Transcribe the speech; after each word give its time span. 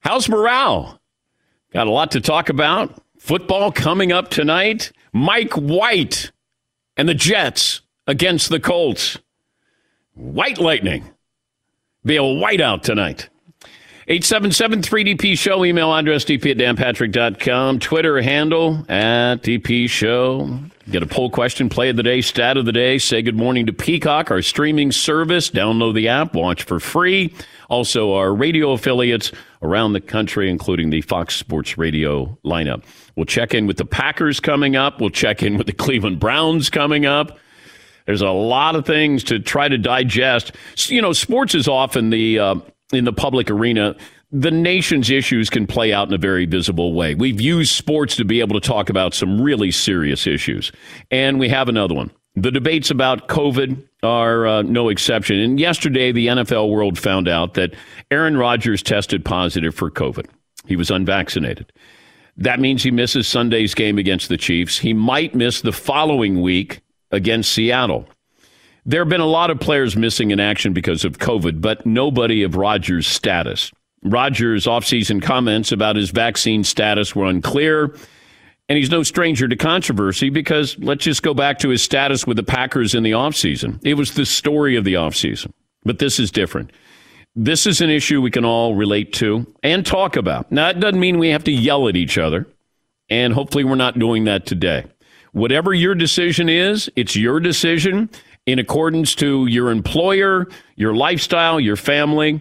How's 0.00 0.28
morale? 0.28 1.00
Got 1.72 1.86
a 1.86 1.90
lot 1.90 2.12
to 2.12 2.20
talk 2.20 2.48
about. 2.48 3.02
Football 3.18 3.72
coming 3.72 4.12
up 4.12 4.30
tonight. 4.30 4.92
Mike 5.12 5.54
White 5.54 6.30
and 6.96 7.08
the 7.08 7.14
Jets 7.14 7.82
against 8.06 8.48
the 8.48 8.60
Colts. 8.60 9.18
White 10.14 10.58
Lightning. 10.58 11.04
Be 12.04 12.16
a 12.16 12.22
whiteout 12.22 12.82
tonight. 12.82 13.28
877 14.10 14.80
3DP 14.80 15.38
Show, 15.38 15.66
email 15.66 15.94
address 15.94 16.24
dp 16.24 16.50
at 16.52 16.56
danpatrick.com, 16.56 17.78
Twitter 17.78 18.22
handle 18.22 18.82
at 18.88 19.42
DP 19.42 19.86
Show. 19.90 20.58
Get 20.90 21.02
a 21.02 21.06
poll 21.06 21.28
question, 21.28 21.68
play 21.68 21.90
of 21.90 21.96
the 21.96 22.02
day, 22.02 22.22
stat 22.22 22.56
of 22.56 22.64
the 22.64 22.72
day. 22.72 22.96
Say 22.96 23.20
good 23.20 23.36
morning 23.36 23.66
to 23.66 23.72
Peacock, 23.74 24.30
our 24.30 24.40
streaming 24.40 24.92
service. 24.92 25.50
Download 25.50 25.94
the 25.94 26.08
app, 26.08 26.34
watch 26.34 26.62
for 26.62 26.80
free. 26.80 27.34
Also, 27.68 28.14
our 28.14 28.34
radio 28.34 28.72
affiliates 28.72 29.30
around 29.62 29.92
the 29.92 30.00
country, 30.00 30.50
including 30.50 30.90
the 30.90 31.00
Fox 31.02 31.36
Sports 31.36 31.78
Radio 31.78 32.38
lineup. 32.44 32.84
We'll 33.16 33.26
check 33.26 33.54
in 33.54 33.66
with 33.66 33.76
the 33.76 33.84
Packers 33.84 34.40
coming 34.40 34.76
up. 34.76 35.00
We'll 35.00 35.10
check 35.10 35.42
in 35.42 35.56
with 35.56 35.66
the 35.66 35.72
Cleveland 35.72 36.20
Browns 36.20 36.70
coming 36.70 37.06
up. 37.06 37.38
There's 38.06 38.22
a 38.22 38.30
lot 38.30 38.74
of 38.74 38.86
things 38.86 39.22
to 39.24 39.38
try 39.38 39.68
to 39.68 39.76
digest. 39.76 40.52
You 40.86 41.02
know, 41.02 41.12
sports 41.12 41.54
is 41.54 41.68
often 41.68 42.10
the 42.10 42.38
uh, 42.38 42.54
in 42.92 43.04
the 43.04 43.12
public 43.12 43.50
arena. 43.50 43.96
The 44.30 44.50
nation's 44.50 45.10
issues 45.10 45.50
can 45.50 45.66
play 45.66 45.92
out 45.92 46.08
in 46.08 46.14
a 46.14 46.18
very 46.18 46.46
visible 46.46 46.94
way. 46.94 47.14
We've 47.14 47.40
used 47.40 47.74
sports 47.74 48.16
to 48.16 48.24
be 48.24 48.40
able 48.40 48.58
to 48.60 48.66
talk 48.66 48.88
about 48.90 49.14
some 49.14 49.40
really 49.40 49.70
serious 49.70 50.26
issues, 50.26 50.72
and 51.10 51.38
we 51.38 51.48
have 51.48 51.68
another 51.68 51.94
one. 51.94 52.10
The 52.34 52.50
debates 52.50 52.90
about 52.90 53.28
COVID 53.28 53.84
are 54.02 54.46
uh, 54.46 54.62
no 54.62 54.88
exception. 54.88 55.38
And 55.40 55.58
yesterday, 55.58 56.12
the 56.12 56.28
NFL 56.28 56.70
world 56.70 56.98
found 56.98 57.28
out 57.28 57.54
that 57.54 57.74
Aaron 58.10 58.36
Rodgers 58.36 58.82
tested 58.82 59.24
positive 59.24 59.74
for 59.74 59.90
COVID. 59.90 60.26
He 60.66 60.76
was 60.76 60.90
unvaccinated. 60.90 61.72
That 62.36 62.60
means 62.60 62.82
he 62.82 62.92
misses 62.92 63.26
Sunday's 63.26 63.74
game 63.74 63.98
against 63.98 64.28
the 64.28 64.36
Chiefs. 64.36 64.78
He 64.78 64.92
might 64.92 65.34
miss 65.34 65.60
the 65.60 65.72
following 65.72 66.40
week 66.40 66.80
against 67.10 67.52
Seattle. 67.52 68.08
There 68.86 69.00
have 69.00 69.08
been 69.08 69.20
a 69.20 69.26
lot 69.26 69.50
of 69.50 69.58
players 69.58 69.96
missing 69.96 70.30
in 70.30 70.38
action 70.38 70.72
because 70.72 71.04
of 71.04 71.18
COVID, 71.18 71.60
but 71.60 71.84
nobody 71.84 72.44
of 72.44 72.54
Rodgers' 72.54 73.06
status. 73.06 73.72
Rodgers' 74.04 74.66
offseason 74.66 75.20
comments 75.20 75.72
about 75.72 75.96
his 75.96 76.10
vaccine 76.10 76.62
status 76.62 77.16
were 77.16 77.26
unclear. 77.26 77.94
And 78.68 78.76
he's 78.76 78.90
no 78.90 79.02
stranger 79.02 79.48
to 79.48 79.56
controversy 79.56 80.28
because 80.28 80.78
let's 80.78 81.04
just 81.04 81.22
go 81.22 81.32
back 81.32 81.58
to 81.60 81.70
his 81.70 81.82
status 81.82 82.26
with 82.26 82.36
the 82.36 82.42
Packers 82.42 82.94
in 82.94 83.02
the 83.02 83.12
offseason. 83.12 83.80
It 83.82 83.94
was 83.94 84.12
the 84.12 84.26
story 84.26 84.76
of 84.76 84.84
the 84.84 84.94
offseason. 84.94 85.52
But 85.84 85.98
this 85.98 86.18
is 86.18 86.30
different. 86.30 86.72
This 87.34 87.66
is 87.66 87.80
an 87.80 87.88
issue 87.88 88.20
we 88.20 88.30
can 88.30 88.44
all 88.44 88.74
relate 88.74 89.12
to 89.14 89.46
and 89.62 89.86
talk 89.86 90.16
about. 90.16 90.52
Now, 90.52 90.68
it 90.68 90.80
doesn't 90.80 91.00
mean 91.00 91.18
we 91.18 91.30
have 91.30 91.44
to 91.44 91.52
yell 91.52 91.88
at 91.88 91.96
each 91.96 92.18
other. 92.18 92.46
And 93.08 93.32
hopefully, 93.32 93.64
we're 93.64 93.76
not 93.76 93.98
doing 93.98 94.24
that 94.24 94.44
today. 94.44 94.84
Whatever 95.32 95.72
your 95.72 95.94
decision 95.94 96.48
is, 96.48 96.90
it's 96.96 97.16
your 97.16 97.40
decision 97.40 98.10
in 98.44 98.58
accordance 98.58 99.14
to 99.14 99.46
your 99.46 99.70
employer, 99.70 100.46
your 100.76 100.94
lifestyle, 100.94 101.60
your 101.60 101.76
family. 101.76 102.40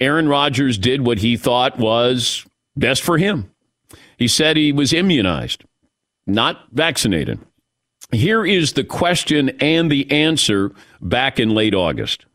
Aaron 0.00 0.28
Rodgers 0.28 0.78
did 0.78 1.06
what 1.06 1.18
he 1.18 1.36
thought 1.36 1.78
was 1.78 2.44
best 2.76 3.02
for 3.02 3.18
him. 3.18 3.50
He 4.18 4.26
said 4.26 4.56
he 4.56 4.72
was 4.72 4.92
immunized, 4.92 5.64
not 6.26 6.66
vaccinated. 6.72 7.38
Here 8.10 8.44
is 8.44 8.72
the 8.72 8.84
question 8.84 9.50
and 9.60 9.90
the 9.90 10.10
answer 10.10 10.72
back 11.00 11.38
in 11.38 11.54
late 11.54 11.74
August. 11.74 12.26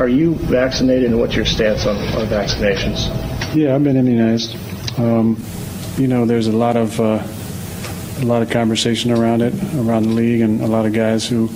Are 0.00 0.08
you 0.08 0.34
vaccinated 0.34 1.12
and 1.12 1.20
what's 1.20 1.34
your 1.34 1.44
stance 1.44 1.86
on, 1.86 1.96
on 1.96 2.26
vaccinations? 2.26 3.06
Yeah, 3.54 3.74
I've 3.74 3.84
been 3.84 3.96
immunized. 3.96 4.56
Um, 4.98 5.42
you 5.96 6.08
know, 6.08 6.26
there's 6.26 6.48
a 6.48 6.52
lot 6.52 6.76
of 6.76 7.00
uh, 7.00 7.22
a 8.20 8.24
lot 8.24 8.42
of 8.42 8.50
conversation 8.50 9.12
around 9.12 9.42
it 9.42 9.54
around 9.76 10.04
the 10.04 10.10
league, 10.10 10.40
and 10.40 10.60
a 10.60 10.66
lot 10.66 10.86
of 10.86 10.92
guys 10.92 11.26
who 11.26 11.46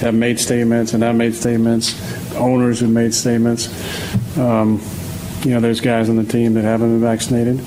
have 0.00 0.14
made 0.14 0.38
statements 0.38 0.94
and 0.94 1.02
have 1.02 1.16
made 1.16 1.34
statements, 1.34 1.94
owners 2.36 2.78
who 2.80 2.86
made 2.86 3.12
statements. 3.12 3.68
Um, 4.38 4.80
you 5.42 5.50
know, 5.50 5.60
there's 5.60 5.80
guys 5.80 6.08
on 6.08 6.16
the 6.16 6.24
team 6.24 6.54
that 6.54 6.62
haven't 6.62 6.88
been 6.88 7.00
vaccinated. 7.00 7.60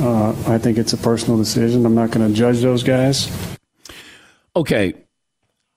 Uh, 0.00 0.30
I 0.46 0.58
think 0.58 0.78
it's 0.78 0.92
a 0.92 0.96
personal 0.96 1.38
decision. 1.38 1.84
I'm 1.84 1.94
not 1.94 2.10
going 2.10 2.28
to 2.28 2.34
judge 2.34 2.60
those 2.60 2.82
guys. 2.82 3.30
Okay. 4.54 4.94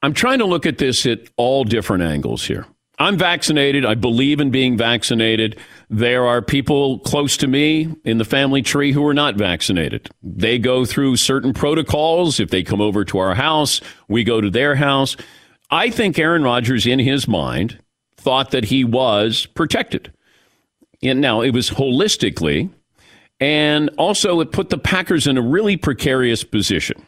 I'm 0.04 0.14
trying 0.14 0.40
to 0.40 0.46
look 0.46 0.66
at 0.66 0.78
this 0.78 1.06
at 1.06 1.22
all 1.38 1.64
different 1.64 2.04
angles 2.04 2.46
here. 2.46 2.66
I'm 3.00 3.18
vaccinated. 3.18 3.84
I 3.84 3.96
believe 3.96 4.40
in 4.40 4.52
being 4.52 4.78
vaccinated. 4.78 5.58
There 5.90 6.28
are 6.28 6.42
people 6.42 7.00
close 7.00 7.36
to 7.38 7.48
me 7.48 7.96
in 8.06 8.20
the 8.20 8.26
family 8.26 8.62
tree 8.62 8.92
who 8.92 9.06
are 9.08 9.14
not 9.14 9.36
vaccinated. 9.36 10.12
They 10.22 10.60
go 10.60 10.86
through 10.86 11.18
certain 11.18 11.52
protocols. 11.52 12.40
If 12.40 12.52
they 12.52 12.62
come 12.62 12.80
over 12.80 13.04
to 13.06 13.18
our 13.18 13.34
house, 13.34 13.82
we 14.08 14.24
go 14.24 14.40
to 14.40 14.52
their 14.52 14.76
house. 14.76 15.18
I 15.72 15.90
think 15.90 16.20
Aaron 16.20 16.44
Rodgers, 16.44 16.86
in 16.86 17.00
his 17.00 17.28
mind, 17.28 17.80
thought 18.18 18.52
that 18.52 18.66
he 18.66 18.84
was 18.84 19.48
protected. 19.48 20.14
And 21.02 21.22
now 21.22 21.42
it 21.42 21.52
was 21.52 21.72
holistically, 21.72 22.70
and 23.42 23.90
also, 23.98 24.40
it 24.40 24.54
put 24.54 24.70
the 24.70 24.78
Packers 24.78 25.28
in 25.28 25.38
a 25.38 25.42
really 25.42 25.76
precarious 25.76 26.44
position 26.46 27.06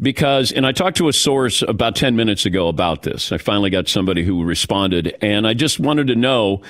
because, 0.00 0.52
and 0.52 0.66
I 0.66 0.72
talked 0.72 0.98
to 0.98 1.08
a 1.08 1.12
source 1.12 1.62
about 1.62 1.96
10 1.96 2.16
minutes 2.16 2.44
ago 2.44 2.68
about 2.68 3.02
this. 3.02 3.32
I 3.32 3.38
finally 3.38 3.70
got 3.70 3.88
somebody 3.88 4.24
who 4.24 4.44
responded, 4.44 5.16
and 5.22 5.46
I 5.46 5.54
just 5.54 5.80
wanted 5.80 6.08
to 6.08 6.16
know 6.16 6.62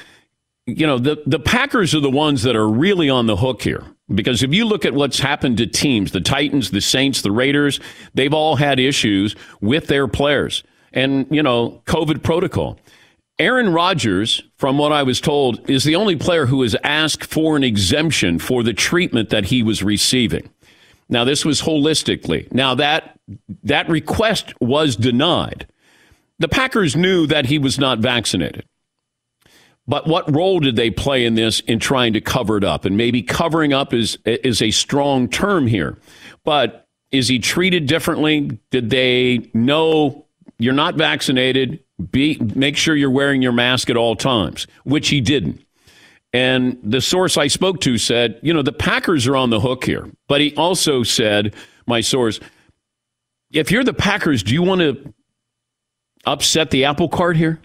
you 0.67 0.87
know, 0.87 0.99
the, 0.99 1.21
the 1.27 1.41
Packers 1.41 1.95
are 1.95 2.01
the 2.01 2.11
ones 2.11 2.45
that 2.45 2.55
are 2.55 2.69
really 2.69 3.11
on 3.11 3.27
the 3.27 3.37
hook 3.37 3.63
here. 3.63 3.85
Because 4.15 4.43
if 4.43 4.53
you 4.53 4.65
look 4.65 4.85
at 4.85 4.95
what's 4.95 5.19
happened 5.19 5.57
to 5.59 5.67
teams, 5.67 6.13
the 6.13 6.21
Titans, 6.21 6.71
the 6.71 6.81
Saints, 6.81 7.23
the 7.23 7.33
Raiders, 7.33 7.81
they've 8.15 8.35
all 8.35 8.57
had 8.57 8.79
issues 8.79 9.35
with 9.61 9.87
their 9.87 10.07
players 10.07 10.63
and, 10.93 11.27
you 11.31 11.43
know, 11.43 11.83
COVID 11.87 12.23
protocol. 12.23 12.79
Aaron 13.43 13.73
Rodgers, 13.73 14.41
from 14.57 14.79
what 14.79 14.93
I 14.93 15.03
was 15.03 15.21
told, 15.21 15.69
is 15.69 15.83
the 15.83 15.97
only 15.97 16.15
player 16.15 16.47
who 16.47 16.63
has 16.63 16.77
asked 16.85 17.25
for 17.25 17.57
an 17.57 17.65
exemption 17.65 18.39
for 18.39 18.63
the 18.63 18.73
treatment 18.73 19.31
that 19.31 19.47
he 19.47 19.65
was 19.65 19.83
receiving. 19.83 20.49
Now, 21.09 21.25
this 21.25 21.45
was 21.45 21.61
holistically. 21.61 22.51
Now, 22.53 22.77
that, 22.77 23.19
that 23.65 23.89
request 23.89 24.55
was 24.61 24.95
denied. 24.95 25.67
The 26.39 26.47
Packers 26.47 26.95
knew 26.95 27.27
that 27.27 27.47
he 27.47 27.59
was 27.59 27.81
not 27.81 27.99
vaccinated. 27.99 28.65
But 29.89 30.07
what 30.07 30.33
role 30.33 30.61
did 30.61 30.77
they 30.77 30.93
play 30.93 31.25
in 31.25 31.35
this 31.35 31.59
in 31.59 31.81
trying 31.81 32.13
to 32.13 32.21
cover 32.21 32.59
it 32.59 32.65
up? 32.65 32.85
And 32.85 32.97
maybe 32.97 33.25
covering 33.25 33.73
up 33.73 33.93
is 33.93 34.17
is 34.25 34.63
a 34.63 34.71
strong 34.71 35.29
term 35.29 35.67
here. 35.67 35.99
But 36.45 36.87
is 37.11 37.27
he 37.27 37.41
treated 37.41 37.87
differently? 37.87 38.61
Did 38.71 38.91
they 38.91 39.51
know 39.53 40.27
you're 40.61 40.73
not 40.73 40.95
vaccinated? 40.95 41.81
Be 42.11 42.39
make 42.55 42.77
sure 42.77 42.97
you're 42.97 43.11
wearing 43.11 43.43
your 43.43 43.53
mask 43.53 43.91
at 43.91 43.97
all 43.97 44.17
times, 44.17 44.67
which 44.85 45.09
he 45.09 45.21
didn't. 45.21 45.65
And 46.33 46.79
the 46.83 47.01
source 47.01 47.37
I 47.37 47.49
spoke 47.49 47.81
to 47.83 47.99
said, 47.99 48.39
you 48.43 48.55
know, 48.55 48.63
the 48.63 48.73
Packers 48.73 49.27
are 49.27 49.37
on 49.37 49.51
the 49.51 49.61
hook 49.61 49.85
here. 49.85 50.11
But 50.29 50.41
he 50.41 50.55
also 50.57 51.03
said, 51.03 51.55
my 51.87 52.01
source, 52.01 52.41
if 53.53 53.71
you're 53.71 53.85
the 53.85 53.93
Packers, 53.93 54.43
do 54.43 54.55
you 54.55 54.63
want 54.63 54.81
to 54.81 55.13
upset 56.25 56.71
the 56.71 56.87
apple 56.87 57.09
cart 57.09 57.37
here? 57.37 57.61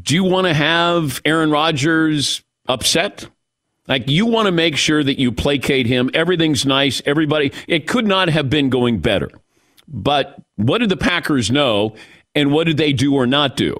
Do 0.00 0.14
you 0.14 0.24
want 0.24 0.46
to 0.46 0.54
have 0.54 1.20
Aaron 1.24 1.50
Rodgers 1.50 2.42
upset? 2.68 3.28
Like 3.88 4.08
you 4.08 4.26
want 4.26 4.46
to 4.46 4.52
make 4.52 4.76
sure 4.76 5.02
that 5.02 5.18
you 5.18 5.32
placate 5.32 5.86
him. 5.86 6.10
Everything's 6.14 6.66
nice. 6.66 7.02
Everybody, 7.06 7.52
it 7.66 7.88
could 7.88 8.06
not 8.06 8.28
have 8.28 8.50
been 8.50 8.68
going 8.68 8.98
better. 8.98 9.30
But 9.88 10.40
what 10.56 10.78
did 10.78 10.88
the 10.88 10.96
Packers 10.96 11.50
know 11.50 11.96
and 12.36 12.52
what 12.52 12.68
did 12.68 12.76
they 12.76 12.92
do 12.92 13.14
or 13.14 13.26
not 13.26 13.56
do? 13.56 13.74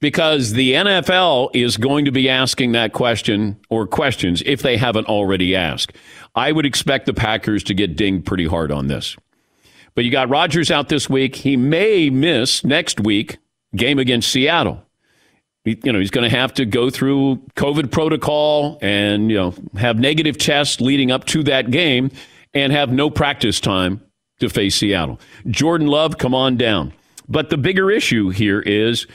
Because 0.00 0.54
the 0.54 0.72
NFL 0.72 1.50
is 1.54 1.76
going 1.76 2.06
to 2.06 2.10
be 2.10 2.28
asking 2.28 2.72
that 2.72 2.92
question 2.92 3.60
or 3.70 3.86
questions 3.86 4.42
if 4.44 4.60
they 4.60 4.76
haven't 4.76 5.06
already 5.06 5.54
asked. 5.54 5.96
I 6.34 6.50
would 6.50 6.66
expect 6.66 7.06
the 7.06 7.14
Packers 7.14 7.62
to 7.64 7.74
get 7.74 7.94
dinged 7.94 8.26
pretty 8.26 8.46
hard 8.46 8.72
on 8.72 8.88
this. 8.88 9.16
But 9.94 10.04
you 10.04 10.10
got 10.10 10.28
Rodgers 10.28 10.72
out 10.72 10.88
this 10.88 11.08
week. 11.08 11.36
He 11.36 11.56
may 11.56 12.10
miss 12.10 12.64
next 12.64 12.98
week 12.98 13.38
game 13.76 14.00
against 14.00 14.32
Seattle 14.32 14.84
you 15.64 15.92
know, 15.92 16.00
he's 16.00 16.10
going 16.10 16.28
to 16.28 16.36
have 16.36 16.52
to 16.54 16.64
go 16.64 16.90
through 16.90 17.36
COVID 17.56 17.90
protocol 17.90 18.78
and, 18.82 19.30
you 19.30 19.36
know, 19.36 19.54
have 19.76 19.98
negative 19.98 20.36
tests 20.36 20.80
leading 20.80 21.10
up 21.10 21.24
to 21.26 21.42
that 21.44 21.70
game 21.70 22.10
and 22.52 22.72
have 22.72 22.90
no 22.92 23.10
practice 23.10 23.60
time 23.60 24.02
to 24.40 24.48
face 24.48 24.76
Seattle. 24.76 25.20
Jordan 25.46 25.86
Love, 25.86 26.18
come 26.18 26.34
on 26.34 26.56
down. 26.56 26.92
But 27.32 27.48
the 27.48 27.56
bigger 27.56 27.90
issue 27.90 28.28
here 28.28 28.60
is 28.60 29.06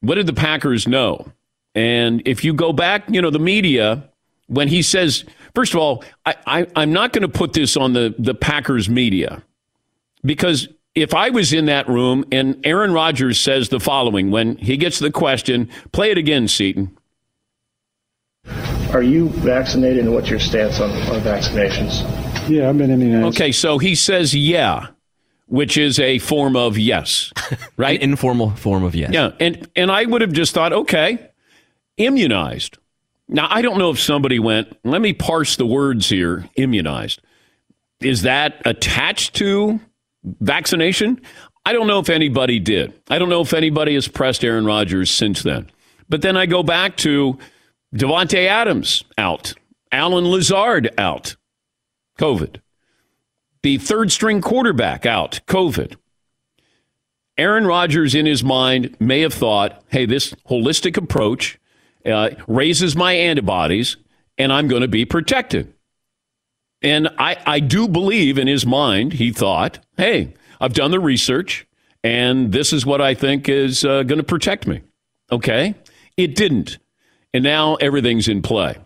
what 0.00 0.14
did 0.14 0.28
the 0.28 0.32
Packers 0.32 0.86
know? 0.86 1.32
And 1.74 2.22
if 2.24 2.44
you 2.44 2.54
go 2.54 2.72
back, 2.72 3.02
you 3.08 3.20
know, 3.20 3.30
the 3.30 3.40
media, 3.40 4.08
when 4.46 4.68
he 4.68 4.80
says, 4.80 5.24
first 5.56 5.74
of 5.74 5.80
all, 5.80 6.04
I, 6.24 6.36
I, 6.46 6.66
I'm 6.76 6.92
not 6.92 7.12
going 7.12 7.22
to 7.22 7.28
put 7.28 7.54
this 7.54 7.76
on 7.76 7.94
the, 7.94 8.14
the 8.16 8.32
Packers 8.32 8.88
media 8.88 9.42
because 10.24 10.68
if 10.94 11.14
I 11.14 11.30
was 11.30 11.52
in 11.52 11.66
that 11.66 11.88
room 11.88 12.24
and 12.30 12.64
Aaron 12.64 12.92
Rodgers 12.92 13.40
says 13.40 13.70
the 13.70 13.80
following 13.80 14.30
when 14.30 14.56
he 14.58 14.76
gets 14.76 15.00
the 15.00 15.10
question, 15.10 15.68
play 15.90 16.12
it 16.12 16.18
again, 16.18 16.46
Seton. 16.46 16.96
Are 18.92 19.02
you 19.02 19.30
vaccinated 19.30 20.04
and 20.04 20.14
what's 20.14 20.30
your 20.30 20.38
stance 20.38 20.80
on, 20.80 20.90
on 20.90 21.20
vaccinations? 21.22 22.02
Yeah, 22.48 22.68
I've 22.68 22.78
been 22.78 22.90
immunized. 22.92 23.36
Okay, 23.36 23.50
so 23.50 23.78
he 23.78 23.96
says 23.96 24.32
yeah, 24.32 24.86
which 25.48 25.76
is 25.76 25.98
a 25.98 26.18
form 26.18 26.56
of 26.56 26.78
yes, 26.78 27.32
right? 27.76 28.00
An 28.02 28.10
informal 28.10 28.50
form 28.52 28.84
of 28.84 28.94
yes. 28.94 29.10
Yeah, 29.12 29.32
and 29.40 29.68
and 29.74 29.90
I 29.90 30.04
would 30.04 30.20
have 30.20 30.32
just 30.32 30.54
thought, 30.54 30.72
okay, 30.72 31.30
immunized. 31.96 32.78
Now 33.28 33.48
I 33.50 33.62
don't 33.62 33.78
know 33.78 33.90
if 33.90 34.00
somebody 34.00 34.38
went. 34.38 34.76
Let 34.84 35.00
me 35.00 35.12
parse 35.12 35.56
the 35.56 35.66
words 35.66 36.08
here. 36.08 36.48
Immunized. 36.56 37.20
Is 38.00 38.22
that 38.22 38.62
attached 38.64 39.34
to 39.36 39.80
vaccination? 40.24 41.20
I 41.66 41.72
don't 41.72 41.86
know 41.86 41.98
if 41.98 42.08
anybody 42.08 42.58
did. 42.58 42.98
I 43.10 43.18
don't 43.18 43.28
know 43.28 43.42
if 43.42 43.52
anybody 43.52 43.94
has 43.94 44.08
pressed 44.08 44.44
Aaron 44.44 44.64
Rodgers 44.64 45.10
since 45.10 45.42
then. 45.42 45.70
But 46.08 46.22
then 46.22 46.36
I 46.36 46.46
go 46.46 46.62
back 46.62 46.96
to 46.98 47.38
Davante 47.94 48.46
Adams 48.46 49.04
out, 49.18 49.52
Allen 49.92 50.26
Lazard 50.26 50.90
out, 50.96 51.36
COVID. 52.18 52.60
The 53.62 53.78
third 53.78 54.12
string 54.12 54.40
quarterback 54.40 55.04
out, 55.06 55.40
COVID. 55.46 55.96
Aaron 57.36 57.66
Rodgers, 57.66 58.14
in 58.14 58.26
his 58.26 58.42
mind, 58.42 58.96
may 58.98 59.20
have 59.20 59.34
thought, 59.34 59.82
hey, 59.88 60.06
this 60.06 60.32
holistic 60.48 60.96
approach 60.96 61.58
uh, 62.04 62.30
raises 62.46 62.96
my 62.96 63.12
antibodies 63.12 63.96
and 64.36 64.52
I'm 64.52 64.68
going 64.68 64.82
to 64.82 64.88
be 64.88 65.04
protected. 65.04 65.72
And 66.82 67.08
I, 67.18 67.36
I 67.46 67.60
do 67.60 67.88
believe 67.88 68.38
in 68.38 68.46
his 68.46 68.64
mind, 68.64 69.14
he 69.14 69.32
thought, 69.32 69.78
hey, 69.96 70.34
I've 70.60 70.74
done 70.74 70.90
the 70.90 71.00
research 71.00 71.66
and 72.02 72.52
this 72.52 72.72
is 72.72 72.86
what 72.86 73.00
I 73.00 73.14
think 73.14 73.48
is 73.48 73.84
uh, 73.84 74.02
going 74.04 74.18
to 74.18 74.24
protect 74.24 74.66
me. 74.66 74.82
Okay? 75.30 75.74
It 76.16 76.34
didn't. 76.34 76.78
And 77.34 77.44
now 77.44 77.76
everything's 77.76 78.28
in 78.28 78.42
play. 78.42 78.76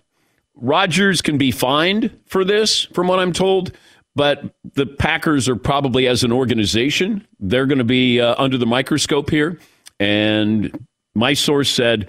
Rodgers 0.54 1.22
can 1.22 1.38
be 1.38 1.50
fined 1.50 2.18
for 2.26 2.44
this, 2.44 2.84
from 2.84 3.08
what 3.08 3.18
I'm 3.18 3.32
told, 3.32 3.72
but 4.14 4.54
the 4.74 4.86
Packers 4.86 5.48
are 5.48 5.56
probably, 5.56 6.06
as 6.06 6.22
an 6.24 6.32
organization, 6.32 7.26
they're 7.40 7.66
going 7.66 7.78
to 7.78 7.84
be 7.84 8.20
uh, 8.20 8.34
under 8.38 8.58
the 8.58 8.66
microscope 8.66 9.30
here. 9.30 9.58
And 9.98 10.86
my 11.14 11.34
source 11.34 11.70
said, 11.70 12.08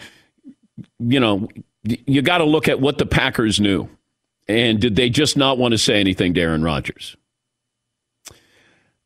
you 1.00 1.20
know, 1.20 1.48
you 1.84 2.22
got 2.22 2.40
to 2.40 2.46
look 2.46 2.68
at 2.68 2.80
what 2.80 2.98
the 2.98 3.06
Packers 3.06 3.60
knew. 3.60 3.90
And 4.48 4.80
did 4.80 4.96
they 4.96 5.10
just 5.10 5.38
not 5.38 5.58
want 5.58 5.74
to 5.74 5.78
say 5.78 6.00
anything 6.00 6.34
to 6.34 6.42
Aaron 6.42 6.64
Rodgers? 6.64 7.16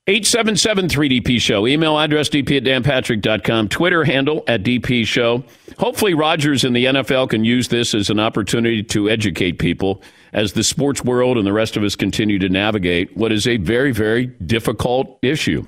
877 0.10 0.88
3DP 0.88 1.42
Show. 1.42 1.68
Email 1.68 2.00
address 2.00 2.30
dp 2.30 2.56
at 2.56 2.64
danpatrick.com. 2.64 3.68
Twitter 3.68 4.06
handle 4.06 4.42
at 4.48 4.64
DP 4.64 5.06
Show. 5.06 5.44
Hopefully, 5.78 6.14
Rodgers 6.14 6.64
and 6.64 6.74
the 6.74 6.86
NFL 6.86 7.30
can 7.30 7.44
use 7.44 7.68
this 7.68 7.94
as 7.94 8.10
an 8.10 8.18
opportunity 8.18 8.82
to 8.84 9.10
educate 9.10 9.60
people 9.60 10.02
as 10.32 10.54
the 10.54 10.64
sports 10.64 11.04
world 11.04 11.38
and 11.38 11.46
the 11.46 11.52
rest 11.52 11.76
of 11.76 11.84
us 11.84 11.98
continue 11.98 12.40
to 12.40 12.48
navigate 12.48 13.18
what 13.18 13.34
is 13.34 13.46
a 13.48 13.58
very, 13.58 13.92
very 13.92 14.28
difficult 14.28 15.20
issue. 15.22 15.66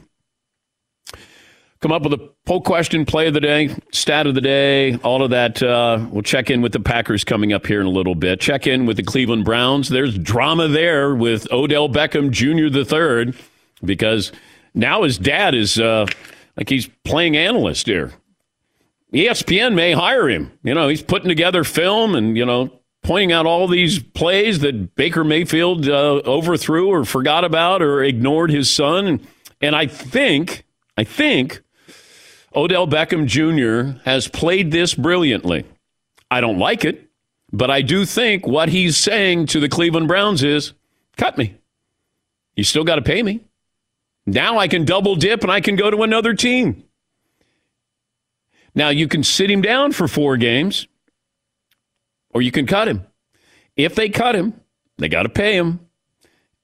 Come 1.82 1.92
up 1.92 2.04
with 2.04 2.14
a 2.14 2.30
poll 2.46 2.62
question, 2.62 3.06
play 3.06 3.28
of 3.28 3.34
the 3.34 3.42
day, 3.42 3.76
stat 3.92 4.26
of 4.26 4.36
the 4.36 4.42
day, 4.42 4.96
all 4.98 5.22
of 5.22 5.32
that. 5.32 5.62
Uh, 5.62 6.06
we'll 6.12 6.22
check 6.22 6.50
in 6.50 6.62
with 6.62 6.72
the 6.72 6.80
Packers 6.80 7.26
coming 7.26 7.52
up 7.52 7.66
here 7.66 7.82
in 7.82 7.88
a 7.88 7.90
little 7.90 8.16
bit. 8.16 8.40
Check 8.40 8.68
in 8.68 8.86
with 8.86 8.96
the 8.96 9.04
Cleveland 9.04 9.44
Browns. 9.44 9.90
There's 9.90 10.18
drama 10.18 10.70
there 10.70 11.14
with 11.14 11.52
Odell 11.52 11.90
Beckham 11.90 12.32
Jr. 12.32 12.70
the 12.70 12.86
third 12.86 13.36
because 13.84 14.32
now 14.74 15.04
his 15.04 15.18
dad 15.18 15.56
is 15.56 15.80
uh, 15.80 16.06
like 16.58 16.70
he's 16.70 16.90
playing 17.04 17.36
analyst 17.38 17.88
here. 17.88 18.14
ESPN 19.14 19.74
may 19.74 19.94
hire 19.94 20.30
him. 20.30 20.52
You 20.64 20.74
know, 20.74 20.88
he's 20.88 21.02
putting 21.02 21.30
together 21.30 21.64
film 21.64 22.16
and 22.16 22.38
you 22.38 22.46
know 22.46 22.80
pointing 23.02 23.32
out 23.32 23.46
all 23.46 23.68
these 23.68 24.00
plays 24.00 24.60
that 24.60 24.96
Baker 24.96 25.24
Mayfield 25.24 25.88
uh, 25.88 26.22
overthrew 26.26 26.88
or 26.88 27.06
forgot 27.06 27.44
about 27.44 27.82
or 27.82 28.04
ignored 28.04 28.52
his 28.52 28.70
son. 28.70 29.26
And 29.62 29.76
I 29.76 29.88
think, 29.88 30.66
I 30.98 31.04
think 31.04 31.62
Odell 32.56 32.88
Beckham 32.88 33.26
Jr. 33.26 34.00
has 34.04 34.28
played 34.28 34.72
this 34.72 34.94
brilliantly. 34.94 35.66
I 36.32 36.42
don't 36.42 36.60
like 36.60 36.86
it, 36.86 37.10
but 37.52 37.72
I 37.72 37.82
do 37.82 38.06
think 38.06 38.46
what 38.46 38.70
he's 38.70 38.98
saying 38.98 39.48
to 39.48 39.60
the 39.60 39.70
Cleveland 39.70 40.08
Browns 40.08 40.44
is 40.44 40.74
cut 41.18 41.38
me. 41.38 41.56
You 42.56 42.64
still 42.64 42.84
got 42.84 42.96
to 42.96 43.02
pay 43.02 43.24
me. 43.24 43.42
Now 44.34 44.60
I 44.60 44.68
can 44.68 44.86
double 44.86 45.16
dip 45.16 45.44
and 45.44 45.52
I 45.52 45.62
can 45.62 45.76
go 45.76 45.90
to 45.90 46.04
another 46.04 46.34
team. 46.34 46.84
Now 48.76 48.90
you 48.90 49.08
can 49.08 49.24
sit 49.24 49.50
him 49.50 49.62
down 49.62 49.92
for 49.92 50.08
four 50.08 50.38
games 50.38 50.88
or 52.32 52.42
you 52.42 52.52
can 52.52 52.68
cut 52.68 52.88
him. 52.88 53.06
If 53.76 53.96
they 53.96 54.10
cut 54.10 54.36
him, 54.36 54.54
they 54.98 55.10
got 55.10 55.24
to 55.24 55.30
pay 55.30 55.56
him. 55.56 55.80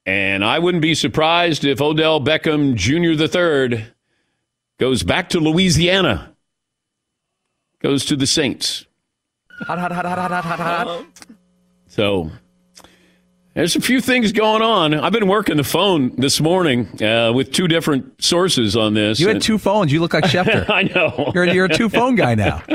And 0.04 0.44
I 0.44 0.60
wouldn't 0.60 0.82
be 0.82 0.94
surprised 0.94 1.64
if 1.64 1.80
Odell 1.80 2.20
Beckham 2.20 2.76
Jr. 2.76 3.20
III 3.20 3.86
goes 4.78 5.02
back 5.02 5.30
to 5.30 5.40
Louisiana, 5.40 6.36
goes 7.82 8.04
to 8.04 8.14
the 8.14 8.26
Saints. 8.26 8.86
Hot, 9.66 9.78
hot, 9.78 9.90
hot, 9.90 10.04
hot, 10.04 10.30
hot, 10.30 10.44
hot, 10.44 10.58
hot. 10.60 11.06
So 11.88 12.30
there's 13.56 13.74
a 13.74 13.80
few 13.80 14.02
things 14.02 14.32
going 14.32 14.60
on. 14.60 14.92
I've 14.92 15.12
been 15.12 15.28
working 15.28 15.56
the 15.56 15.64
phone 15.64 16.14
this 16.16 16.42
morning 16.42 17.02
uh, 17.02 17.32
with 17.32 17.52
two 17.52 17.66
different 17.66 18.22
sources 18.22 18.76
on 18.76 18.92
this. 18.92 19.18
You 19.18 19.28
had 19.28 19.40
two 19.40 19.56
phones. 19.56 19.90
You 19.90 20.00
look 20.00 20.12
like 20.12 20.24
Schefter. 20.24 20.68
I 20.70 20.82
know. 20.82 21.32
You're, 21.34 21.46
you're 21.46 21.64
a 21.64 21.74
two 21.74 21.88
phone 21.88 22.16
guy 22.16 22.34
now. 22.34 22.62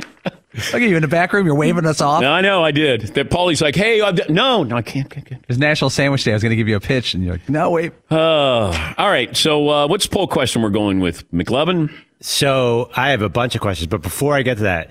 Look 0.74 0.82
at 0.82 0.90
you 0.90 0.98
in 0.98 1.02
the 1.02 1.08
back 1.08 1.32
room. 1.32 1.46
You're 1.46 1.56
waving 1.56 1.86
us 1.86 2.02
off. 2.02 2.22
No, 2.22 2.30
I 2.30 2.42
know, 2.42 2.62
I 2.62 2.72
did. 2.72 3.04
That 3.14 3.30
Paulie's 3.30 3.62
like, 3.62 3.74
hey, 3.74 4.02
I've 4.02 4.18
d- 4.18 4.24
no, 4.28 4.64
no, 4.64 4.76
I 4.76 4.82
can't. 4.82 5.10
can't, 5.10 5.26
can't. 5.26 5.46
It's 5.48 5.58
National 5.58 5.90
Sandwich 5.90 6.26
Day. 6.26 6.32
I 6.32 6.34
was 6.34 6.44
going 6.44 6.50
to 6.50 6.58
give 6.58 6.68
you 6.68 6.76
a 6.76 6.82
pitch, 6.82 7.14
and 7.14 7.24
you're 7.24 7.36
like, 7.36 7.48
no, 7.48 7.70
wait. 7.70 7.94
Uh, 8.12 8.94
all 8.98 9.10
right. 9.10 9.34
So, 9.38 9.70
uh, 9.70 9.88
what's 9.88 10.08
the 10.08 10.14
poll 10.14 10.28
question 10.28 10.62
we're 10.62 10.70
going 10.70 11.00
with? 11.00 11.30
McLovin? 11.32 11.90
So 12.20 12.92
I 12.98 13.12
have 13.12 13.22
a 13.22 13.30
bunch 13.30 13.56
of 13.56 13.62
questions, 13.62 13.88
but 13.88 14.02
before 14.02 14.36
I 14.36 14.42
get 14.42 14.58
to 14.58 14.64
that, 14.64 14.90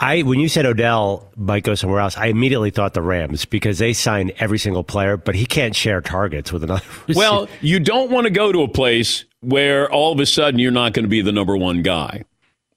I 0.00 0.22
when 0.22 0.38
you 0.38 0.48
said 0.48 0.64
Odell 0.64 1.28
might 1.36 1.64
go 1.64 1.74
somewhere 1.74 2.00
else, 2.00 2.16
I 2.16 2.26
immediately 2.26 2.70
thought 2.70 2.94
the 2.94 3.02
Rams 3.02 3.44
because 3.44 3.78
they 3.78 3.92
sign 3.92 4.30
every 4.38 4.58
single 4.58 4.84
player, 4.84 5.16
but 5.16 5.34
he 5.34 5.44
can't 5.44 5.74
share 5.74 6.00
targets 6.00 6.52
with 6.52 6.62
another. 6.62 6.84
receiver. 7.08 7.18
Well, 7.18 7.48
you 7.60 7.80
don't 7.80 8.10
want 8.10 8.24
to 8.26 8.30
go 8.30 8.52
to 8.52 8.62
a 8.62 8.68
place 8.68 9.24
where 9.40 9.90
all 9.90 10.12
of 10.12 10.20
a 10.20 10.26
sudden 10.26 10.60
you're 10.60 10.70
not 10.70 10.92
going 10.92 11.04
to 11.04 11.08
be 11.08 11.20
the 11.20 11.32
number 11.32 11.56
one 11.56 11.82
guy. 11.82 12.24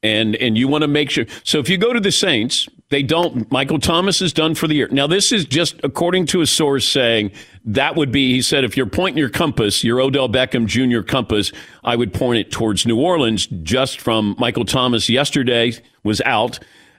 And 0.03 0.35
and 0.37 0.57
you 0.57 0.67
want 0.67 0.81
to 0.81 0.87
make 0.87 1.11
sure. 1.11 1.25
So 1.43 1.59
if 1.59 1.69
you 1.69 1.77
go 1.77 1.93
to 1.93 1.99
the 1.99 2.11
Saints, 2.11 2.67
they 2.89 3.03
don't. 3.03 3.51
Michael 3.51 3.77
Thomas 3.77 4.19
is 4.19 4.33
done 4.33 4.55
for 4.55 4.67
the 4.67 4.73
year. 4.73 4.87
Now 4.89 5.05
this 5.05 5.31
is 5.31 5.45
just 5.45 5.79
according 5.83 6.25
to 6.27 6.41
a 6.41 6.47
source 6.47 6.87
saying 6.87 7.31
that 7.65 7.95
would 7.95 8.11
be. 8.11 8.33
He 8.33 8.41
said 8.41 8.63
if 8.63 8.75
you're 8.75 8.87
pointing 8.87 9.19
your 9.19 9.29
compass, 9.29 9.83
your 9.83 10.01
Odell 10.01 10.27
Beckham 10.27 10.65
Jr. 10.65 11.03
compass, 11.03 11.51
I 11.83 11.95
would 11.95 12.15
point 12.15 12.39
it 12.39 12.51
towards 12.51 12.87
New 12.87 12.99
Orleans. 12.99 13.45
Just 13.45 14.01
from 14.01 14.35
Michael 14.39 14.65
Thomas 14.65 15.07
yesterday 15.07 15.73
was 16.03 16.19
out. 16.21 16.57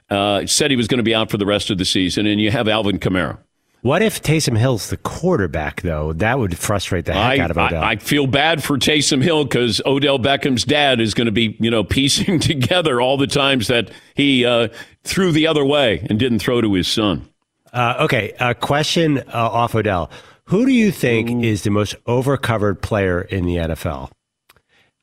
Uh, 0.09 0.45
said 0.45 0.69
he 0.69 0.77
was 0.77 0.87
going 0.87 0.97
to 0.99 1.03
be 1.03 1.15
out 1.15 1.31
for 1.31 1.37
the 1.37 1.45
rest 1.45 1.69
of 1.69 1.77
the 1.77 1.85
season, 1.85 2.25
and 2.27 2.39
you 2.39 2.51
have 2.51 2.67
Alvin 2.67 2.99
Kamara. 2.99 3.37
what 3.81 4.01
if 4.01 4.21
Taysom 4.21 4.57
Hill's 4.57 4.89
the 4.89 4.97
quarterback 4.97 5.81
though? 5.81 6.13
That 6.13 6.37
would 6.37 6.57
frustrate 6.57 7.05
the 7.05 7.13
heck 7.13 7.39
I, 7.39 7.43
out 7.43 7.51
of 7.51 7.57
Odell. 7.57 7.81
I, 7.83 7.91
I 7.91 7.95
feel 7.95 8.27
bad 8.27 8.63
for 8.63 8.77
Taysom 8.77 9.23
Hill 9.23 9.45
because 9.45 9.81
Odell 9.85 10.19
Beckham's 10.19 10.65
dad 10.65 10.99
is 10.99 11.13
going 11.13 11.25
to 11.25 11.31
be, 11.31 11.57
you 11.59 11.71
know, 11.71 11.83
piecing 11.95 12.39
together 12.39 13.01
all 13.01 13.17
the 13.17 13.27
times 13.27 13.67
that 13.67 13.91
he 14.13 14.45
uh, 14.45 14.67
threw 15.03 15.31
the 15.31 15.47
other 15.47 15.65
way 15.65 16.05
and 16.09 16.19
didn't 16.19 16.39
throw 16.39 16.61
to 16.61 16.73
his 16.73 16.87
son. 16.87 17.27
Uh, 17.71 17.95
okay, 18.01 18.33
a 18.39 18.53
question 18.53 19.17
uh, 19.17 19.23
off 19.33 19.73
Odell. 19.73 20.11
Who 20.45 20.65
do 20.65 20.71
you 20.71 20.91
think 20.91 21.43
is 21.43 21.63
the 21.63 21.71
most 21.71 21.95
overcovered 22.05 22.81
player 22.81 23.21
in 23.21 23.45
the 23.45 23.55
NFL? 23.55 24.11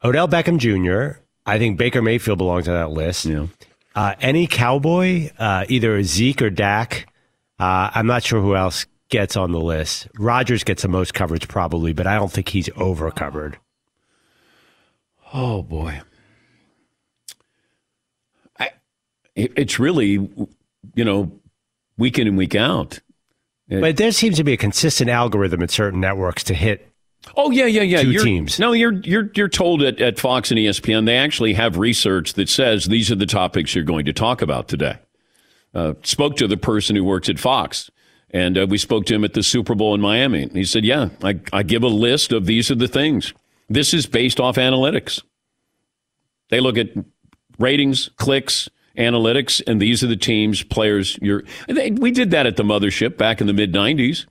Odell 0.04 0.28
Beckham 0.28 0.58
Jr. 0.58 1.20
I 1.46 1.58
think 1.58 1.78
Baker 1.78 2.00
Mayfield 2.02 2.38
belongs 2.38 2.68
on 2.68 2.74
that 2.74 2.90
list. 2.90 3.24
Yeah. 3.24 3.46
Uh, 3.94 4.14
any 4.20 4.46
Cowboy, 4.46 5.30
uh, 5.38 5.64
either 5.68 6.02
Zeke 6.02 6.42
or 6.42 6.50
Dak. 6.50 7.12
Uh, 7.58 7.90
I'm 7.94 8.06
not 8.06 8.22
sure 8.22 8.40
who 8.40 8.54
else 8.54 8.86
gets 9.08 9.36
on 9.36 9.52
the 9.52 9.60
list. 9.60 10.08
Rodgers 10.18 10.64
gets 10.64 10.82
the 10.82 10.88
most 10.88 11.12
coverage 11.12 11.48
probably, 11.48 11.92
but 11.92 12.06
I 12.06 12.14
don't 12.14 12.30
think 12.30 12.48
he's 12.48 12.70
overcovered. 12.76 13.58
Oh 15.32 15.62
boy, 15.62 16.00
I, 18.58 18.70
it, 19.34 19.52
it's 19.56 19.78
really, 19.78 20.10
you 20.94 21.04
know, 21.04 21.32
week 21.98 22.18
in 22.18 22.26
and 22.28 22.38
week 22.38 22.54
out. 22.54 23.00
But 23.68 23.98
there 23.98 24.10
seems 24.10 24.36
to 24.38 24.44
be 24.44 24.52
a 24.52 24.56
consistent 24.56 25.10
algorithm 25.10 25.62
at 25.62 25.70
certain 25.70 26.00
networks 26.00 26.42
to 26.44 26.54
hit 26.54 26.89
Oh 27.36 27.50
yeah, 27.50 27.66
yeah, 27.66 27.82
yeah. 27.82 28.02
2 28.02 28.10
You're- 28.10 28.24
teams. 28.24 28.58
No, 28.58 28.72
you're 28.72 28.92
you're 28.92 29.30
you're 29.34 29.48
told 29.48 29.82
at, 29.82 30.00
at 30.00 30.18
Fox 30.18 30.50
and 30.50 30.58
ESPN 30.58 31.06
they 31.06 31.16
actually 31.16 31.54
have 31.54 31.76
research 31.76 32.34
that 32.34 32.48
says 32.48 32.86
these 32.86 33.10
are 33.10 33.16
the 33.16 33.26
topics 33.26 33.74
you're 33.74 33.84
going 33.84 34.06
to 34.06 34.12
talk 34.12 34.42
about 34.42 34.68
today. 34.68 34.98
Uh, 35.74 35.94
spoke 36.02 36.36
to 36.36 36.48
the 36.48 36.56
person 36.56 36.96
who 36.96 37.04
works 37.04 37.28
at 37.28 37.38
Fox, 37.38 37.90
and 38.30 38.58
uh, 38.58 38.66
we 38.68 38.78
spoke 38.78 39.06
to 39.06 39.14
him 39.14 39.24
at 39.24 39.34
the 39.34 39.42
Super 39.42 39.74
Bowl 39.74 39.94
in 39.94 40.00
Miami. 40.00 40.42
And 40.42 40.52
he 40.52 40.64
said, 40.64 40.84
"Yeah, 40.84 41.10
I, 41.22 41.38
I 41.52 41.62
give 41.62 41.82
a 41.82 41.88
list 41.88 42.32
of 42.32 42.46
these 42.46 42.70
are 42.70 42.74
the 42.74 42.88
things. 42.88 43.34
This 43.68 43.94
is 43.94 44.06
based 44.06 44.40
off 44.40 44.56
analytics. 44.56 45.22
They 46.48 46.60
look 46.60 46.78
at 46.78 46.88
ratings, 47.58 48.10
clicks." 48.16 48.68
Analytics, 48.98 49.62
and 49.68 49.80
these 49.80 50.02
are 50.02 50.08
the 50.08 50.16
teams, 50.16 50.64
players. 50.64 51.16
You're. 51.22 51.44
They, 51.68 51.92
we 51.92 52.10
did 52.10 52.32
that 52.32 52.44
at 52.44 52.56
the 52.56 52.64
mothership 52.64 53.16
back 53.16 53.40
in 53.40 53.46
the 53.46 53.52
mid 53.52 53.72
'90s 53.72 54.26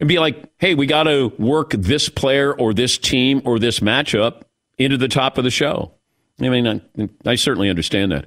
and 0.00 0.08
be 0.08 0.18
like, 0.18 0.50
hey, 0.58 0.74
we 0.74 0.86
got 0.86 1.04
to 1.04 1.32
work 1.38 1.70
this 1.70 2.08
player 2.08 2.52
or 2.52 2.72
this 2.72 2.98
team 2.98 3.42
or 3.44 3.58
this 3.58 3.80
matchup 3.80 4.42
into 4.76 4.96
the 4.96 5.08
top 5.08 5.38
of 5.38 5.44
the 5.44 5.50
show. 5.50 5.92
I 6.40 6.48
mean, 6.48 6.66
I, 6.66 7.08
I 7.26 7.34
certainly 7.34 7.68
understand 7.68 8.12
that. 8.12 8.26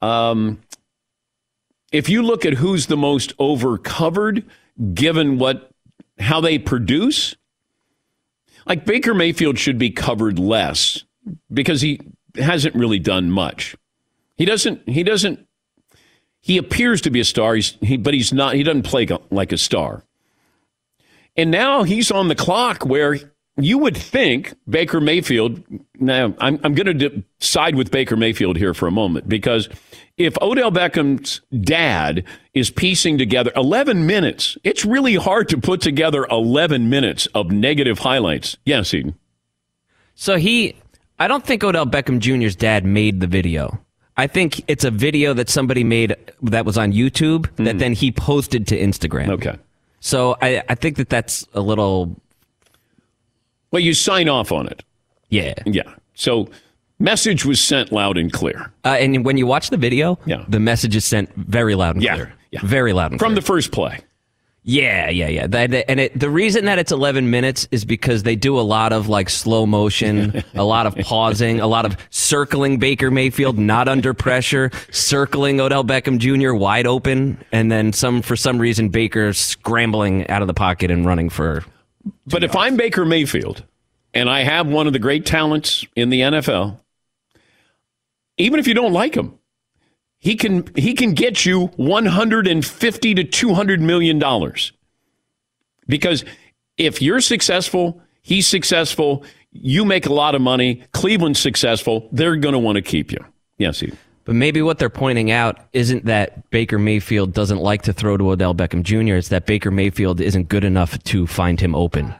Um, 0.00 0.60
if 1.92 2.08
you 2.08 2.22
look 2.22 2.44
at 2.44 2.54
who's 2.54 2.86
the 2.86 2.96
most 2.96 3.34
over 3.38 3.78
covered, 3.78 4.44
given 4.94 5.38
what 5.38 5.70
how 6.18 6.40
they 6.40 6.58
produce, 6.58 7.36
like 8.66 8.84
Baker 8.84 9.14
Mayfield 9.14 9.58
should 9.58 9.78
be 9.78 9.90
covered 9.90 10.38
less 10.38 11.04
because 11.52 11.82
he 11.82 12.00
hasn't 12.36 12.74
really 12.74 12.98
done 12.98 13.30
much. 13.30 13.76
He 14.36 14.44
doesn't. 14.44 14.88
He 14.88 15.02
doesn't. 15.02 15.46
He 16.40 16.58
appears 16.58 17.00
to 17.02 17.10
be 17.10 17.20
a 17.20 17.24
star. 17.24 17.54
He's, 17.54 17.76
he, 17.80 17.96
but 17.96 18.14
he's 18.14 18.32
not. 18.32 18.54
He 18.54 18.62
doesn't 18.62 18.82
play 18.82 19.06
like 19.30 19.52
a 19.52 19.58
star. 19.58 20.04
And 21.36 21.50
now 21.50 21.82
he's 21.82 22.10
on 22.10 22.28
the 22.28 22.34
clock 22.34 22.84
where 22.84 23.18
you 23.56 23.78
would 23.78 23.96
think 23.96 24.54
Baker 24.68 25.00
Mayfield. 25.00 25.62
Now, 25.98 26.34
I'm, 26.38 26.60
I'm 26.64 26.74
going 26.74 26.98
to 26.98 27.24
side 27.38 27.74
with 27.74 27.90
Baker 27.90 28.16
Mayfield 28.16 28.56
here 28.56 28.74
for 28.74 28.86
a 28.86 28.90
moment 28.90 29.28
because 29.28 29.68
if 30.16 30.36
Odell 30.40 30.70
Beckham's 30.70 31.40
dad 31.60 32.24
is 32.52 32.70
piecing 32.70 33.18
together 33.18 33.52
11 33.56 34.06
minutes, 34.06 34.56
it's 34.64 34.84
really 34.84 35.14
hard 35.14 35.48
to 35.50 35.58
put 35.58 35.80
together 35.80 36.26
11 36.30 36.88
minutes 36.88 37.26
of 37.34 37.50
negative 37.50 38.00
highlights. 38.00 38.56
Yes, 38.64 38.92
Eden. 38.94 39.14
So 40.14 40.36
he, 40.36 40.76
I 41.18 41.28
don't 41.28 41.44
think 41.44 41.64
Odell 41.64 41.86
Beckham 41.86 42.20
Jr.'s 42.20 42.56
dad 42.56 42.84
made 42.84 43.20
the 43.20 43.26
video. 43.26 43.80
I 44.16 44.28
think 44.28 44.62
it's 44.68 44.84
a 44.84 44.92
video 44.92 45.32
that 45.34 45.48
somebody 45.48 45.82
made 45.82 46.14
that 46.42 46.64
was 46.64 46.78
on 46.78 46.92
YouTube 46.92 47.48
that 47.56 47.72
hmm. 47.72 47.78
then 47.78 47.92
he 47.92 48.12
posted 48.12 48.66
to 48.68 48.78
Instagram. 48.78 49.28
Okay. 49.30 49.58
So 50.04 50.36
I, 50.42 50.62
I 50.68 50.74
think 50.74 50.96
that 50.98 51.08
that's 51.08 51.46
a 51.54 51.62
little, 51.62 52.14
Well, 53.70 53.80
you 53.80 53.94
sign 53.94 54.28
off 54.28 54.52
on 54.52 54.66
it. 54.66 54.84
yeah. 55.30 55.54
Yeah. 55.64 55.94
So 56.14 56.50
message 56.98 57.46
was 57.46 57.58
sent 57.58 57.90
loud 57.90 58.18
and 58.18 58.30
clear 58.30 58.70
Uh, 58.84 58.96
and 59.00 59.24
when 59.24 59.38
you 59.38 59.46
watch 59.46 59.70
the 59.70 59.78
video, 59.78 60.18
Yeah. 60.26 60.44
the 60.46 60.60
message 60.60 60.94
is 60.94 61.06
sent 61.06 61.34
very 61.36 61.74
loud 61.74 61.94
and 61.96 62.04
Yeah, 62.04 62.14
clear. 62.16 62.32
yeah. 62.50 62.60
Very 62.64 62.92
loud 62.92 63.12
and 63.12 63.18
from 63.18 63.30
clear. 63.32 63.36
the 63.36 63.46
first 63.46 63.72
play. 63.72 63.98
Yeah, 64.66 65.10
yeah, 65.10 65.28
yeah. 65.28 65.46
That, 65.46 65.90
and 65.90 66.00
it, 66.00 66.18
the 66.18 66.30
reason 66.30 66.64
that 66.64 66.78
it's 66.78 66.90
11 66.90 67.28
minutes 67.28 67.68
is 67.70 67.84
because 67.84 68.22
they 68.22 68.34
do 68.34 68.58
a 68.58 68.62
lot 68.62 68.94
of 68.94 69.10
like 69.10 69.28
slow 69.28 69.66
motion, 69.66 70.42
a 70.54 70.64
lot 70.64 70.86
of 70.86 70.96
pausing, 70.96 71.60
a 71.60 71.66
lot 71.66 71.84
of 71.84 71.98
circling 72.08 72.78
Baker 72.78 73.10
Mayfield 73.10 73.58
not 73.58 73.88
under 73.88 74.14
pressure, 74.14 74.70
circling 74.90 75.60
Odell 75.60 75.84
Beckham 75.84 76.18
Jr. 76.18 76.54
wide 76.54 76.86
open, 76.86 77.44
and 77.52 77.70
then 77.70 77.92
some 77.92 78.22
for 78.22 78.36
some 78.36 78.58
reason 78.58 78.88
Baker 78.88 79.34
scrambling 79.34 80.26
out 80.28 80.40
of 80.40 80.48
the 80.48 80.54
pocket 80.54 80.90
and 80.90 81.04
running 81.04 81.28
for. 81.28 81.62
But 82.26 82.42
if 82.42 82.56
I'm 82.56 82.78
Baker 82.78 83.04
Mayfield 83.04 83.64
and 84.14 84.30
I 84.30 84.44
have 84.44 84.66
one 84.66 84.86
of 84.86 84.94
the 84.94 84.98
great 84.98 85.26
talents 85.26 85.84
in 85.94 86.08
the 86.08 86.20
NFL, 86.20 86.80
even 88.38 88.58
if 88.58 88.66
you 88.66 88.72
don't 88.72 88.94
like 88.94 89.14
him, 89.14 89.38
he 90.24 90.36
can 90.36 90.66
he 90.74 90.94
can 90.94 91.12
get 91.12 91.44
you 91.44 91.66
150 91.76 93.14
to 93.14 93.24
200 93.24 93.80
million 93.82 94.18
dollars. 94.18 94.72
Because 95.86 96.24
if 96.78 97.02
you're 97.02 97.20
successful, 97.20 98.00
he's 98.22 98.48
successful, 98.48 99.22
you 99.52 99.84
make 99.84 100.06
a 100.06 100.12
lot 100.12 100.34
of 100.34 100.40
money, 100.40 100.82
Cleveland's 100.92 101.38
successful, 101.38 102.08
they're 102.10 102.36
going 102.36 102.54
to 102.54 102.58
want 102.58 102.76
to 102.76 102.82
keep 102.82 103.12
you. 103.12 103.18
Yes, 103.58 103.80
he. 103.80 103.92
But 104.24 104.34
maybe 104.34 104.62
what 104.62 104.78
they're 104.78 104.88
pointing 104.88 105.30
out 105.30 105.58
isn't 105.74 106.06
that 106.06 106.48
Baker 106.48 106.78
Mayfield 106.78 107.34
doesn't 107.34 107.58
like 107.58 107.82
to 107.82 107.92
throw 107.92 108.16
to 108.16 108.30
Odell 108.30 108.54
Beckham 108.54 108.82
Jr. 108.82 109.16
It's 109.16 109.28
that 109.28 109.44
Baker 109.44 109.70
Mayfield 109.70 110.22
isn't 110.22 110.48
good 110.48 110.64
enough 110.64 110.98
to 111.04 111.26
find 111.26 111.60
him 111.60 111.74
open. 111.74 112.14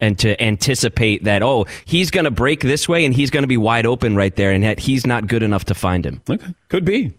And 0.00 0.16
to 0.20 0.40
anticipate 0.40 1.24
that, 1.24 1.42
oh, 1.42 1.66
he's 1.84 2.12
going 2.12 2.24
to 2.24 2.30
break 2.30 2.60
this 2.60 2.88
way 2.88 3.04
and 3.04 3.12
he's 3.12 3.28
going 3.30 3.42
to 3.42 3.48
be 3.48 3.56
wide 3.56 3.86
open 3.86 4.14
right 4.14 4.34
there, 4.34 4.52
and 4.52 4.62
that 4.62 4.78
he's 4.78 5.04
not 5.04 5.26
good 5.26 5.42
enough 5.42 5.64
to 5.66 5.74
find 5.74 6.06
him. 6.06 6.22
Okay, 6.30 6.54
could 6.68 6.84
be. 6.84 7.12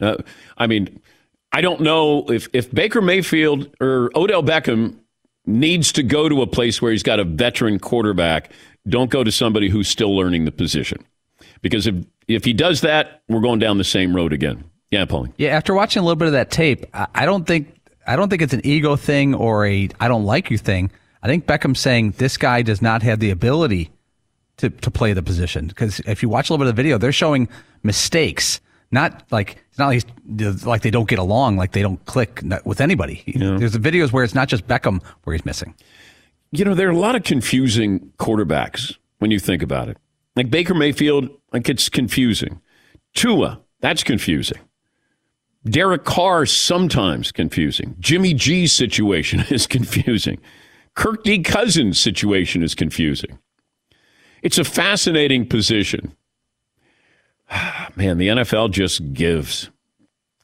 Uh, 0.00 0.16
I 0.58 0.66
mean, 0.66 1.00
I 1.52 1.60
don't 1.60 1.80
know 1.80 2.30
if 2.30 2.48
if 2.52 2.72
Baker 2.72 3.00
Mayfield 3.00 3.74
or 3.80 4.10
Odell 4.14 4.42
Beckham 4.42 4.96
needs 5.46 5.92
to 5.92 6.02
go 6.02 6.28
to 6.28 6.42
a 6.42 6.46
place 6.46 6.80
where 6.80 6.92
he's 6.92 7.02
got 7.02 7.20
a 7.20 7.24
veteran 7.24 7.78
quarterback. 7.78 8.52
Don't 8.88 9.10
go 9.10 9.22
to 9.22 9.30
somebody 9.30 9.68
who's 9.68 9.88
still 9.88 10.16
learning 10.16 10.44
the 10.44 10.52
position, 10.52 11.04
because 11.60 11.86
if 11.86 11.94
if 12.28 12.44
he 12.44 12.52
does 12.52 12.80
that, 12.80 13.22
we're 13.28 13.40
going 13.40 13.58
down 13.58 13.78
the 13.78 13.84
same 13.84 14.14
road 14.14 14.32
again. 14.32 14.64
Yeah, 14.90 15.04
Paulie. 15.04 15.32
Yeah, 15.36 15.50
after 15.50 15.74
watching 15.74 16.00
a 16.00 16.04
little 16.04 16.16
bit 16.16 16.26
of 16.26 16.32
that 16.32 16.50
tape, 16.50 16.86
I 16.94 17.06
I 17.14 17.26
don't 17.26 17.46
think 17.46 17.74
I 18.06 18.16
don't 18.16 18.28
think 18.28 18.42
it's 18.42 18.54
an 18.54 18.62
ego 18.64 18.96
thing 18.96 19.34
or 19.34 19.66
a 19.66 19.88
I 20.00 20.08
don't 20.08 20.24
like 20.24 20.50
you 20.50 20.58
thing. 20.58 20.90
I 21.22 21.28
think 21.28 21.46
Beckham's 21.46 21.80
saying 21.80 22.12
this 22.12 22.36
guy 22.36 22.62
does 22.62 22.82
not 22.82 23.02
have 23.02 23.20
the 23.20 23.30
ability 23.30 23.90
to 24.56 24.70
to 24.70 24.90
play 24.90 25.12
the 25.12 25.22
position 25.22 25.66
because 25.66 26.00
if 26.00 26.22
you 26.22 26.28
watch 26.28 26.50
a 26.50 26.52
little 26.52 26.64
bit 26.64 26.70
of 26.70 26.76
the 26.76 26.82
video, 26.82 26.98
they're 26.98 27.12
showing 27.12 27.48
mistakes. 27.82 28.60
Not 28.90 29.24
like 29.30 29.61
it's 29.72 29.78
not 29.78 29.86
like, 29.88 30.04
he's- 30.38 30.64
like 30.64 30.82
they 30.82 30.90
don't 30.90 31.08
get 31.08 31.18
along, 31.18 31.56
like 31.56 31.72
they 31.72 31.82
don't 31.82 32.04
click 32.04 32.42
with 32.64 32.80
anybody. 32.80 33.24
There's 33.58 33.72
the 33.72 33.78
videos 33.78 34.12
where 34.12 34.22
it's 34.22 34.34
not 34.34 34.46
just 34.48 34.66
Beckham 34.68 35.02
where 35.24 35.34
he's 35.34 35.44
missing. 35.46 35.74
You 36.50 36.64
know, 36.66 36.74
there 36.74 36.88
are 36.88 36.92
a 36.92 36.96
lot 36.98 37.16
of 37.16 37.22
confusing 37.24 38.12
quarterbacks 38.18 38.96
when 39.18 39.30
you 39.30 39.38
think 39.38 39.62
about 39.62 39.88
it. 39.88 39.96
Like 40.36 40.50
Baker 40.50 40.74
Mayfield, 40.74 41.28
like 41.52 41.68
it's 41.70 41.88
confusing. 41.88 42.60
Tua, 43.14 43.60
that's 43.80 44.04
confusing. 44.04 44.58
Derek 45.64 46.04
Carr 46.04 46.44
sometimes 46.44 47.32
confusing. 47.32 47.94
Jimmy 48.00 48.34
G's 48.34 48.72
situation 48.72 49.40
is 49.50 49.66
confusing. 49.66 50.38
Kirk 50.94 51.22
D. 51.24 51.42
Cousins' 51.42 51.98
situation 51.98 52.62
is 52.62 52.74
confusing. 52.74 53.38
It's 54.42 54.58
a 54.58 54.64
fascinating 54.64 55.46
position. 55.46 56.14
Man, 57.96 58.18
the 58.18 58.28
NFL 58.28 58.70
just 58.70 59.12
gives 59.12 59.70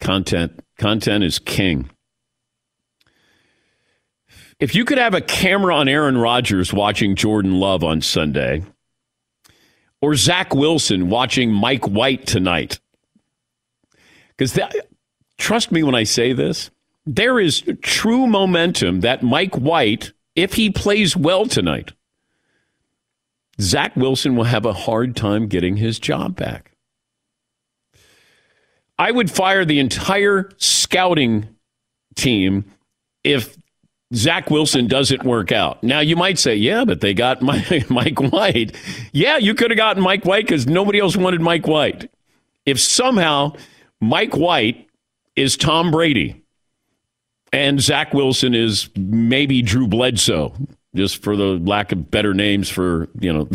content. 0.01 0.61
Content 0.79 1.25
is 1.25 1.39
king. 1.39 1.91
If 4.61 4.75
you 4.75 4.85
could 4.85 4.99
have 4.99 5.15
a 5.15 5.21
camera 5.21 5.75
on 5.75 5.89
Aaron 5.89 6.19
Rodgers 6.19 6.73
watching 6.73 7.15
Jordan 7.15 7.61
Love 7.61 7.85
on 7.85 8.01
Sunday, 8.01 8.65
or 10.01 10.15
Zach 10.15 10.55
Wilson 10.55 11.11
watching 11.11 11.53
Mike 11.53 11.87
White 11.87 12.27
tonight, 12.27 12.81
because 14.37 14.59
trust 15.37 15.71
me 15.71 15.83
when 15.83 15.95
I 15.95 16.05
say 16.05 16.33
this, 16.33 16.71
there 17.07 17.39
is 17.39 17.63
true 17.83 18.27
momentum 18.27 19.01
that 19.01 19.23
Mike 19.23 19.55
White, 19.55 20.13
if 20.35 20.55
he 20.55 20.71
plays 20.71 21.17
well 21.17 21.47
tonight, 21.47 21.93
Zach 23.61 23.95
Wilson 23.97 24.37
will 24.37 24.45
have 24.45 24.67
a 24.67 24.73
hard 24.73 25.17
time 25.17 25.47
getting 25.47 25.77
his 25.77 25.99
job 25.99 26.37
back. 26.37 26.68
I 28.99 29.11
would 29.11 29.31
fire 29.31 29.65
the 29.65 29.79
entire 29.79 30.51
scouting 30.57 31.49
team 32.17 32.65
if 33.23 33.57
Zach 34.15 34.51
Wilson 34.51 34.87
doesn't 34.87 35.23
work 35.23 35.53
out. 35.53 35.83
Now, 35.83 36.01
you 36.01 36.17
might 36.17 36.39
say, 36.39 36.57
yeah, 36.57 36.85
but 36.85 37.01
they 37.01 37.15
got 37.15 37.43
Mike 37.91 38.21
White. 38.21 38.75
Yeah, 39.13 39.37
you 39.37 39.55
could 39.55 39.71
have 39.71 39.77
gotten 39.77 40.03
Mike 40.03 40.25
White 40.25 40.47
because 40.47 40.67
nobody 40.67 40.99
else 40.99 41.17
wanted 41.17 41.41
Mike 41.41 41.67
White. 41.67 42.11
If 42.65 42.81
somehow 42.81 43.55
Mike 44.01 44.37
White 44.37 44.89
is 45.37 45.57
Tom 45.57 45.91
Brady 45.91 46.43
and 47.53 47.81
Zach 47.81 48.13
Wilson 48.13 48.55
is 48.55 48.91
maybe 48.97 49.63
Drew 49.63 49.87
Bledsoe, 49.87 50.55
just 50.95 51.23
for 51.23 51.37
the 51.37 51.45
lack 51.45 51.93
of 51.93 52.11
better 52.11 52.33
names 52.33 52.69
for 52.69 53.09
you 53.21 53.33
know 53.33 53.45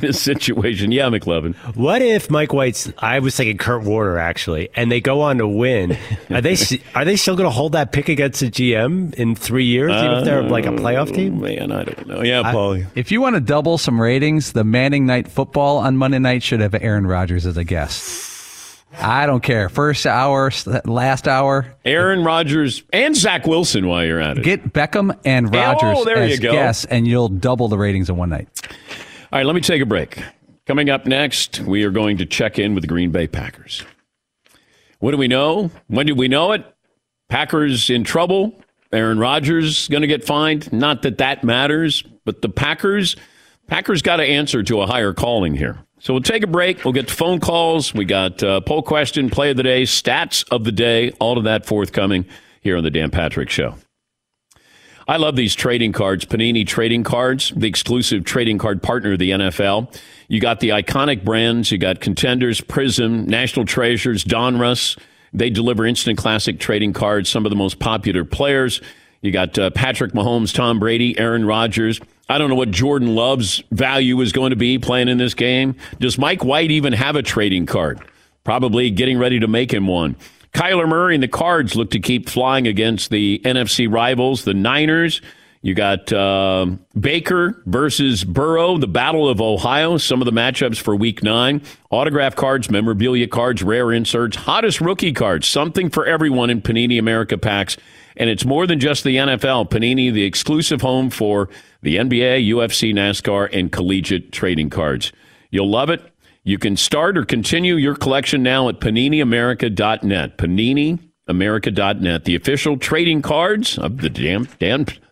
this 0.00 0.20
situation. 0.20 0.92
Yeah, 0.92 1.06
McLovin. 1.06 1.54
What 1.76 2.02
if 2.02 2.30
Mike 2.30 2.52
White's? 2.52 2.92
I 2.98 3.18
was 3.18 3.36
thinking 3.36 3.58
Kurt 3.58 3.82
Warner 3.82 4.18
actually, 4.18 4.68
and 4.74 4.90
they 4.90 5.00
go 5.00 5.20
on 5.20 5.38
to 5.38 5.48
win. 5.48 5.96
Are 6.30 6.40
they 6.40 6.56
are 6.94 7.04
they 7.04 7.16
still 7.16 7.36
going 7.36 7.48
to 7.48 7.54
hold 7.54 7.72
that 7.72 7.92
pick 7.92 8.08
against 8.08 8.40
the 8.40 8.50
GM 8.50 9.14
in 9.14 9.34
three 9.34 9.64
years, 9.64 9.92
even 9.92 10.18
if 10.18 10.24
they're 10.24 10.42
like 10.42 10.66
a 10.66 10.70
playoff 10.70 11.14
team? 11.14 11.38
Uh, 11.38 11.42
man, 11.42 11.72
I 11.72 11.84
don't 11.84 12.06
know. 12.06 12.22
Yeah, 12.22 12.50
Paul. 12.52 12.82
If 12.94 13.10
you 13.10 13.20
want 13.20 13.34
to 13.34 13.40
double 13.40 13.78
some 13.78 14.00
ratings, 14.00 14.52
the 14.52 14.64
Manning 14.64 15.06
Night 15.06 15.28
Football 15.28 15.78
on 15.78 15.96
Monday 15.96 16.18
night 16.18 16.42
should 16.42 16.60
have 16.60 16.74
Aaron 16.74 17.06
Rodgers 17.06 17.46
as 17.46 17.56
a 17.56 17.64
guest. 17.64 18.35
I 18.98 19.26
don't 19.26 19.42
care. 19.42 19.68
First 19.68 20.06
hour, 20.06 20.50
last 20.84 21.28
hour. 21.28 21.74
Aaron 21.84 22.24
Rodgers 22.24 22.82
and 22.92 23.14
Zach 23.14 23.46
Wilson 23.46 23.86
while 23.86 24.04
you're 24.04 24.20
at 24.20 24.38
it. 24.38 24.44
Get 24.44 24.72
Beckham 24.72 25.16
and 25.24 25.46
oh, 25.46 25.58
Rodgers 25.58 26.06
oh, 26.06 26.10
as 26.10 26.40
guests, 26.40 26.84
and 26.86 27.06
you'll 27.06 27.28
double 27.28 27.68
the 27.68 27.78
ratings 27.78 28.08
in 28.08 28.16
one 28.16 28.30
night. 28.30 28.48
All 29.32 29.38
right, 29.38 29.46
let 29.46 29.54
me 29.54 29.60
take 29.60 29.82
a 29.82 29.86
break. 29.86 30.22
Coming 30.66 30.90
up 30.90 31.06
next, 31.06 31.60
we 31.60 31.84
are 31.84 31.90
going 31.90 32.16
to 32.18 32.26
check 32.26 32.58
in 32.58 32.74
with 32.74 32.82
the 32.82 32.88
Green 32.88 33.10
Bay 33.12 33.26
Packers. 33.28 33.84
What 34.98 35.10
do 35.12 35.16
we 35.16 35.28
know? 35.28 35.70
When 35.88 36.06
did 36.06 36.18
we 36.18 36.26
know 36.26 36.52
it? 36.52 36.64
Packers 37.28 37.90
in 37.90 38.02
trouble. 38.02 38.58
Aaron 38.92 39.18
Rodgers 39.18 39.88
going 39.88 40.00
to 40.00 40.08
get 40.08 40.24
fined. 40.24 40.72
Not 40.72 41.02
that 41.02 41.18
that 41.18 41.44
matters, 41.44 42.02
but 42.24 42.40
the 42.40 42.48
Packers, 42.48 43.14
Packers 43.66 44.00
got 44.00 44.16
to 44.16 44.24
answer 44.24 44.62
to 44.62 44.80
a 44.80 44.86
higher 44.86 45.12
calling 45.12 45.54
here. 45.54 45.78
So 46.06 46.12
we'll 46.12 46.22
take 46.22 46.44
a 46.44 46.46
break. 46.46 46.84
We'll 46.84 46.92
get 46.92 47.08
to 47.08 47.14
phone 47.14 47.40
calls. 47.40 47.92
We 47.92 48.04
got 48.04 48.40
uh, 48.40 48.60
poll 48.60 48.80
question, 48.80 49.28
play 49.28 49.50
of 49.50 49.56
the 49.56 49.64
day, 49.64 49.82
stats 49.82 50.44
of 50.52 50.62
the 50.62 50.70
day, 50.70 51.10
all 51.18 51.36
of 51.36 51.42
that 51.42 51.66
forthcoming 51.66 52.26
here 52.60 52.76
on 52.76 52.84
the 52.84 52.92
Dan 52.92 53.10
Patrick 53.10 53.50
Show. 53.50 53.74
I 55.08 55.16
love 55.16 55.34
these 55.34 55.56
trading 55.56 55.90
cards, 55.90 56.24
Panini 56.24 56.64
trading 56.64 57.02
cards, 57.02 57.52
the 57.56 57.66
exclusive 57.66 58.22
trading 58.24 58.56
card 58.56 58.84
partner 58.84 59.14
of 59.14 59.18
the 59.18 59.32
NFL. 59.32 59.98
You 60.28 60.38
got 60.38 60.60
the 60.60 60.68
iconic 60.68 61.24
brands, 61.24 61.72
you 61.72 61.78
got 61.78 61.98
Contenders, 61.98 62.60
Prism, 62.60 63.26
National 63.26 63.66
Treasures, 63.66 64.22
Donruss. 64.22 64.96
They 65.32 65.50
deliver 65.50 65.84
instant 65.84 66.18
classic 66.18 66.60
trading 66.60 66.92
cards, 66.92 67.28
some 67.28 67.44
of 67.44 67.50
the 67.50 67.56
most 67.56 67.80
popular 67.80 68.24
players. 68.24 68.80
You 69.22 69.32
got 69.32 69.58
uh, 69.58 69.70
Patrick 69.70 70.12
Mahomes, 70.12 70.54
Tom 70.54 70.78
Brady, 70.78 71.18
Aaron 71.18 71.44
Rodgers. 71.44 72.00
I 72.28 72.38
don't 72.38 72.50
know 72.50 72.56
what 72.56 72.72
Jordan 72.72 73.14
Love's 73.14 73.62
value 73.70 74.20
is 74.20 74.32
going 74.32 74.50
to 74.50 74.56
be 74.56 74.78
playing 74.78 75.08
in 75.08 75.18
this 75.18 75.34
game. 75.34 75.76
Does 76.00 76.18
Mike 76.18 76.44
White 76.44 76.70
even 76.72 76.92
have 76.92 77.14
a 77.14 77.22
trading 77.22 77.66
card? 77.66 78.00
Probably 78.42 78.90
getting 78.90 79.18
ready 79.18 79.38
to 79.40 79.46
make 79.46 79.72
him 79.72 79.86
one. 79.86 80.16
Kyler 80.52 80.88
Murray 80.88 81.14
and 81.14 81.22
the 81.22 81.28
Cards 81.28 81.76
look 81.76 81.90
to 81.90 82.00
keep 82.00 82.28
flying 82.28 82.66
against 82.66 83.10
the 83.10 83.40
NFC 83.44 83.92
rivals, 83.92 84.44
the 84.44 84.54
Niners. 84.54 85.20
You 85.62 85.74
got 85.74 86.12
uh, 86.12 86.66
Baker 86.98 87.62
versus 87.66 88.24
Burrow, 88.24 88.78
the 88.78 88.86
Battle 88.86 89.28
of 89.28 89.40
Ohio, 89.40 89.96
some 89.96 90.20
of 90.20 90.26
the 90.26 90.32
matchups 90.32 90.78
for 90.78 90.94
week 90.94 91.22
nine. 91.22 91.62
Autograph 91.90 92.36
cards, 92.36 92.70
memorabilia 92.70 93.26
cards, 93.26 93.62
rare 93.62 93.92
inserts, 93.92 94.36
hottest 94.36 94.80
rookie 94.80 95.12
cards, 95.12 95.46
something 95.46 95.90
for 95.90 96.06
everyone 96.06 96.50
in 96.50 96.62
Panini 96.62 96.98
America 96.98 97.36
packs. 97.36 97.76
And 98.16 98.30
it's 98.30 98.44
more 98.44 98.66
than 98.66 98.80
just 98.80 99.04
the 99.04 99.16
NFL. 99.16 99.70
Panini, 99.70 100.12
the 100.12 100.24
exclusive 100.24 100.80
home 100.80 101.10
for 101.10 101.48
the 101.82 101.96
NBA, 101.96 102.48
UFC, 102.48 102.94
NASCAR, 102.94 103.48
and 103.52 103.70
collegiate 103.70 104.32
trading 104.32 104.70
cards. 104.70 105.12
You'll 105.50 105.70
love 105.70 105.90
it. 105.90 106.02
You 106.44 106.58
can 106.58 106.76
start 106.76 107.18
or 107.18 107.24
continue 107.24 107.74
your 107.74 107.96
collection 107.96 108.42
now 108.42 108.68
at 108.68 108.78
paniniamerica.net. 108.78 110.38
Paniniamerica.net, 110.38 112.24
the 112.24 112.36
official 112.36 112.76
trading 112.78 113.20
cards 113.20 113.78
of 113.78 113.98
the 113.98 114.08
damn, 114.08 114.48
damn, 114.60 114.86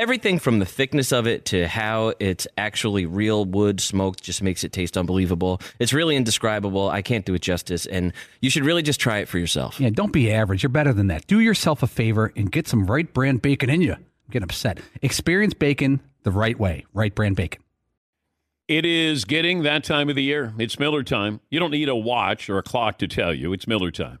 Everything 0.00 0.38
from 0.38 0.60
the 0.60 0.64
thickness 0.64 1.12
of 1.12 1.26
it 1.26 1.44
to 1.44 1.68
how 1.68 2.14
it's 2.18 2.48
actually 2.56 3.04
real 3.04 3.44
wood 3.44 3.82
smoked 3.82 4.22
just 4.22 4.42
makes 4.42 4.64
it 4.64 4.72
taste 4.72 4.96
unbelievable. 4.96 5.60
It's 5.78 5.92
really 5.92 6.16
indescribable. 6.16 6.88
I 6.88 7.02
can't 7.02 7.26
do 7.26 7.34
it 7.34 7.42
justice, 7.42 7.84
and 7.84 8.14
you 8.40 8.48
should 8.48 8.64
really 8.64 8.80
just 8.80 8.98
try 8.98 9.18
it 9.18 9.28
for 9.28 9.38
yourself. 9.38 9.78
Yeah, 9.78 9.90
don't 9.90 10.10
be 10.10 10.32
average. 10.32 10.62
You're 10.62 10.70
better 10.70 10.94
than 10.94 11.08
that. 11.08 11.26
Do 11.26 11.38
yourself 11.38 11.82
a 11.82 11.86
favor 11.86 12.32
and 12.34 12.50
get 12.50 12.66
some 12.66 12.86
Wright 12.86 13.12
Brand 13.12 13.42
bacon 13.42 13.68
in 13.68 13.82
you. 13.82 13.92
I'm 13.92 14.06
getting 14.30 14.44
upset. 14.44 14.80
Experience 15.02 15.52
bacon 15.52 16.00
the 16.22 16.30
right 16.30 16.58
way. 16.58 16.86
Wright 16.94 17.14
Brand 17.14 17.36
bacon. 17.36 17.62
It 18.68 18.86
is 18.86 19.26
getting 19.26 19.64
that 19.64 19.84
time 19.84 20.08
of 20.08 20.16
the 20.16 20.22
year. 20.22 20.54
It's 20.56 20.78
Miller 20.78 21.02
time. 21.02 21.40
You 21.50 21.60
don't 21.60 21.72
need 21.72 21.90
a 21.90 21.94
watch 21.94 22.48
or 22.48 22.56
a 22.56 22.62
clock 22.62 22.96
to 23.00 23.06
tell 23.06 23.34
you. 23.34 23.52
It's 23.52 23.66
Miller 23.66 23.90
time. 23.90 24.20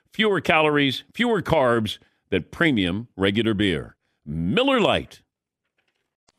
fewer 0.13 0.41
calories, 0.41 1.03
fewer 1.13 1.41
carbs 1.41 1.97
than 2.29 2.43
premium 2.51 3.07
regular 3.15 3.53
beer. 3.53 3.95
Miller 4.25 4.79
Lite. 4.79 5.21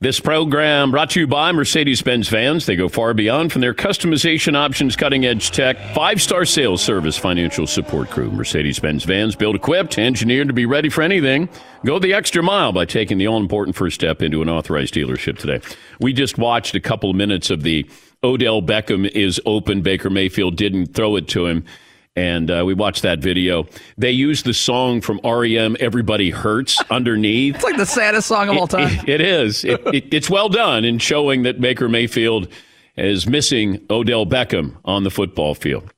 This 0.03 0.19
program 0.19 0.91
brought 0.91 1.11
to 1.11 1.21
you 1.21 1.29
by 1.29 1.53
Mercedes 1.53 2.03
Benz 2.03 2.29
vans. 2.29 2.67
They 2.67 2.75
go 2.75 2.89
far 2.89 3.15
beyond 3.15 3.53
from 3.53 3.61
their 3.61 3.73
customization 3.73 4.57
options, 4.57 4.97
cutting 4.97 5.25
edge 5.25 5.53
tech, 5.53 5.95
five 5.95 6.21
star 6.21 6.45
sales 6.45 6.83
service, 6.83 7.17
financial 7.17 7.69
support 7.69 8.11
crew. 8.11 8.29
Mercedes 8.29 8.81
Benz 8.81 9.05
vans 9.05 9.37
built 9.37 9.55
equipped, 9.55 9.99
engineered 9.99 10.49
to 10.49 10.55
be 10.55 10.67
ready 10.67 10.89
for 10.89 11.03
anything. 11.03 11.49
Go 11.85 12.01
the 12.01 12.15
extra 12.15 12.43
mile 12.43 12.73
by 12.73 12.85
taking 12.85 13.17
the 13.19 13.29
all 13.29 13.39
important 13.39 13.77
first 13.77 13.95
step 13.95 14.23
into 14.23 14.43
an 14.43 14.49
authorized 14.49 14.93
dealership 14.93 15.39
today. 15.39 15.61
We 16.01 16.13
just 16.13 16.37
watched 16.37 16.75
a 16.75 16.81
couple 16.81 17.11
of 17.11 17.15
minutes 17.15 17.49
of 17.49 17.63
the 17.63 17.89
Odell 18.25 18.61
Beckham 18.61 19.09
is 19.09 19.41
open. 19.47 19.83
Baker 19.83 20.11
Mayfield 20.11 20.57
didn't 20.57 20.95
throw 20.95 21.15
it 21.15 21.29
to 21.29 21.47
him. 21.47 21.65
And 22.15 22.51
uh, 22.51 22.63
we 22.67 22.75
watched 22.75 23.03
that 23.03 23.21
video. 23.21 23.67
They 23.97 24.11
used 24.11 24.45
the 24.45 24.53
song 24.53 25.01
from 25.01 25.19
REM, 25.25 25.77
Everybody 25.81 26.29
Hurts, 26.31 26.79
underneath. 26.91 27.55
It's 27.55 27.65
like 27.65 27.79
the 27.79 27.87
saddest 27.87 28.29
song 28.29 28.51
of 28.51 28.57
all 28.59 28.67
time. 28.69 28.91
It- 29.07 29.09
it 29.09 29.21
is. 29.23 29.65
It, 29.65 29.81
it, 29.95 30.13
it's 30.13 30.29
well 30.29 30.49
done 30.51 30.85
in 30.85 30.99
showing 30.99 31.43
that 31.45 31.61
Baker 31.61 31.89
Mayfield 31.89 32.49
is 32.97 33.27
missing 33.27 33.85
Odell 33.89 34.27
Beckham 34.27 34.77
on 34.85 35.05
the 35.05 35.11
football 35.11 35.55
field. 35.55 35.91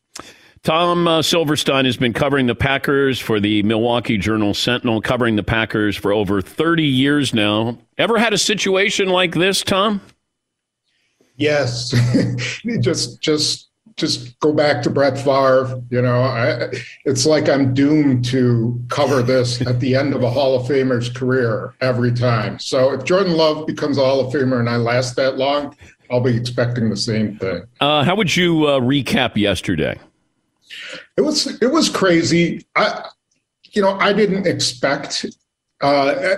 Tom 0.63 1.07
uh, 1.09 1.21
Silverstein 1.21 1.85
has 1.85 1.97
been 1.97 2.13
covering 2.13 2.47
the 2.47 2.55
Packers 2.55 3.19
for 3.19 3.39
the 3.41 3.63
Milwaukee 3.65 4.17
Journal 4.17 4.55
Sentinel, 4.55 5.01
covering 5.03 5.37
the 5.37 5.43
Packers 5.43 5.97
for 5.97 6.13
over 6.13 6.41
30 6.41 6.85
years 6.85 7.35
now. 7.35 7.77
Ever 7.99 8.19
had 8.19 8.33
a 8.33 8.39
situation 8.39 9.09
like 9.09 9.35
this, 9.35 9.63
Tom? 9.63 10.01
Yes, 11.37 11.93
just 12.81 13.21
just 13.21 13.69
just 13.97 14.39
go 14.41 14.53
back 14.53 14.83
to 14.83 14.91
Brett 14.91 15.17
Favre. 15.17 15.81
You 15.91 16.03
know, 16.03 16.23
I, 16.23 16.69
it's 17.05 17.27
like 17.27 17.49
I'm 17.49 17.75
doomed 17.75 18.25
to 18.27 18.81
cover 18.89 19.23
this 19.23 19.61
at 19.63 19.81
the 19.81 19.95
end 19.95 20.15
of 20.15 20.23
a 20.23 20.31
Hall 20.31 20.57
of 20.57 20.67
Famer's 20.67 21.09
career 21.09 21.75
every 21.81 22.13
time. 22.13 22.59
So 22.59 22.93
if 22.93 23.05
Jordan 23.05 23.37
Love 23.37 23.67
becomes 23.67 23.99
a 23.99 24.05
Hall 24.05 24.21
of 24.21 24.33
Famer 24.33 24.59
and 24.61 24.69
I 24.69 24.77
last 24.77 25.17
that 25.17 25.37
long, 25.37 25.77
I'll 26.11 26.21
be 26.21 26.37
expecting 26.37 26.91
the 26.91 26.97
same 26.97 27.39
thing. 27.39 27.65
Uh, 27.81 28.05
how 28.05 28.15
would 28.17 28.35
you 28.37 28.67
uh, 28.67 28.81
recap 28.81 29.37
yesterday? 29.37 29.99
It 31.17 31.23
was 31.23 31.47
it 31.63 31.71
was 31.71 31.89
crazy. 31.89 32.67
I, 32.75 33.09
you 33.73 33.83
know, 33.83 33.97
I 33.99 34.13
didn't 34.13 34.47
expect. 34.47 35.27
Uh, 35.81 36.37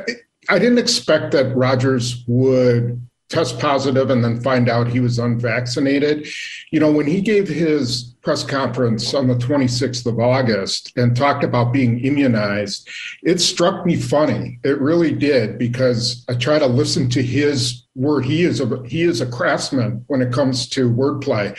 I 0.49 0.59
didn't 0.59 0.79
expect 0.79 1.33
that 1.33 1.55
Rodgers 1.57 2.25
would 2.27 3.01
test 3.29 3.59
positive 3.59 4.11
and 4.11 4.23
then 4.23 4.41
find 4.41 4.69
out 4.69 4.87
he 4.87 5.01
was 5.01 5.19
unvaccinated. 5.19 6.29
You 6.71 6.81
know, 6.81 6.93
when 6.93 7.07
he 7.07 7.21
gave 7.21 7.49
his 7.49 8.15
press 8.23 8.45
conference 8.45 9.15
on 9.15 9.27
the 9.27 9.35
26th 9.35 10.07
of 10.07 10.21
August 10.21 10.93
and 10.97 11.17
talked 11.17 11.45
about 11.45 11.73
being 11.73 12.01
immunized, 12.01 12.89
it 13.23 13.41
struck 13.41 13.85
me 13.85 13.97
funny. 13.97 14.59
It 14.65 14.81
really 14.81 15.13
did 15.13 15.59
because 15.59 16.25
I 16.29 16.35
try 16.35 16.59
to 16.59 16.67
listen 16.67 17.09
to 17.11 17.23
his 17.23 17.85
word. 17.95 18.25
He 18.25 18.45
is 18.45 18.61
a 18.61 18.83
he 18.87 19.03
is 19.03 19.21
a 19.21 19.27
craftsman 19.27 20.05
when 20.07 20.23
it 20.23 20.33
comes 20.33 20.69
to 20.71 20.91
wordplay. 20.91 21.59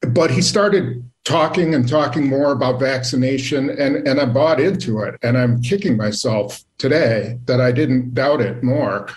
But 0.00 0.30
he 0.30 0.42
started 0.42 1.04
talking 1.24 1.74
and 1.74 1.88
talking 1.88 2.26
more 2.26 2.52
about 2.52 2.80
vaccination 2.80 3.68
and 3.68 4.06
and 4.06 4.20
I 4.20 4.26
bought 4.26 4.60
into 4.60 5.00
it 5.00 5.16
and 5.22 5.36
I'm 5.36 5.60
kicking 5.60 5.96
myself 5.96 6.62
today 6.78 7.38
that 7.46 7.60
I 7.60 7.72
didn't 7.72 8.14
doubt 8.14 8.40
it 8.40 8.62
more 8.62 9.08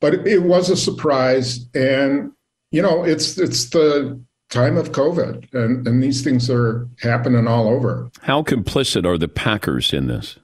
but 0.00 0.26
it, 0.26 0.42
was 0.42 0.70
a 0.70 0.76
surprise 0.76 1.66
and 1.74 2.32
you 2.70 2.82
know 2.82 3.04
it's 3.04 3.38
it's 3.38 3.70
the 3.70 4.18
time 4.48 4.76
of 4.76 4.92
covid 4.92 5.52
and 5.54 5.86
and 5.86 6.02
these 6.02 6.22
things 6.22 6.50
are 6.50 6.88
happening 7.00 7.46
all 7.46 7.68
over 7.68 8.10
How 8.22 8.42
complicit 8.42 9.06
are 9.06 9.18
the 9.18 9.28
Packers 9.28 9.92
in 9.92 10.08
this? 10.08 10.38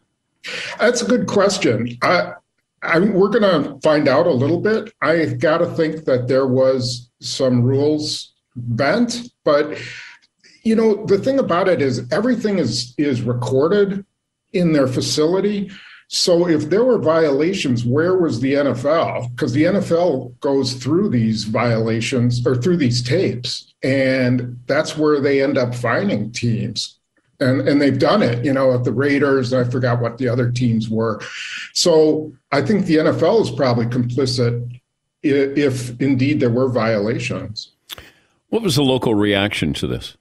that's 0.78 1.02
a 1.02 1.06
good 1.06 1.26
question 1.26 1.98
i 2.02 2.32
I, 2.82 3.00
we're 3.00 3.30
going 3.30 3.42
to 3.42 3.80
find 3.80 4.06
out 4.06 4.26
a 4.26 4.32
little 4.32 4.60
bit. 4.60 4.92
I 5.02 5.24
got 5.24 5.58
to 5.58 5.66
think 5.66 6.04
that 6.04 6.28
there 6.28 6.46
was 6.46 7.10
some 7.20 7.62
rules 7.62 8.32
bent, 8.54 9.30
but 9.44 9.78
you 10.62 10.74
know 10.74 11.04
the 11.06 11.18
thing 11.18 11.38
about 11.38 11.68
it 11.68 11.80
is 11.80 12.06
everything 12.12 12.58
is 12.58 12.94
is 12.98 13.22
recorded 13.22 14.04
in 14.52 14.72
their 14.72 14.88
facility. 14.88 15.70
So 16.08 16.48
if 16.48 16.70
there 16.70 16.84
were 16.84 16.98
violations, 16.98 17.84
where 17.84 18.16
was 18.16 18.40
the 18.40 18.54
NFL? 18.54 19.30
Because 19.34 19.52
the 19.52 19.64
NFL 19.64 20.38
goes 20.40 20.74
through 20.74 21.08
these 21.10 21.44
violations 21.44 22.46
or 22.46 22.56
through 22.56 22.76
these 22.76 23.02
tapes, 23.02 23.74
and 23.82 24.58
that's 24.66 24.96
where 24.96 25.20
they 25.20 25.42
end 25.42 25.58
up 25.58 25.74
finding 25.74 26.30
teams. 26.30 26.98
And, 27.40 27.68
and 27.68 27.82
they've 27.82 27.98
done 27.98 28.22
it, 28.22 28.44
you 28.44 28.52
know, 28.52 28.72
at 28.72 28.84
the 28.84 28.92
Raiders. 28.92 29.52
I 29.52 29.64
forgot 29.64 30.00
what 30.00 30.16
the 30.16 30.28
other 30.28 30.50
teams 30.50 30.88
were. 30.88 31.20
So 31.74 32.32
I 32.50 32.62
think 32.62 32.86
the 32.86 32.96
NFL 32.96 33.42
is 33.42 33.50
probably 33.50 33.86
complicit 33.86 34.80
if 35.22 36.00
indeed 36.00 36.40
there 36.40 36.50
were 36.50 36.68
violations. 36.68 37.72
What 38.48 38.62
was 38.62 38.76
the 38.76 38.82
local 38.82 39.14
reaction 39.14 39.74
to 39.74 39.86
this? 39.86 40.16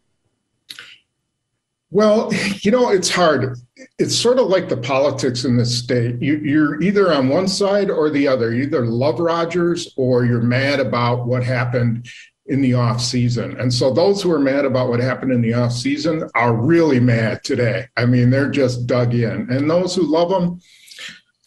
Well, 1.96 2.30
you 2.60 2.72
know, 2.72 2.90
it's 2.90 3.10
hard. 3.10 3.58
It's 3.98 4.18
sort 4.18 4.38
of 4.38 4.48
like 4.48 4.68
the 4.68 4.76
politics 4.76 5.46
in 5.46 5.56
this 5.56 5.80
state. 5.80 6.22
You, 6.22 6.62
are 6.62 6.82
either 6.82 7.14
on 7.14 7.30
one 7.30 7.48
side 7.48 7.90
or 7.90 8.10
the 8.10 8.28
other. 8.28 8.54
You 8.54 8.64
either 8.64 8.86
love 8.86 9.18
Rodgers 9.18 9.94
or 9.96 10.26
you're 10.26 10.42
mad 10.42 10.82
about 10.82 11.26
what 11.26 11.42
happened 11.42 12.10
in 12.48 12.60
the 12.60 12.74
off 12.74 13.00
season. 13.00 13.58
And 13.62 13.74
so 13.74 13.94
those 13.94 14.22
who 14.22 14.30
are 14.34 14.40
mad 14.40 14.66
about 14.66 14.90
what 14.90 15.00
happened 15.00 15.32
in 15.32 15.42
the 15.42 15.54
off 15.54 15.72
season 15.72 16.30
are 16.36 16.54
really 16.54 17.00
mad 17.00 17.46
today. 17.46 17.86
I 17.96 18.06
mean, 18.06 18.30
they're 18.30 18.50
just 18.50 18.88
dug 18.88 19.14
in. 19.14 19.50
And 19.50 19.70
those 19.70 19.96
who 19.96 20.04
love 20.04 20.28
them, 20.28 20.60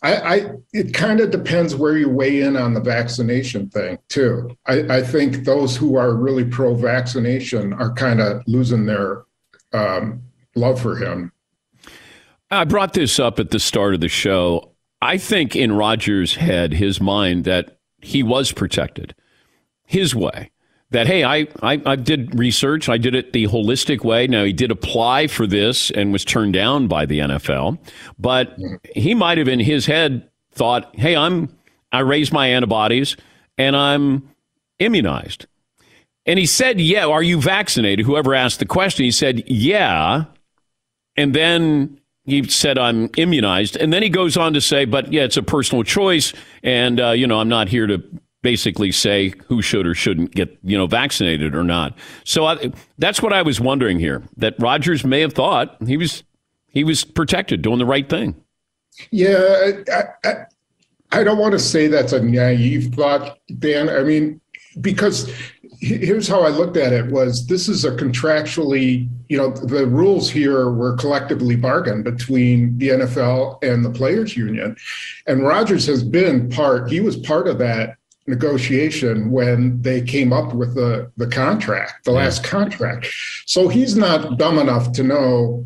I, 0.00 0.16
I 0.16 0.50
it 0.72 0.94
kind 0.94 1.20
of 1.20 1.30
depends 1.30 1.76
where 1.76 1.98
you 1.98 2.08
weigh 2.08 2.40
in 2.40 2.56
on 2.56 2.72
the 2.72 2.80
vaccination 2.80 3.68
thing 3.68 3.98
too. 4.08 4.56
I, 4.64 4.96
I 4.96 5.02
think 5.02 5.44
those 5.44 5.76
who 5.76 5.96
are 5.96 6.14
really 6.14 6.46
pro-vaccination 6.46 7.74
are 7.74 7.92
kind 7.92 8.22
of 8.22 8.42
losing 8.46 8.86
their 8.86 9.24
um, 9.74 10.22
love 10.54 10.80
for 10.80 10.96
him. 10.96 11.32
I 12.50 12.64
brought 12.64 12.94
this 12.94 13.18
up 13.18 13.38
at 13.38 13.50
the 13.50 13.58
start 13.58 13.94
of 13.94 14.00
the 14.00 14.08
show. 14.08 14.72
I 15.02 15.18
think 15.18 15.54
in 15.54 15.72
Rodgers' 15.72 16.36
head, 16.36 16.72
his 16.72 17.00
mind, 17.00 17.44
that 17.44 17.78
he 18.00 18.22
was 18.22 18.52
protected 18.52 19.14
his 19.84 20.14
way. 20.14 20.50
That 20.90 21.06
hey 21.06 21.24
I, 21.24 21.46
I, 21.62 21.82
I 21.84 21.96
did 21.96 22.38
research. 22.38 22.88
I 22.88 22.96
did 22.96 23.14
it 23.14 23.32
the 23.32 23.44
holistic 23.44 24.04
way. 24.04 24.26
Now 24.26 24.44
he 24.44 24.52
did 24.52 24.70
apply 24.70 25.26
for 25.26 25.46
this 25.46 25.90
and 25.90 26.12
was 26.12 26.24
turned 26.24 26.54
down 26.54 26.88
by 26.88 27.04
the 27.04 27.18
nfl 27.18 27.78
but 28.18 28.56
he 28.94 29.14
might 29.14 29.38
have 29.38 29.48
in 29.48 29.60
his 29.60 29.84
head 29.86 30.28
thought 30.52 30.94
hey 30.96 31.14
i'm 31.14 31.54
i 31.92 32.00
raised 32.00 32.32
my 32.32 32.48
antibodies 32.48 33.16
and 33.58 33.76
i'm 33.76 34.30
immunized. 34.78 35.46
And 36.24 36.38
he 36.38 36.46
said 36.46 36.80
yeah 36.80 37.04
are 37.06 37.22
you 37.22 37.40
vaccinated? 37.40 38.06
Whoever 38.06 38.34
asked 38.34 38.58
the 38.58 38.66
question 38.66 39.04
he 39.04 39.10
said 39.10 39.42
yeah 39.46 40.24
and 41.18 41.34
then 41.34 42.00
he 42.24 42.42
said 42.44 42.78
i'm 42.78 43.10
immunized 43.16 43.76
and 43.76 43.92
then 43.92 44.02
he 44.02 44.08
goes 44.08 44.36
on 44.36 44.54
to 44.54 44.60
say 44.60 44.84
but 44.84 45.12
yeah 45.12 45.22
it's 45.22 45.36
a 45.36 45.42
personal 45.42 45.84
choice 45.84 46.32
and 46.62 47.00
uh, 47.00 47.10
you 47.10 47.26
know 47.26 47.40
i'm 47.40 47.48
not 47.48 47.68
here 47.68 47.86
to 47.86 48.02
basically 48.42 48.92
say 48.92 49.32
who 49.46 49.60
should 49.60 49.86
or 49.86 49.94
shouldn't 49.94 50.34
get 50.34 50.56
you 50.62 50.76
know 50.76 50.86
vaccinated 50.86 51.54
or 51.54 51.64
not. 51.64 51.96
So 52.24 52.46
I, 52.46 52.72
that's 52.98 53.22
what 53.22 53.32
I 53.32 53.42
was 53.42 53.60
wondering 53.60 53.98
here. 53.98 54.22
That 54.36 54.54
Rodgers 54.58 55.04
may 55.04 55.20
have 55.20 55.32
thought 55.32 55.76
he 55.86 55.96
was 55.96 56.22
he 56.68 56.84
was 56.84 57.04
protected, 57.04 57.62
doing 57.62 57.78
the 57.78 57.86
right 57.86 58.08
thing. 58.08 58.36
Yeah, 59.10 59.82
I, 59.92 60.28
I, 60.28 60.32
I 61.12 61.24
don't 61.24 61.38
want 61.38 61.52
to 61.52 61.58
say 61.58 61.86
that's 61.86 62.12
a 62.12 62.20
naive 62.20 62.94
thought, 62.94 63.38
Dan. 63.58 63.88
I 63.88 64.02
mean, 64.02 64.40
because 64.80 65.32
here's 65.80 66.26
how 66.26 66.42
I 66.42 66.48
looked 66.48 66.76
at 66.76 66.92
it 66.92 67.06
was 67.10 67.46
this 67.46 67.68
is 67.68 67.84
a 67.84 67.92
contractually, 67.92 69.08
you 69.28 69.36
know, 69.36 69.50
the 69.50 69.86
rules 69.86 70.30
here 70.30 70.70
were 70.70 70.96
collectively 70.96 71.56
bargained 71.56 72.04
between 72.04 72.76
the 72.78 72.88
NFL 72.88 73.62
and 73.62 73.84
the 73.84 73.90
players 73.90 74.36
union. 74.36 74.76
And 75.26 75.42
Rodgers 75.42 75.86
has 75.86 76.02
been 76.02 76.50
part, 76.50 76.90
he 76.90 77.00
was 77.00 77.16
part 77.16 77.46
of 77.46 77.58
that 77.58 77.96
negotiation 78.26 79.30
when 79.30 79.80
they 79.80 80.02
came 80.02 80.32
up 80.32 80.52
with 80.52 80.74
the, 80.74 81.10
the 81.16 81.26
contract, 81.26 82.04
the 82.04 82.12
last 82.12 82.44
contract. 82.44 83.08
So 83.46 83.68
he's 83.68 83.96
not 83.96 84.38
dumb 84.38 84.58
enough 84.58 84.92
to 84.92 85.02
know 85.02 85.64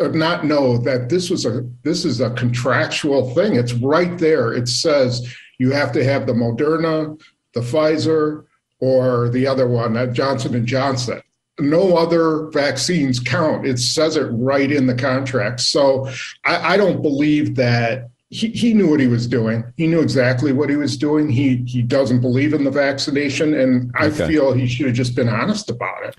uh, 0.00 0.08
not 0.08 0.44
know 0.44 0.76
that 0.76 1.08
this 1.08 1.30
was 1.30 1.46
a 1.46 1.64
this 1.84 2.04
is 2.04 2.20
a 2.20 2.30
contractual 2.30 3.32
thing. 3.32 3.54
It's 3.54 3.74
right 3.74 4.18
there. 4.18 4.52
It 4.52 4.66
says 4.66 5.32
you 5.58 5.70
have 5.70 5.92
to 5.92 6.04
have 6.04 6.26
the 6.26 6.32
Moderna, 6.32 7.20
the 7.52 7.60
Pfizer, 7.60 8.44
or 8.84 9.30
the 9.30 9.46
other 9.46 9.66
one, 9.66 9.96
uh, 9.96 10.06
Johnson 10.06 10.54
and 10.54 10.66
Johnson. 10.66 11.22
No 11.58 11.96
other 11.96 12.48
vaccines 12.50 13.18
count. 13.18 13.66
It 13.66 13.78
says 13.78 14.16
it 14.16 14.24
right 14.24 14.70
in 14.70 14.86
the 14.86 14.94
contract. 14.94 15.60
So 15.60 16.08
I, 16.44 16.74
I 16.74 16.76
don't 16.76 17.00
believe 17.00 17.54
that 17.54 18.10
he, 18.28 18.48
he 18.48 18.74
knew 18.74 18.90
what 18.90 19.00
he 19.00 19.06
was 19.06 19.26
doing. 19.26 19.64
He 19.76 19.86
knew 19.86 20.00
exactly 20.00 20.52
what 20.52 20.68
he 20.68 20.76
was 20.76 20.96
doing. 20.96 21.30
He 21.30 21.64
he 21.66 21.80
doesn't 21.80 22.20
believe 22.20 22.52
in 22.52 22.64
the 22.64 22.70
vaccination, 22.70 23.54
and 23.54 23.92
I 23.94 24.06
okay. 24.06 24.26
feel 24.26 24.52
he 24.52 24.66
should 24.66 24.86
have 24.86 24.94
just 24.94 25.14
been 25.14 25.28
honest 25.28 25.70
about 25.70 26.04
it. 26.04 26.16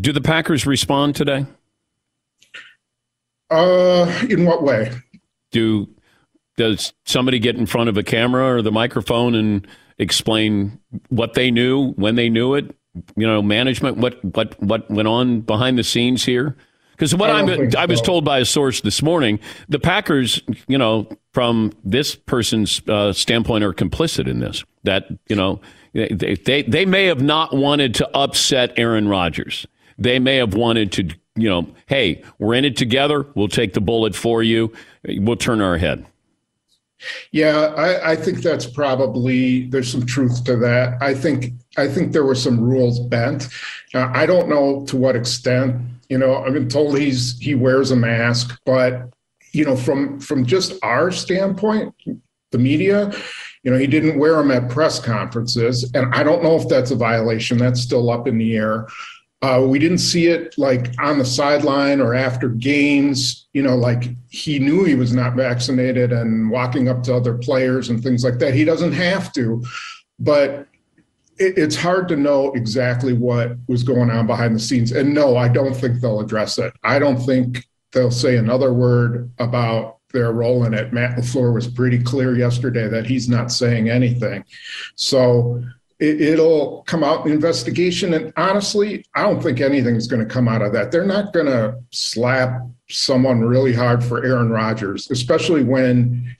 Do 0.00 0.12
the 0.12 0.20
Packers 0.20 0.66
respond 0.66 1.16
today? 1.16 1.46
Uh, 3.50 4.26
in 4.28 4.44
what 4.44 4.62
way? 4.62 4.92
Do 5.50 5.88
does 6.56 6.92
somebody 7.04 7.38
get 7.38 7.56
in 7.56 7.66
front 7.66 7.88
of 7.88 7.96
a 7.96 8.02
camera 8.02 8.46
or 8.56 8.62
the 8.62 8.72
microphone 8.72 9.34
and 9.34 9.66
explain 9.98 10.80
what 11.08 11.34
they 11.34 11.50
knew 11.50 11.92
when 11.92 12.14
they 12.14 12.28
knew 12.28 12.54
it? 12.54 12.74
You 13.16 13.26
know, 13.26 13.42
management, 13.42 13.96
what 13.96 14.24
what 14.24 14.60
what 14.62 14.90
went 14.90 15.08
on 15.08 15.40
behind 15.40 15.78
the 15.78 15.84
scenes 15.84 16.24
here? 16.24 16.56
Because 16.92 17.14
what 17.14 17.28
I'm, 17.28 17.70
so. 17.72 17.78
I 17.78 17.86
was 17.86 18.00
told 18.00 18.24
by 18.24 18.38
a 18.38 18.44
source 18.44 18.80
this 18.80 19.02
morning, 19.02 19.40
the 19.68 19.80
Packers, 19.80 20.40
you 20.68 20.78
know, 20.78 21.08
from 21.32 21.72
this 21.82 22.14
person's 22.14 22.80
uh, 22.88 23.12
standpoint, 23.12 23.64
are 23.64 23.72
complicit 23.72 24.28
in 24.28 24.38
this. 24.38 24.64
That 24.84 25.06
you 25.28 25.34
know, 25.34 25.60
they, 25.92 26.36
they 26.36 26.62
they 26.62 26.86
may 26.86 27.06
have 27.06 27.20
not 27.20 27.52
wanted 27.52 27.94
to 27.96 28.16
upset 28.16 28.72
Aaron 28.76 29.08
Rodgers. 29.08 29.66
They 29.98 30.20
may 30.20 30.36
have 30.36 30.54
wanted 30.54 30.92
to, 30.92 31.08
you 31.34 31.48
know, 31.48 31.66
hey, 31.86 32.22
we're 32.38 32.54
in 32.54 32.64
it 32.64 32.76
together. 32.76 33.26
We'll 33.34 33.48
take 33.48 33.72
the 33.72 33.80
bullet 33.80 34.14
for 34.14 34.42
you. 34.42 34.72
We'll 35.04 35.36
turn 35.36 35.60
our 35.60 35.78
head. 35.78 36.06
Yeah, 37.32 37.74
I, 37.76 38.12
I, 38.12 38.16
think 38.16 38.42
that's 38.42 38.66
probably 38.66 39.66
there's 39.68 39.90
some 39.90 40.06
truth 40.06 40.44
to 40.44 40.56
that. 40.56 41.02
I 41.02 41.14
think 41.14 41.52
I 41.76 41.88
think 41.88 42.12
there 42.12 42.24
were 42.24 42.34
some 42.34 42.60
rules 42.60 43.00
bent. 43.00 43.48
Uh, 43.94 44.10
I 44.12 44.26
don't 44.26 44.48
know 44.48 44.84
to 44.86 44.96
what 44.96 45.16
extent 45.16 45.80
you 46.08 46.18
know, 46.18 46.36
I've 46.36 46.52
been 46.52 46.68
told 46.68 46.98
he's 46.98 47.38
he 47.38 47.54
wears 47.54 47.90
a 47.90 47.96
mask, 47.96 48.58
but 48.64 49.10
you 49.52 49.64
know, 49.64 49.76
from 49.76 50.20
from 50.20 50.44
just 50.44 50.74
our 50.82 51.10
standpoint, 51.10 51.94
the 52.50 52.58
media, 52.58 53.12
you 53.62 53.70
know, 53.70 53.78
he 53.78 53.86
didn't 53.86 54.18
wear 54.18 54.34
them 54.34 54.50
at 54.50 54.68
press 54.68 54.98
conferences, 55.00 55.90
and 55.94 56.14
I 56.14 56.22
don't 56.22 56.42
know 56.42 56.56
if 56.56 56.68
that's 56.68 56.90
a 56.90 56.96
violation. 56.96 57.58
That's 57.58 57.80
still 57.80 58.10
up 58.10 58.26
in 58.28 58.38
the 58.38 58.56
air. 58.56 58.86
Uh, 59.44 59.60
we 59.60 59.78
didn't 59.78 59.98
see 59.98 60.28
it 60.28 60.56
like 60.56 60.98
on 60.98 61.18
the 61.18 61.24
sideline 61.24 62.00
or 62.00 62.14
after 62.14 62.48
games. 62.48 63.46
You 63.52 63.62
know, 63.62 63.76
like 63.76 64.04
he 64.30 64.58
knew 64.58 64.84
he 64.84 64.94
was 64.94 65.12
not 65.12 65.34
vaccinated 65.34 66.12
and 66.12 66.50
walking 66.50 66.88
up 66.88 67.02
to 67.02 67.14
other 67.14 67.34
players 67.34 67.90
and 67.90 68.02
things 68.02 68.24
like 68.24 68.38
that. 68.38 68.54
He 68.54 68.64
doesn't 68.64 68.92
have 68.92 69.34
to, 69.34 69.62
but 70.18 70.66
it, 71.36 71.58
it's 71.58 71.76
hard 71.76 72.08
to 72.08 72.16
know 72.16 72.52
exactly 72.52 73.12
what 73.12 73.58
was 73.68 73.82
going 73.82 74.10
on 74.10 74.26
behind 74.26 74.56
the 74.56 74.60
scenes. 74.60 74.92
And 74.92 75.12
no, 75.12 75.36
I 75.36 75.48
don't 75.48 75.74
think 75.74 76.00
they'll 76.00 76.20
address 76.20 76.56
it. 76.56 76.72
I 76.82 76.98
don't 76.98 77.18
think 77.18 77.66
they'll 77.92 78.10
say 78.10 78.38
another 78.38 78.72
word 78.72 79.30
about 79.38 79.98
their 80.14 80.32
role 80.32 80.64
in 80.64 80.72
it. 80.72 80.94
Matt 80.94 81.18
LaFleur 81.18 81.52
was 81.52 81.68
pretty 81.68 82.02
clear 82.02 82.34
yesterday 82.34 82.88
that 82.88 83.04
he's 83.04 83.28
not 83.28 83.52
saying 83.52 83.90
anything. 83.90 84.42
So 84.94 85.62
it, 86.04 86.38
will 86.38 86.82
come 86.86 87.02
out 87.02 87.22
in 87.22 87.28
the 87.28 87.34
investigation. 87.34 88.14
And 88.14 88.32
honestly, 88.36 89.04
I 89.14 89.22
don't 89.22 89.42
think 89.42 89.60
anything's 89.60 90.06
going 90.06 90.26
to 90.26 90.32
come 90.32 90.48
out 90.48 90.62
of 90.62 90.72
that. 90.72 90.92
They're 90.92 91.06
not 91.06 91.32
going 91.32 91.46
to 91.46 91.76
slap 91.90 92.60
someone 92.88 93.40
really 93.40 93.72
hard 93.72 94.04
for 94.04 94.24
Aaron 94.24 94.50
Rodgers, 94.50 95.10
especially 95.10 95.64
when 95.64 96.36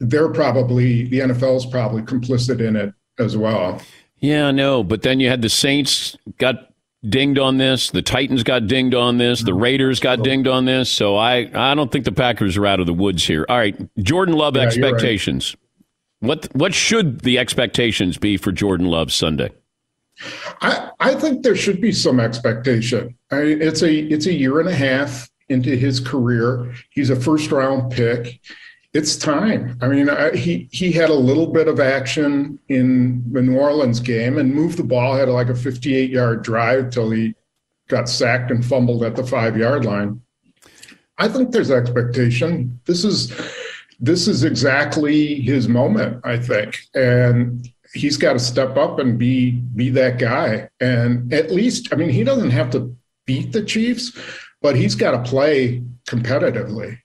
they're 0.00 0.28
probably, 0.28 1.04
the 1.08 1.20
NFL 1.20 1.56
is 1.56 1.66
probably 1.66 2.02
complicit 2.02 2.60
in 2.60 2.76
it 2.76 2.94
as 3.18 3.36
well. 3.36 3.80
Yeah, 4.18 4.50
no, 4.50 4.82
but 4.82 5.02
then 5.02 5.20
you 5.20 5.28
had 5.28 5.42
the 5.42 5.48
Saints 5.48 6.16
got 6.38 6.70
dinged 7.06 7.38
on 7.38 7.58
this, 7.58 7.90
the 7.90 8.02
Titans 8.02 8.42
got 8.42 8.66
dinged 8.66 8.94
on 8.94 9.18
this, 9.18 9.42
the 9.42 9.54
Raiders 9.54 10.00
got 10.00 10.22
dinged 10.22 10.48
on 10.48 10.64
this. 10.64 10.88
So 10.90 11.16
I, 11.16 11.50
I 11.54 11.74
don't 11.74 11.92
think 11.92 12.04
the 12.04 12.12
Packers 12.12 12.56
are 12.56 12.66
out 12.66 12.80
of 12.80 12.86
the 12.86 12.94
woods 12.94 13.26
here. 13.26 13.44
All 13.48 13.58
right, 13.58 13.76
Jordan 13.98 14.34
Love 14.34 14.56
yeah, 14.56 14.62
expectations. 14.62 15.56
What 16.24 16.48
what 16.54 16.74
should 16.74 17.20
the 17.20 17.38
expectations 17.38 18.18
be 18.18 18.36
for 18.36 18.52
Jordan 18.52 18.86
Love 18.86 19.12
Sunday? 19.12 19.50
I, 20.60 20.90
I 21.00 21.14
think 21.14 21.42
there 21.42 21.56
should 21.56 21.80
be 21.80 21.90
some 21.90 22.20
expectation. 22.20 23.16
I 23.30 23.42
mean, 23.42 23.62
it's 23.62 23.82
a 23.82 23.92
it's 23.92 24.26
a 24.26 24.32
year 24.32 24.60
and 24.60 24.68
a 24.68 24.74
half 24.74 25.28
into 25.48 25.76
his 25.76 26.00
career. 26.00 26.72
He's 26.90 27.10
a 27.10 27.16
first 27.16 27.50
round 27.50 27.92
pick 27.92 28.40
it's 28.94 29.16
time. 29.16 29.76
I 29.82 29.88
mean, 29.88 30.08
I, 30.08 30.30
he 30.36 30.68
he 30.70 30.92
had 30.92 31.10
a 31.10 31.14
little 31.14 31.48
bit 31.48 31.66
of 31.66 31.80
action 31.80 32.60
in 32.68 33.24
the 33.32 33.42
New 33.42 33.58
Orleans 33.58 33.98
game 33.98 34.38
and 34.38 34.54
moved 34.54 34.78
the 34.78 34.84
ball. 34.84 35.16
Had 35.16 35.28
like 35.28 35.48
a 35.48 35.54
58 35.54 36.10
yard 36.10 36.42
drive 36.42 36.90
till 36.90 37.10
he 37.10 37.34
got 37.88 38.08
sacked 38.08 38.52
and 38.52 38.64
fumbled 38.64 39.02
at 39.02 39.16
the 39.16 39.26
five 39.26 39.56
yard 39.56 39.84
line. 39.84 40.22
I 41.18 41.26
think 41.26 41.50
there's 41.50 41.72
expectation. 41.72 42.80
This 42.84 43.04
is 43.04 43.32
this 44.04 44.28
is 44.28 44.44
exactly 44.44 45.40
his 45.40 45.68
moment. 45.68 46.20
I 46.24 46.38
think, 46.38 46.78
and 46.94 47.68
he's 47.94 48.16
got 48.16 48.34
to 48.34 48.38
step 48.38 48.76
up 48.76 48.98
and 48.98 49.18
be 49.18 49.52
be 49.74 49.90
that 49.90 50.18
guy. 50.18 50.68
And 50.80 51.32
at 51.32 51.50
least, 51.50 51.92
I 51.92 51.96
mean, 51.96 52.10
he 52.10 52.24
doesn't 52.24 52.50
have 52.50 52.70
to 52.70 52.94
beat 53.26 53.52
the 53.52 53.62
Chiefs, 53.62 54.12
but 54.60 54.76
he's 54.76 54.94
got 54.94 55.12
to 55.12 55.30
play 55.30 55.82
competitively. 56.06 56.98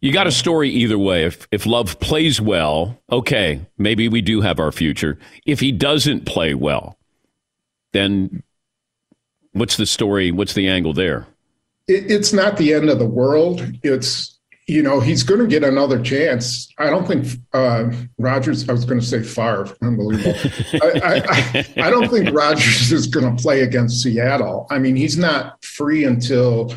You 0.00 0.12
got 0.12 0.26
a 0.26 0.32
story 0.32 0.68
either 0.68 0.98
way. 0.98 1.24
If 1.24 1.46
if 1.50 1.64
Love 1.64 1.98
plays 2.00 2.40
well, 2.40 2.98
okay, 3.10 3.60
maybe 3.78 4.08
we 4.08 4.20
do 4.20 4.40
have 4.40 4.58
our 4.58 4.72
future. 4.72 5.18
If 5.46 5.60
he 5.60 5.72
doesn't 5.72 6.26
play 6.26 6.54
well, 6.54 6.98
then 7.92 8.42
what's 9.52 9.76
the 9.76 9.86
story? 9.86 10.32
What's 10.32 10.54
the 10.54 10.68
angle 10.68 10.92
there? 10.92 11.26
It, 11.86 12.10
it's 12.10 12.32
not 12.32 12.56
the 12.56 12.74
end 12.74 12.90
of 12.90 12.98
the 12.98 13.06
world. 13.06 13.64
It's 13.82 14.31
you 14.66 14.82
know 14.82 15.00
he's 15.00 15.22
going 15.22 15.40
to 15.40 15.46
get 15.46 15.64
another 15.64 16.00
chance. 16.00 16.72
I 16.78 16.90
don't 16.90 17.06
think 17.06 17.26
uh, 17.52 17.90
Rodgers. 18.18 18.68
I 18.68 18.72
was 18.72 18.84
going 18.84 19.00
to 19.00 19.06
say 19.06 19.22
Favre. 19.22 19.74
Unbelievable. 19.82 20.34
I, 20.82 21.00
I, 21.04 21.22
I, 21.26 21.86
I 21.86 21.90
don't 21.90 22.08
think 22.08 22.30
Rodgers 22.32 22.92
is 22.92 23.06
going 23.06 23.36
to 23.36 23.42
play 23.42 23.62
against 23.62 24.02
Seattle. 24.02 24.66
I 24.70 24.78
mean, 24.78 24.96
he's 24.96 25.18
not 25.18 25.64
free 25.64 26.04
until 26.04 26.74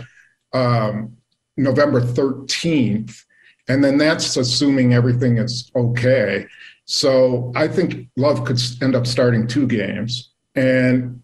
um, 0.53 1.15
November 1.57 2.01
thirteenth, 2.01 3.23
and 3.67 3.83
then 3.83 3.97
that's 3.97 4.35
assuming 4.35 4.93
everything 4.93 5.37
is 5.37 5.71
okay. 5.75 6.47
So 6.85 7.51
I 7.55 7.67
think 7.67 8.09
Love 8.15 8.45
could 8.45 8.59
end 8.81 8.95
up 8.95 9.05
starting 9.07 9.47
two 9.47 9.67
games, 9.67 10.31
and 10.55 11.21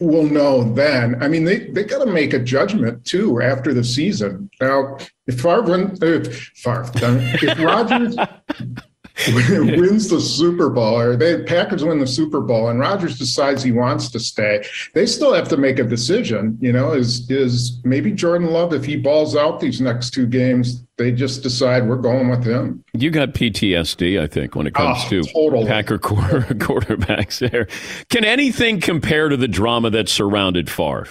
we'll 0.00 0.24
know 0.24 0.62
then. 0.74 1.22
I 1.22 1.28
mean, 1.28 1.44
they 1.44 1.66
they 1.70 1.84
got 1.84 2.04
to 2.04 2.10
make 2.10 2.32
a 2.32 2.38
judgment 2.38 3.04
too 3.04 3.40
after 3.40 3.74
the 3.74 3.84
season. 3.84 4.50
Now, 4.60 4.98
if 5.26 5.40
Favre, 5.40 5.92
if 6.00 6.50
Favre, 6.56 6.90
if 7.42 7.58
Rodgers 7.58 8.16
wins 9.32 10.08
the 10.08 10.20
Super 10.20 10.70
Bowl, 10.70 10.98
or 10.98 11.16
the 11.16 11.44
Packers 11.46 11.84
win 11.84 11.98
the 11.98 12.06
Super 12.06 12.40
Bowl, 12.40 12.68
and 12.68 12.78
Rodgers 12.80 13.18
decides 13.18 13.62
he 13.62 13.72
wants 13.72 14.08
to 14.10 14.20
stay, 14.20 14.64
they 14.94 15.06
still 15.06 15.32
have 15.34 15.48
to 15.48 15.56
make 15.56 15.78
a 15.78 15.84
decision. 15.84 16.56
You 16.60 16.72
know, 16.72 16.92
is 16.92 17.30
is 17.30 17.80
maybe 17.84 18.12
Jordan 18.12 18.48
Love 18.50 18.72
if 18.72 18.84
he 18.84 18.96
balls 18.96 19.36
out 19.36 19.60
these 19.60 19.80
next 19.80 20.10
two 20.10 20.26
games, 20.26 20.82
they 20.96 21.12
just 21.12 21.42
decide 21.42 21.88
we're 21.88 21.96
going 21.96 22.28
with 22.28 22.44
him. 22.44 22.84
You 22.92 23.10
got 23.10 23.34
PTSD, 23.34 24.20
I 24.20 24.26
think, 24.26 24.54
when 24.54 24.66
it 24.66 24.74
comes 24.74 24.98
Oh, 25.06 25.08
to 25.08 25.22
totally. 25.24 25.66
Packer 25.66 25.98
quarter, 25.98 26.40
quarterbacks. 26.54 27.50
There, 27.50 27.66
can 28.08 28.24
anything 28.24 28.80
compare 28.80 29.28
to 29.28 29.36
the 29.36 29.48
drama 29.48 29.90
that 29.90 30.08
surrounded 30.08 30.70
Favre? 30.70 31.08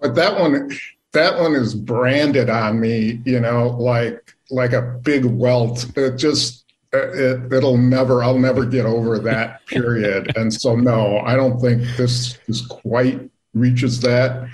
But 0.00 0.14
that 0.14 0.38
one, 0.38 0.70
that 1.12 1.38
one 1.40 1.54
is 1.54 1.74
branded 1.74 2.48
on 2.50 2.78
me. 2.80 3.20
You 3.24 3.40
know, 3.40 3.68
like 3.70 4.36
like 4.50 4.72
a 4.72 4.82
big 5.02 5.24
welt. 5.24 5.86
It 5.96 6.16
just 6.16 6.64
it, 6.92 7.52
it'll 7.52 7.76
never. 7.76 8.22
I'll 8.22 8.38
never 8.38 8.64
get 8.64 8.86
over 8.86 9.18
that 9.18 9.66
period. 9.66 10.36
and 10.36 10.52
so, 10.52 10.76
no, 10.76 11.18
I 11.20 11.36
don't 11.36 11.60
think 11.60 11.82
this 11.96 12.38
is 12.48 12.66
quite 12.66 13.30
reaches 13.54 14.00
that. 14.00 14.48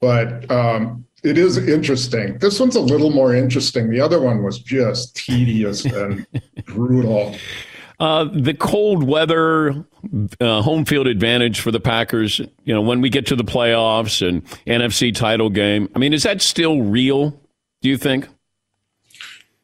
But 0.00 0.50
um, 0.50 1.04
it 1.24 1.38
is 1.38 1.56
interesting. 1.56 2.38
This 2.38 2.60
one's 2.60 2.76
a 2.76 2.80
little 2.80 3.10
more 3.10 3.34
interesting. 3.34 3.90
The 3.90 4.00
other 4.00 4.20
one 4.20 4.42
was 4.42 4.58
just 4.58 5.16
tedious 5.16 5.84
and 5.84 6.26
brutal. 6.66 7.34
Uh, 7.98 8.24
the 8.32 8.54
cold 8.54 9.02
weather, 9.02 9.84
uh, 10.40 10.62
home 10.62 10.84
field 10.84 11.08
advantage 11.08 11.58
for 11.58 11.72
the 11.72 11.80
Packers. 11.80 12.38
You 12.38 12.74
know, 12.74 12.80
when 12.80 13.00
we 13.00 13.10
get 13.10 13.26
to 13.26 13.36
the 13.36 13.42
playoffs 13.42 14.26
and 14.26 14.44
NFC 14.66 15.12
title 15.12 15.50
game, 15.50 15.88
I 15.96 15.98
mean, 15.98 16.12
is 16.12 16.22
that 16.22 16.40
still 16.40 16.82
real? 16.82 17.30
Do 17.82 17.88
you 17.88 17.96
think? 17.96 18.28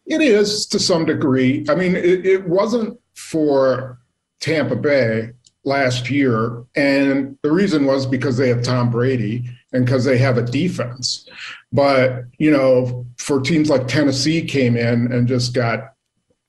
It 0.06 0.20
is 0.20 0.66
to 0.66 0.78
some 0.78 1.06
degree. 1.06 1.64
I 1.68 1.74
mean, 1.74 1.96
it, 1.96 2.26
it 2.26 2.48
wasn't 2.48 2.98
for 3.14 3.98
Tampa 4.40 4.76
Bay 4.76 5.30
last 5.64 6.10
year. 6.10 6.64
And 6.76 7.38
the 7.42 7.50
reason 7.50 7.86
was 7.86 8.06
because 8.06 8.36
they 8.36 8.48
have 8.48 8.62
Tom 8.62 8.90
Brady 8.90 9.44
and 9.72 9.84
because 9.84 10.04
they 10.04 10.18
have 10.18 10.36
a 10.36 10.42
defense. 10.42 11.26
But, 11.72 12.24
you 12.38 12.50
know, 12.50 13.06
for 13.18 13.40
teams 13.40 13.70
like 13.70 13.88
Tennessee 13.88 14.42
came 14.42 14.76
in 14.76 15.10
and 15.10 15.26
just 15.26 15.54
got, 15.54 15.94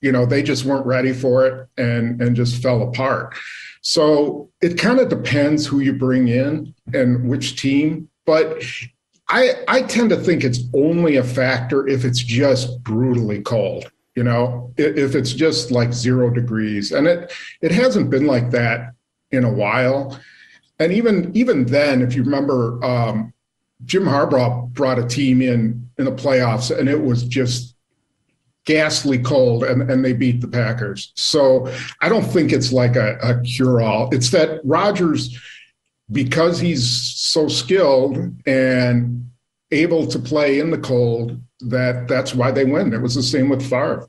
you 0.01 0.11
know, 0.11 0.25
they 0.25 0.43
just 0.43 0.65
weren't 0.65 0.85
ready 0.85 1.13
for 1.13 1.47
it 1.47 1.67
and 1.77 2.21
and 2.21 2.35
just 2.35 2.61
fell 2.61 2.83
apart. 2.83 3.35
So 3.81 4.49
it 4.61 4.77
kind 4.77 4.99
of 4.99 5.09
depends 5.09 5.65
who 5.65 5.79
you 5.79 5.93
bring 5.93 6.27
in 6.27 6.73
and 6.93 7.29
which 7.29 7.59
team. 7.59 8.09
But 8.25 8.63
I 9.29 9.55
I 9.67 9.81
tend 9.81 10.09
to 10.11 10.17
think 10.17 10.43
it's 10.43 10.59
only 10.73 11.15
a 11.15 11.23
factor 11.23 11.87
if 11.87 12.05
it's 12.05 12.19
just 12.19 12.83
brutally 12.83 13.41
cold. 13.41 13.91
You 14.15 14.23
know, 14.23 14.73
if 14.77 15.13
it's 15.13 15.33
just 15.33 15.71
like 15.71 15.91
zero 15.91 16.29
degrees, 16.29 16.91
and 16.91 17.07
it 17.07 17.33
it 17.61 17.71
hasn't 17.71 18.09
been 18.09 18.27
like 18.27 18.51
that 18.51 18.93
in 19.31 19.43
a 19.43 19.51
while. 19.51 20.19
And 20.79 20.91
even 20.91 21.35
even 21.35 21.65
then, 21.65 22.01
if 22.01 22.15
you 22.15 22.23
remember, 22.23 22.83
um, 22.83 23.33
Jim 23.83 24.03
Harbaugh 24.03 24.69
brought 24.69 24.99
a 24.99 25.07
team 25.07 25.41
in 25.41 25.89
in 25.97 26.05
the 26.05 26.11
playoffs, 26.11 26.77
and 26.77 26.87
it 26.87 27.01
was 27.01 27.23
just 27.23 27.75
ghastly 28.65 29.19
cold, 29.19 29.63
and, 29.63 29.89
and 29.89 30.03
they 30.03 30.13
beat 30.13 30.41
the 30.41 30.47
Packers. 30.47 31.11
So 31.15 31.71
I 32.01 32.09
don't 32.09 32.23
think 32.23 32.51
it's 32.51 32.71
like 32.71 32.95
a, 32.95 33.17
a 33.21 33.41
cure 33.41 33.81
all. 33.81 34.09
It's 34.13 34.31
that 34.31 34.59
Rodgers 34.63 35.37
because 36.11 36.59
he's 36.59 36.89
so 36.89 37.47
skilled 37.47 38.17
and 38.45 39.29
able 39.71 40.07
to 40.07 40.19
play 40.19 40.59
in 40.59 40.71
the 40.71 40.77
cold 40.77 41.39
that 41.61 42.07
that's 42.07 42.35
why 42.35 42.51
they 42.51 42.65
win. 42.65 42.93
It 42.93 43.01
was 43.01 43.15
the 43.15 43.23
same 43.23 43.49
with 43.49 43.67
Favre. 43.67 44.07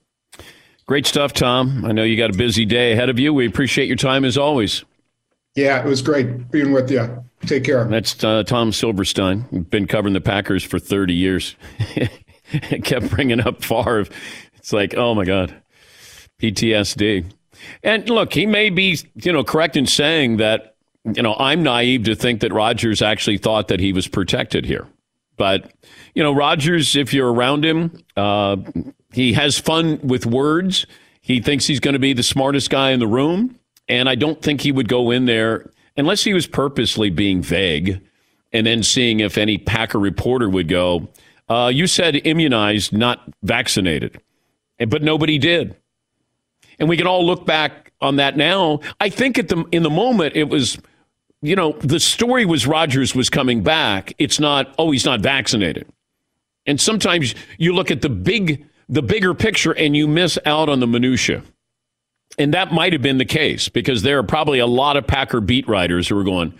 Great 0.86 1.06
stuff, 1.06 1.32
Tom. 1.32 1.84
I 1.84 1.92
know 1.92 2.04
you 2.04 2.16
got 2.16 2.30
a 2.30 2.38
busy 2.38 2.64
day 2.64 2.92
ahead 2.92 3.08
of 3.08 3.18
you. 3.18 3.34
We 3.34 3.46
appreciate 3.46 3.88
your 3.88 3.96
time 3.96 4.24
as 4.24 4.38
always. 4.38 4.84
Yeah, 5.56 5.80
it 5.80 5.86
was 5.86 6.02
great 6.02 6.50
being 6.50 6.72
with 6.72 6.90
you. 6.90 7.24
Take 7.46 7.64
care. 7.64 7.84
That's 7.84 8.22
uh, 8.22 8.44
Tom 8.44 8.72
Silverstein. 8.72 9.66
Been 9.70 9.86
covering 9.86 10.14
the 10.14 10.20
Packers 10.20 10.62
for 10.62 10.78
30 10.78 11.14
years. 11.14 11.56
Kept 12.84 13.10
bringing 13.10 13.40
up 13.40 13.64
Favre. 13.64 14.06
It's 14.54 14.72
like, 14.72 14.94
oh 14.96 15.14
my 15.14 15.24
God, 15.24 15.54
PTSD. 16.40 17.32
And 17.82 18.08
look, 18.08 18.34
he 18.34 18.46
may 18.46 18.70
be, 18.70 18.98
you 19.14 19.32
know, 19.32 19.42
correct 19.42 19.76
in 19.76 19.86
saying 19.86 20.36
that, 20.36 20.75
you 21.14 21.22
know, 21.22 21.34
I'm 21.38 21.62
naive 21.62 22.04
to 22.04 22.16
think 22.16 22.40
that 22.40 22.52
Rodgers 22.52 23.02
actually 23.02 23.38
thought 23.38 23.68
that 23.68 23.80
he 23.80 23.92
was 23.92 24.08
protected 24.08 24.64
here. 24.64 24.86
But, 25.36 25.70
you 26.14 26.22
know, 26.22 26.32
Rodgers, 26.32 26.96
if 26.96 27.12
you're 27.12 27.32
around 27.32 27.64
him, 27.64 27.98
uh, 28.16 28.56
he 29.12 29.34
has 29.34 29.58
fun 29.58 30.00
with 30.02 30.26
words. 30.26 30.86
He 31.20 31.40
thinks 31.40 31.66
he's 31.66 31.80
going 31.80 31.92
to 31.92 32.00
be 32.00 32.12
the 32.12 32.22
smartest 32.22 32.70
guy 32.70 32.90
in 32.90 33.00
the 33.00 33.06
room. 33.06 33.58
And 33.88 34.08
I 34.08 34.14
don't 34.14 34.40
think 34.40 34.62
he 34.62 34.72
would 34.72 34.88
go 34.88 35.10
in 35.10 35.26
there 35.26 35.70
unless 35.96 36.24
he 36.24 36.34
was 36.34 36.46
purposely 36.46 37.10
being 37.10 37.42
vague 37.42 38.00
and 38.52 38.66
then 38.66 38.82
seeing 38.82 39.20
if 39.20 39.36
any 39.36 39.58
Packer 39.58 39.98
reporter 39.98 40.48
would 40.48 40.68
go, 40.68 41.08
uh, 41.48 41.70
You 41.72 41.86
said 41.86 42.26
immunized, 42.26 42.92
not 42.92 43.20
vaccinated. 43.42 44.20
But 44.78 45.02
nobody 45.02 45.38
did. 45.38 45.76
And 46.78 46.88
we 46.88 46.96
can 46.96 47.06
all 47.06 47.24
look 47.24 47.46
back 47.46 47.92
on 48.00 48.16
that 48.16 48.36
now. 48.36 48.80
I 49.00 49.08
think 49.08 49.38
at 49.38 49.48
the 49.48 49.64
in 49.72 49.82
the 49.82 49.90
moment 49.90 50.36
it 50.36 50.48
was, 50.48 50.78
you 51.42 51.56
know, 51.56 51.72
the 51.80 52.00
story 52.00 52.44
was 52.44 52.66
Rodgers 52.66 53.14
was 53.14 53.30
coming 53.30 53.62
back. 53.62 54.14
It's 54.18 54.40
not, 54.40 54.74
oh, 54.78 54.90
he's 54.90 55.04
not 55.04 55.20
vaccinated. 55.20 55.86
And 56.66 56.80
sometimes 56.80 57.34
you 57.58 57.72
look 57.72 57.90
at 57.90 58.02
the 58.02 58.08
big 58.08 58.66
the 58.88 59.02
bigger 59.02 59.34
picture 59.34 59.72
and 59.72 59.96
you 59.96 60.06
miss 60.06 60.38
out 60.46 60.68
on 60.68 60.80
the 60.80 60.86
minutia. 60.86 61.42
And 62.38 62.54
that 62.54 62.72
might 62.72 62.92
have 62.92 63.02
been 63.02 63.18
the 63.18 63.24
case 63.24 63.68
because 63.68 64.02
there 64.02 64.18
are 64.18 64.22
probably 64.22 64.58
a 64.58 64.66
lot 64.66 64.96
of 64.96 65.06
Packer 65.06 65.40
beat 65.40 65.66
writers 65.68 66.06
who 66.06 66.18
are 66.18 66.24
going, 66.24 66.54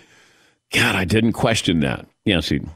God, 0.72 0.96
I 0.96 1.04
didn't 1.04 1.34
question 1.34 1.80
that. 1.80 2.06
Yes, 2.24 2.50
Eden. 2.50 2.70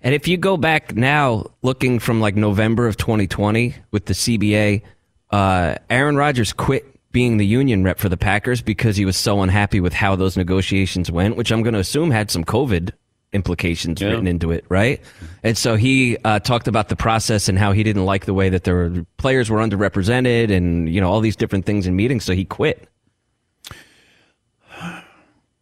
And 0.00 0.14
if 0.14 0.28
you 0.28 0.36
go 0.36 0.56
back 0.56 0.94
now, 0.94 1.46
looking 1.62 1.98
from 1.98 2.20
like 2.20 2.36
November 2.36 2.86
of 2.86 2.96
2020 2.96 3.74
with 3.90 4.06
the 4.06 4.14
CBA, 4.14 4.82
uh, 5.30 5.74
Aaron 5.90 6.16
Rodgers 6.16 6.52
quit 6.52 6.86
being 7.12 7.38
the 7.38 7.46
union 7.46 7.82
rep 7.84 7.98
for 7.98 8.08
the 8.08 8.16
Packers 8.16 8.60
because 8.62 8.96
he 8.96 9.04
was 9.04 9.16
so 9.16 9.40
unhappy 9.42 9.80
with 9.80 9.92
how 9.94 10.14
those 10.16 10.36
negotiations 10.36 11.10
went, 11.10 11.36
which 11.36 11.50
I'm 11.50 11.62
going 11.62 11.74
to 11.74 11.80
assume 11.80 12.10
had 12.10 12.30
some 12.30 12.44
COVID 12.44 12.90
implications 13.32 14.00
Yeah. 14.00 14.08
written 14.08 14.26
into 14.26 14.50
it, 14.50 14.64
right? 14.68 15.00
And 15.42 15.56
so 15.56 15.76
he 15.76 16.16
uh, 16.24 16.38
talked 16.40 16.68
about 16.68 16.88
the 16.88 16.96
process 16.96 17.48
and 17.48 17.58
how 17.58 17.72
he 17.72 17.82
didn't 17.82 18.04
like 18.06 18.24
the 18.24 18.34
way 18.34 18.48
that 18.48 18.66
were 18.66 19.04
players 19.18 19.50
were 19.50 19.58
underrepresented 19.58 20.50
and 20.50 20.88
you 20.88 21.00
know 21.00 21.10
all 21.10 21.20
these 21.20 21.36
different 21.36 21.64
things 21.66 21.86
in 21.86 21.94
meetings. 21.96 22.24
So 22.24 22.34
he 22.34 22.44
quit. 22.44 22.88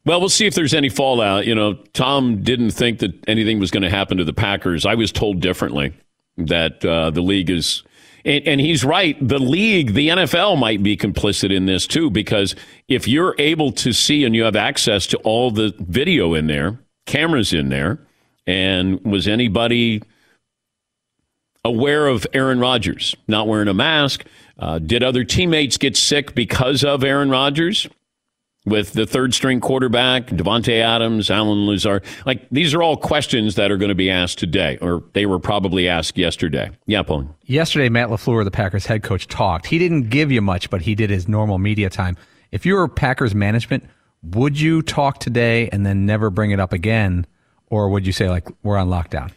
Well, 0.04 0.20
we'll 0.20 0.28
see 0.28 0.46
if 0.46 0.54
there's 0.54 0.74
any 0.74 0.88
fallout. 0.88 1.46
You 1.46 1.54
know, 1.54 1.74
Tom 1.92 2.42
didn't 2.42 2.70
think 2.70 3.00
that 3.00 3.12
anything 3.28 3.58
was 3.58 3.72
going 3.72 3.82
to 3.82 3.90
happen 3.90 4.18
to 4.18 4.24
the 4.24 4.32
Packers. 4.32 4.86
I 4.86 4.94
was 4.94 5.10
told 5.10 5.40
differently 5.40 5.92
that 6.36 6.84
uh, 6.84 7.10
the 7.10 7.22
league 7.22 7.50
is, 7.50 7.82
and, 8.26 8.46
and 8.46 8.60
he's 8.60 8.84
right. 8.84 9.16
The 9.26 9.38
league, 9.38 9.94
the 9.94 10.08
NFL 10.08 10.58
might 10.58 10.82
be 10.82 10.96
complicit 10.96 11.54
in 11.54 11.64
this 11.64 11.86
too, 11.86 12.10
because 12.10 12.54
if 12.88 13.08
you're 13.08 13.34
able 13.38 13.72
to 13.72 13.92
see 13.92 14.24
and 14.24 14.34
you 14.34 14.42
have 14.42 14.56
access 14.56 15.06
to 15.08 15.16
all 15.18 15.50
the 15.50 15.72
video 15.78 16.34
in 16.34 16.48
there, 16.48 16.78
cameras 17.06 17.52
in 17.52 17.70
there, 17.70 18.00
and 18.46 19.02
was 19.04 19.26
anybody 19.26 20.02
aware 21.64 22.06
of 22.06 22.26
Aaron 22.32 22.60
Rodgers 22.60 23.16
not 23.26 23.48
wearing 23.48 23.68
a 23.68 23.74
mask? 23.74 24.24
Uh, 24.58 24.78
did 24.78 25.02
other 25.02 25.24
teammates 25.24 25.76
get 25.76 25.96
sick 25.96 26.34
because 26.34 26.82
of 26.84 27.04
Aaron 27.04 27.30
Rodgers? 27.30 27.88
With 28.66 28.94
the 28.94 29.06
third 29.06 29.32
string 29.32 29.60
quarterback, 29.60 30.26
Davante 30.26 30.82
Adams, 30.82 31.30
Allen 31.30 31.66
Lazard. 31.66 32.04
Like 32.26 32.48
these 32.50 32.74
are 32.74 32.82
all 32.82 32.96
questions 32.96 33.54
that 33.54 33.70
are 33.70 33.76
going 33.76 33.90
to 33.90 33.94
be 33.94 34.10
asked 34.10 34.38
today, 34.38 34.76
or 34.82 35.04
they 35.12 35.24
were 35.24 35.38
probably 35.38 35.88
asked 35.88 36.18
yesterday. 36.18 36.70
Yeah, 36.86 37.04
Paul. 37.04 37.28
Yesterday, 37.44 37.88
Matt 37.88 38.08
LaFleur, 38.08 38.44
the 38.44 38.50
Packers 38.50 38.84
head 38.84 39.04
coach, 39.04 39.28
talked. 39.28 39.66
He 39.66 39.78
didn't 39.78 40.10
give 40.10 40.32
you 40.32 40.42
much, 40.42 40.68
but 40.68 40.82
he 40.82 40.96
did 40.96 41.10
his 41.10 41.28
normal 41.28 41.58
media 41.58 41.88
time. 41.88 42.16
If 42.50 42.66
you 42.66 42.74
were 42.74 42.88
Packers 42.88 43.36
management, 43.36 43.84
would 44.22 44.58
you 44.58 44.82
talk 44.82 45.20
today 45.20 45.68
and 45.68 45.86
then 45.86 46.04
never 46.04 46.30
bring 46.30 46.50
it 46.50 46.58
up 46.58 46.72
again, 46.72 47.26
or 47.70 47.88
would 47.88 48.04
you 48.04 48.12
say 48.12 48.28
like 48.28 48.48
we're 48.64 48.76
on 48.76 48.88
lockdown? 48.88 49.32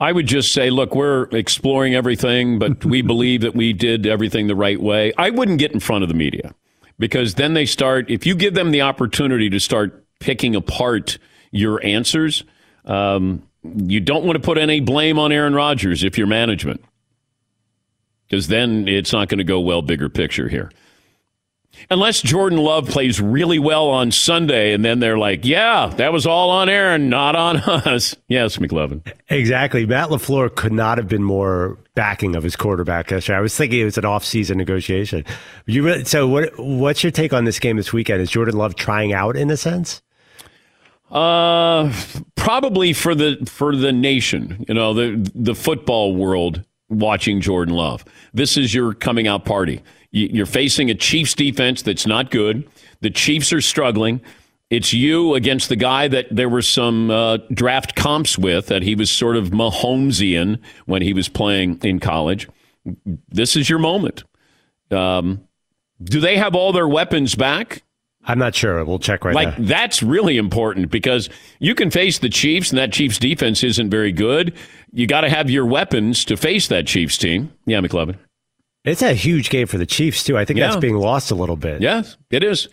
I 0.00 0.10
would 0.10 0.26
just 0.26 0.52
say, 0.52 0.70
look, 0.70 0.96
we're 0.96 1.28
exploring 1.30 1.94
everything, 1.94 2.58
but 2.58 2.84
we 2.84 3.02
believe 3.12 3.42
that 3.42 3.54
we 3.54 3.72
did 3.72 4.06
everything 4.06 4.48
the 4.48 4.56
right 4.56 4.80
way. 4.80 5.12
I 5.16 5.30
wouldn't 5.30 5.60
get 5.60 5.70
in 5.70 5.78
front 5.78 6.02
of 6.02 6.08
the 6.08 6.14
media 6.16 6.52
because 6.98 7.34
then 7.34 7.54
they 7.54 7.66
start, 7.66 8.10
if 8.10 8.26
you 8.26 8.34
give 8.34 8.54
them 8.54 8.70
the 8.70 8.82
opportunity 8.82 9.50
to 9.50 9.60
start 9.60 10.04
picking 10.20 10.54
apart 10.54 11.18
your 11.50 11.84
answers, 11.84 12.44
um, 12.84 13.42
you 13.62 14.00
don't 14.00 14.24
want 14.24 14.36
to 14.36 14.42
put 14.42 14.58
any 14.58 14.80
blame 14.80 15.18
on 15.18 15.32
Aaron 15.32 15.54
Rodgers 15.54 16.02
if 16.04 16.18
you're 16.18 16.26
management 16.26 16.82
because 18.32 18.48
then 18.48 18.88
it's 18.88 19.12
not 19.12 19.28
going 19.28 19.38
to 19.38 19.44
go 19.44 19.60
well 19.60 19.82
bigger 19.82 20.08
picture 20.08 20.48
here. 20.48 20.72
Unless 21.90 22.22
Jordan 22.22 22.58
Love 22.58 22.88
plays 22.88 23.20
really 23.20 23.58
well 23.58 23.88
on 23.88 24.10
Sunday, 24.10 24.72
and 24.72 24.82
then 24.82 25.00
they're 25.00 25.18
like, 25.18 25.44
yeah, 25.44 25.92
that 25.96 26.14
was 26.14 26.26
all 26.26 26.48
on 26.48 26.70
Aaron, 26.70 27.10
not 27.10 27.36
on 27.36 27.56
us. 27.66 28.16
Yes, 28.28 28.56
McLovin. 28.56 29.06
Exactly. 29.28 29.84
Matt 29.84 30.08
LaFleur 30.08 30.54
could 30.54 30.72
not 30.72 30.96
have 30.96 31.08
been 31.08 31.22
more 31.22 31.78
backing 31.94 32.36
of 32.36 32.42
his 32.42 32.56
quarterback 32.56 33.10
yesterday. 33.10 33.38
I 33.38 33.40
was 33.40 33.56
thinking 33.56 33.80
it 33.80 33.84
was 33.84 33.98
an 33.98 34.04
off-season 34.04 34.58
negotiation. 34.58 35.24
You 35.66 35.84
really, 35.84 36.04
so 36.04 36.26
what, 36.26 36.58
what's 36.58 37.02
your 37.02 37.10
take 37.10 37.32
on 37.32 37.44
this 37.44 37.58
game 37.58 37.76
this 37.76 37.92
weekend? 37.92 38.20
Is 38.20 38.30
Jordan 38.30 38.56
Love 38.56 38.74
trying 38.74 39.12
out 39.12 39.36
in 39.36 39.50
a 39.50 39.56
sense? 39.56 40.02
Uh, 41.10 41.92
probably 42.36 42.94
for 42.94 43.14
the 43.14 43.36
for 43.46 43.76
the 43.76 43.92
nation, 43.92 44.64
you 44.66 44.72
know, 44.72 44.94
the 44.94 45.30
the 45.34 45.54
football 45.54 46.16
world 46.16 46.64
watching 46.88 47.42
Jordan 47.42 47.74
Love. 47.74 48.02
This 48.32 48.56
is 48.56 48.72
your 48.72 48.94
coming 48.94 49.28
out 49.28 49.44
party. 49.44 49.82
You're 50.10 50.46
facing 50.46 50.90
a 50.90 50.94
Chiefs 50.94 51.34
defense 51.34 51.82
that's 51.82 52.06
not 52.06 52.30
good. 52.30 52.66
The 53.00 53.10
Chiefs 53.10 53.52
are 53.52 53.60
struggling. 53.60 54.22
It's 54.72 54.94
you 54.94 55.34
against 55.34 55.68
the 55.68 55.76
guy 55.76 56.08
that 56.08 56.28
there 56.30 56.48
were 56.48 56.62
some 56.62 57.10
uh, 57.10 57.36
draft 57.52 57.94
comps 57.94 58.38
with 58.38 58.68
that 58.68 58.82
he 58.82 58.94
was 58.94 59.10
sort 59.10 59.36
of 59.36 59.50
Mahomesian 59.50 60.58
when 60.86 61.02
he 61.02 61.12
was 61.12 61.28
playing 61.28 61.78
in 61.82 62.00
college. 62.00 62.48
This 63.28 63.54
is 63.54 63.68
your 63.68 63.78
moment. 63.78 64.24
Um, 64.90 65.46
do 66.02 66.20
they 66.20 66.38
have 66.38 66.54
all 66.54 66.72
their 66.72 66.88
weapons 66.88 67.34
back? 67.34 67.82
I'm 68.24 68.38
not 68.38 68.54
sure. 68.54 68.82
We'll 68.86 68.98
check 68.98 69.26
right 69.26 69.34
like, 69.34 69.58
now. 69.58 69.66
that's 69.66 70.02
really 70.02 70.38
important 70.38 70.90
because 70.90 71.28
you 71.58 71.74
can 71.74 71.90
face 71.90 72.20
the 72.20 72.30
Chiefs, 72.30 72.70
and 72.70 72.78
that 72.78 72.94
Chiefs 72.94 73.18
defense 73.18 73.62
isn't 73.62 73.90
very 73.90 74.10
good. 74.10 74.54
You 74.90 75.06
got 75.06 75.20
to 75.20 75.28
have 75.28 75.50
your 75.50 75.66
weapons 75.66 76.24
to 76.24 76.36
face 76.38 76.68
that 76.68 76.86
Chiefs 76.86 77.18
team. 77.18 77.52
Yeah, 77.66 77.80
McLovin. 77.80 78.16
It's 78.86 79.02
a 79.02 79.12
huge 79.12 79.50
game 79.50 79.66
for 79.66 79.76
the 79.76 79.84
Chiefs, 79.84 80.24
too. 80.24 80.38
I 80.38 80.46
think 80.46 80.58
Yeah. 80.58 80.68
that's 80.68 80.80
being 80.80 80.96
lost 80.96 81.30
a 81.30 81.34
little 81.34 81.56
bit. 81.56 81.82
Yes, 81.82 82.16
it 82.30 82.42
is. 82.42 82.68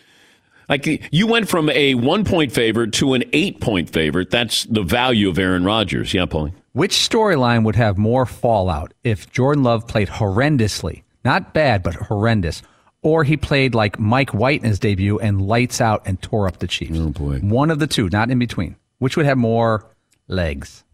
Like 0.70 1.12
you 1.12 1.26
went 1.26 1.48
from 1.48 1.68
a 1.68 1.96
one 1.96 2.24
point 2.24 2.52
favorite 2.52 2.92
to 2.94 3.14
an 3.14 3.24
eight 3.32 3.60
point 3.60 3.90
favorite. 3.90 4.30
That's 4.30 4.64
the 4.64 4.84
value 4.84 5.28
of 5.28 5.36
Aaron 5.36 5.64
Rodgers. 5.64 6.14
Yeah, 6.14 6.26
Paulie. 6.26 6.52
Which 6.72 6.92
storyline 6.92 7.64
would 7.64 7.74
have 7.74 7.98
more 7.98 8.24
fallout 8.24 8.94
if 9.02 9.28
Jordan 9.32 9.64
Love 9.64 9.88
played 9.88 10.06
horrendously, 10.06 11.02
not 11.24 11.52
bad, 11.52 11.82
but 11.82 11.96
horrendous, 11.96 12.62
or 13.02 13.24
he 13.24 13.36
played 13.36 13.74
like 13.74 13.98
Mike 13.98 14.30
White 14.30 14.62
in 14.62 14.68
his 14.68 14.78
debut 14.78 15.18
and 15.18 15.42
lights 15.42 15.80
out 15.80 16.02
and 16.06 16.22
tore 16.22 16.46
up 16.46 16.60
the 16.60 16.68
Chiefs? 16.68 16.96
Oh 16.96 17.08
boy, 17.08 17.40
one 17.40 17.72
of 17.72 17.80
the 17.80 17.88
two, 17.88 18.08
not 18.08 18.30
in 18.30 18.38
between. 18.38 18.76
Which 19.00 19.16
would 19.16 19.26
have 19.26 19.38
more 19.38 19.84
legs? 20.28 20.84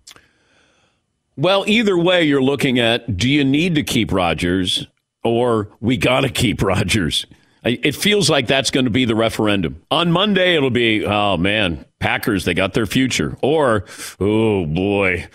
Well, 1.36 1.64
either 1.66 1.98
way, 1.98 2.24
you're 2.24 2.42
looking 2.42 2.78
at 2.78 3.18
do 3.18 3.28
you 3.28 3.44
need 3.44 3.74
to 3.74 3.82
keep 3.82 4.10
Rodgers 4.10 4.86
or 5.22 5.68
we 5.82 5.98
got 5.98 6.22
to 6.22 6.30
keep 6.30 6.62
Rodgers? 6.62 7.26
It 7.66 7.96
feels 7.96 8.30
like 8.30 8.46
that's 8.46 8.70
going 8.70 8.84
to 8.84 8.90
be 8.90 9.04
the 9.04 9.16
referendum. 9.16 9.82
On 9.90 10.12
Monday, 10.12 10.54
it'll 10.54 10.70
be, 10.70 11.04
oh 11.04 11.36
man, 11.36 11.84
Packers, 11.98 12.44
they 12.44 12.54
got 12.54 12.74
their 12.74 12.86
future. 12.86 13.36
Or, 13.42 13.84
oh 14.20 14.66
boy, 14.66 15.26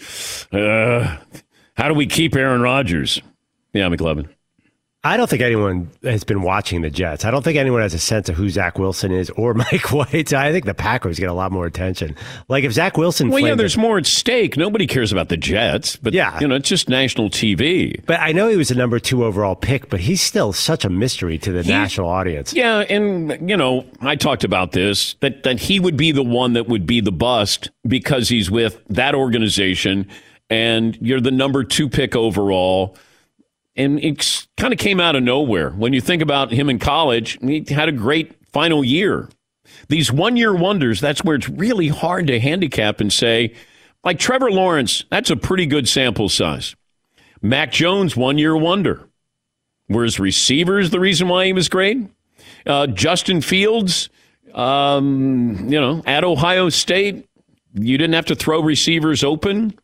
uh, 0.52 1.18
how 1.76 1.88
do 1.88 1.94
we 1.94 2.08
keep 2.08 2.36
Aaron 2.36 2.62
Rodgers? 2.62 3.22
Yeah, 3.74 3.90
McLovin. 3.90 4.30
I 5.04 5.18
don't 5.18 5.28
think 5.28 5.42
anyone 5.42 5.90
has 6.04 6.24
been 6.24 6.44
watching 6.44 6.84
the 6.84 6.92
Jets. 6.92 7.26
I 7.26 7.32
don't 7.32 7.42
think 7.44 7.58
anyone 7.58 7.82
has 7.82 7.96
a 7.96 8.00
sense 8.00 8.30
of 8.30 8.36
who 8.36 8.52
Zach 8.52 8.78
Wilson 8.78 9.12
is 9.12 9.32
or 9.32 9.54
Mike 9.56 9.92
White. 9.92 10.32
I 10.32 10.52
think 10.52 10.66
the 10.66 10.76
Packers 10.76 11.18
get 11.18 11.28
a 11.28 11.34
lot 11.34 11.52
more 11.52 11.66
attention. 11.66 12.16
Like 12.50 12.64
if 12.64 12.72
Zach 12.74 12.98
Wilson, 12.98 13.30
Well, 13.30 13.40
yeah, 13.40 13.56
there's 13.56 13.80
more 13.80 13.98
at 13.98 14.06
stake. 14.06 14.58
Nobody 14.58 14.86
cares 14.86 15.12
about 15.12 15.30
the 15.30 15.38
Jets, 15.38 15.96
but 15.96 16.14
Yeah. 16.14 16.40
you 16.40 16.48
know, 16.48 16.54
it's 16.54 16.70
just 16.70 16.88
national 16.88 17.32
TV. 17.32 18.00
But 18.06 18.20
I 18.20 18.32
know 18.32 18.48
he 18.48 18.58
was 18.58 18.70
a 18.70 18.76
number 18.76 19.00
two 19.00 19.26
overall 19.26 19.56
pick, 19.56 19.90
but 19.90 20.02
he's 20.02 20.22
still 20.22 20.54
such 20.54 20.86
a 20.86 20.90
mystery 20.90 21.40
to 21.40 21.52
the 21.52 21.64
He- 21.64 21.72
national 21.72 22.08
audience. 22.08 22.54
Yeah, 22.54 22.82
and 22.82 23.50
you 23.50 23.58
know, 23.58 23.86
I 24.02 24.16
talked 24.16 24.44
about 24.44 24.74
this 24.74 25.16
that 25.22 25.42
that 25.44 25.60
he 25.60 25.80
would 25.80 25.98
be 25.98 26.12
the 26.12 26.22
one 26.24 26.54
that 26.54 26.68
would 26.68 26.86
be 26.86 27.02
the 27.02 27.12
bust 27.12 27.72
because 27.88 28.30
he's 28.30 28.52
with 28.52 28.80
that 28.90 29.16
organization, 29.16 30.06
and 30.52 30.96
you're 31.02 31.22
the 31.22 31.32
number 31.32 31.64
two 31.64 31.90
pick 31.90 32.16
overall. 32.16 32.96
And 33.76 34.04
it 34.04 34.48
kind 34.58 34.74
of 34.74 34.80
came 34.80 35.00
out 35.00 35.16
of 35.16 35.24
nowhere. 35.24 35.70
When 35.70 35.94
you 35.94 36.02
think 36.02 36.22
about 36.22 36.52
him 36.52 36.70
in 36.70 36.78
college, 36.78 37.38
he 37.42 37.66
had 37.70 37.88
a 37.88 37.94
great 37.94 38.34
final 38.52 38.84
year. 38.84 39.30
These 39.88 40.12
one 40.12 40.36
year 40.36 40.54
wonders, 40.54 41.00
that's 41.00 41.24
where 41.24 41.36
it's 41.36 41.48
really 41.50 41.88
hard 41.88 42.28
to 42.28 42.40
handicap 42.40 43.00
and 43.00 43.12
say, 43.12 43.54
like 44.04 44.20
Trevor 44.20 44.52
Lawrence, 44.52 45.06
that's 45.10 45.30
a 45.30 45.36
pretty 45.36 45.66
good 45.66 45.88
sample 45.88 46.28
size. 46.28 46.76
Mac 47.42 47.72
Jones, 47.72 48.16
one 48.16 48.38
year 48.38 48.56
wonder. 48.56 49.08
Were 49.90 50.04
his 50.04 50.20
receivers 50.20 50.90
the 50.90 51.00
reason 51.00 51.28
why 51.28 51.46
he 51.46 51.54
was 51.54 51.70
great? 51.70 51.98
Uh, 52.66 52.88
Justin 52.88 53.42
Fields, 53.42 54.10
um, 54.54 55.70
you 55.70 55.80
know, 55.80 56.02
at 56.06 56.24
Ohio 56.24 56.70
State, 56.70 57.28
you 57.74 57.98
didn't 57.98 58.14
have 58.14 58.26
to 58.28 58.36
throw 58.36 58.62
receivers 58.62 59.24
open. 59.24 59.78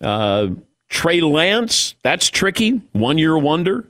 Uh, 0.00 0.48
Trey 0.90 1.20
Lance, 1.20 1.94
that's 2.02 2.28
tricky. 2.28 2.82
One 2.92 3.16
year 3.16 3.38
wonder. 3.38 3.86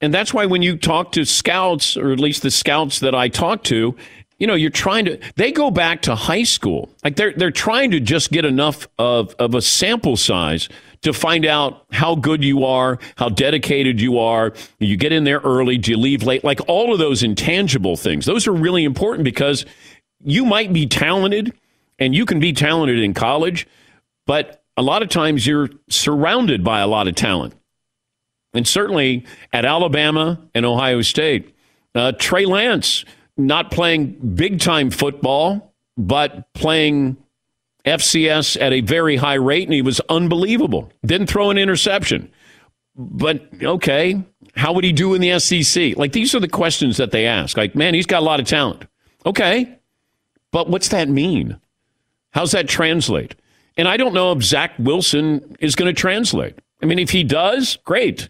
And 0.00 0.12
that's 0.12 0.34
why 0.34 0.46
when 0.46 0.60
you 0.60 0.76
talk 0.76 1.12
to 1.12 1.24
scouts, 1.24 1.96
or 1.96 2.12
at 2.12 2.18
least 2.18 2.42
the 2.42 2.50
scouts 2.50 2.98
that 3.00 3.14
I 3.14 3.28
talk 3.28 3.62
to, 3.64 3.96
you 4.38 4.46
know, 4.48 4.54
you're 4.54 4.70
trying 4.70 5.04
to, 5.04 5.20
they 5.36 5.52
go 5.52 5.70
back 5.70 6.02
to 6.02 6.16
high 6.16 6.42
school. 6.42 6.90
Like 7.04 7.14
they're, 7.14 7.32
they're 7.32 7.52
trying 7.52 7.92
to 7.92 8.00
just 8.00 8.32
get 8.32 8.44
enough 8.44 8.88
of, 8.98 9.36
of 9.38 9.54
a 9.54 9.62
sample 9.62 10.16
size 10.16 10.68
to 11.02 11.12
find 11.12 11.46
out 11.46 11.86
how 11.92 12.16
good 12.16 12.42
you 12.42 12.64
are, 12.64 12.98
how 13.16 13.28
dedicated 13.28 14.00
you 14.00 14.18
are. 14.18 14.52
You 14.80 14.96
get 14.96 15.12
in 15.12 15.22
there 15.22 15.38
early, 15.38 15.78
do 15.78 15.92
you 15.92 15.96
leave 15.96 16.24
late? 16.24 16.42
Like 16.42 16.60
all 16.66 16.92
of 16.92 16.98
those 16.98 17.22
intangible 17.22 17.96
things. 17.96 18.26
Those 18.26 18.48
are 18.48 18.52
really 18.52 18.82
important 18.82 19.24
because 19.24 19.64
you 20.24 20.44
might 20.44 20.72
be 20.72 20.88
talented 20.88 21.52
and 22.00 22.12
you 22.12 22.26
can 22.26 22.40
be 22.40 22.52
talented 22.52 22.98
in 22.98 23.14
college, 23.14 23.68
but 24.26 24.61
a 24.76 24.82
lot 24.82 25.02
of 25.02 25.08
times 25.08 25.46
you're 25.46 25.68
surrounded 25.88 26.64
by 26.64 26.80
a 26.80 26.86
lot 26.86 27.08
of 27.08 27.14
talent. 27.14 27.54
And 28.54 28.66
certainly 28.66 29.24
at 29.52 29.64
Alabama 29.64 30.40
and 30.54 30.66
Ohio 30.66 31.02
State, 31.02 31.54
uh, 31.94 32.12
Trey 32.12 32.44
Lance 32.46 33.04
not 33.36 33.70
playing 33.70 34.34
big 34.34 34.60
time 34.60 34.90
football, 34.90 35.74
but 35.96 36.52
playing 36.54 37.16
FCS 37.84 38.60
at 38.60 38.72
a 38.72 38.80
very 38.80 39.16
high 39.16 39.34
rate, 39.34 39.64
and 39.64 39.72
he 39.72 39.82
was 39.82 40.00
unbelievable. 40.08 40.92
Didn't 41.04 41.26
throw 41.26 41.50
an 41.50 41.58
interception. 41.58 42.30
But 42.94 43.42
okay, 43.62 44.22
how 44.54 44.72
would 44.74 44.84
he 44.84 44.92
do 44.92 45.14
in 45.14 45.20
the 45.20 45.38
SEC? 45.38 45.96
Like 45.96 46.12
these 46.12 46.34
are 46.34 46.40
the 46.40 46.48
questions 46.48 46.98
that 46.98 47.10
they 47.10 47.26
ask. 47.26 47.56
Like, 47.56 47.74
man, 47.74 47.94
he's 47.94 48.06
got 48.06 48.22
a 48.22 48.24
lot 48.24 48.38
of 48.38 48.46
talent. 48.46 48.84
Okay, 49.24 49.78
but 50.50 50.68
what's 50.68 50.88
that 50.88 51.08
mean? 51.08 51.58
How's 52.30 52.52
that 52.52 52.68
translate? 52.68 53.34
And 53.76 53.88
I 53.88 53.96
don't 53.96 54.14
know 54.14 54.32
if 54.32 54.42
Zach 54.42 54.72
Wilson 54.78 55.56
is 55.60 55.74
going 55.74 55.92
to 55.92 55.98
translate. 55.98 56.58
I 56.82 56.86
mean, 56.86 56.98
if 56.98 57.10
he 57.10 57.24
does, 57.24 57.78
great. 57.84 58.28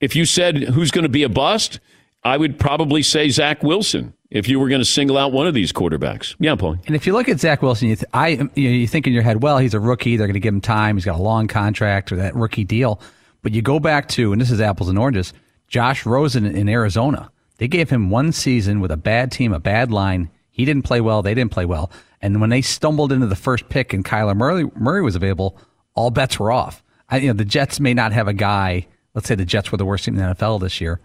If 0.00 0.14
you 0.14 0.24
said 0.24 0.56
who's 0.56 0.90
going 0.90 1.04
to 1.04 1.08
be 1.08 1.22
a 1.22 1.28
bust, 1.28 1.80
I 2.22 2.36
would 2.36 2.58
probably 2.58 3.02
say 3.02 3.28
Zach 3.28 3.62
Wilson 3.62 4.14
if 4.30 4.48
you 4.48 4.58
were 4.58 4.68
going 4.68 4.80
to 4.80 4.84
single 4.84 5.16
out 5.16 5.32
one 5.32 5.46
of 5.46 5.54
these 5.54 5.72
quarterbacks. 5.72 6.34
Yeah, 6.38 6.56
Paul. 6.56 6.76
And 6.86 6.96
if 6.96 7.06
you 7.06 7.12
look 7.12 7.28
at 7.28 7.38
Zach 7.40 7.62
Wilson, 7.62 7.88
you, 7.88 7.96
th- 7.96 8.08
I, 8.12 8.28
you, 8.28 8.38
know, 8.38 8.50
you 8.54 8.86
think 8.86 9.06
in 9.06 9.12
your 9.12 9.22
head, 9.22 9.42
well, 9.42 9.58
he's 9.58 9.74
a 9.74 9.80
rookie. 9.80 10.16
They're 10.16 10.26
going 10.26 10.34
to 10.34 10.40
give 10.40 10.54
him 10.54 10.60
time. 10.60 10.96
He's 10.96 11.04
got 11.04 11.18
a 11.18 11.22
long 11.22 11.46
contract 11.46 12.10
or 12.12 12.16
that 12.16 12.34
rookie 12.34 12.64
deal. 12.64 13.00
But 13.42 13.52
you 13.52 13.62
go 13.62 13.78
back 13.78 14.08
to, 14.10 14.32
and 14.32 14.40
this 14.40 14.50
is 14.50 14.60
apples 14.60 14.88
and 14.88 14.98
oranges, 14.98 15.32
Josh 15.68 16.06
Rosen 16.06 16.46
in 16.46 16.68
Arizona. 16.68 17.30
They 17.58 17.68
gave 17.68 17.90
him 17.90 18.10
one 18.10 18.32
season 18.32 18.80
with 18.80 18.90
a 18.90 18.96
bad 18.96 19.30
team, 19.30 19.52
a 19.52 19.60
bad 19.60 19.92
line. 19.92 20.30
He 20.54 20.64
didn't 20.64 20.84
play 20.84 21.00
well. 21.00 21.20
They 21.20 21.34
didn't 21.34 21.50
play 21.50 21.64
well. 21.64 21.90
And 22.22 22.40
when 22.40 22.48
they 22.48 22.62
stumbled 22.62 23.10
into 23.10 23.26
the 23.26 23.34
first 23.34 23.68
pick 23.68 23.92
and 23.92 24.04
Kyler 24.04 24.36
Murray, 24.36 24.70
Murray 24.76 25.02
was 25.02 25.16
available, 25.16 25.58
all 25.94 26.12
bets 26.12 26.38
were 26.38 26.52
off. 26.52 26.80
I, 27.08 27.16
you 27.16 27.26
know, 27.26 27.32
the 27.32 27.44
Jets 27.44 27.80
may 27.80 27.92
not 27.92 28.12
have 28.12 28.28
a 28.28 28.32
guy. 28.32 28.86
Let's 29.14 29.26
say 29.26 29.34
the 29.34 29.44
Jets 29.44 29.72
were 29.72 29.78
the 29.78 29.84
worst 29.84 30.04
team 30.04 30.16
in 30.16 30.24
the 30.24 30.32
NFL 30.32 30.60
this 30.60 30.80
year. 30.80 31.00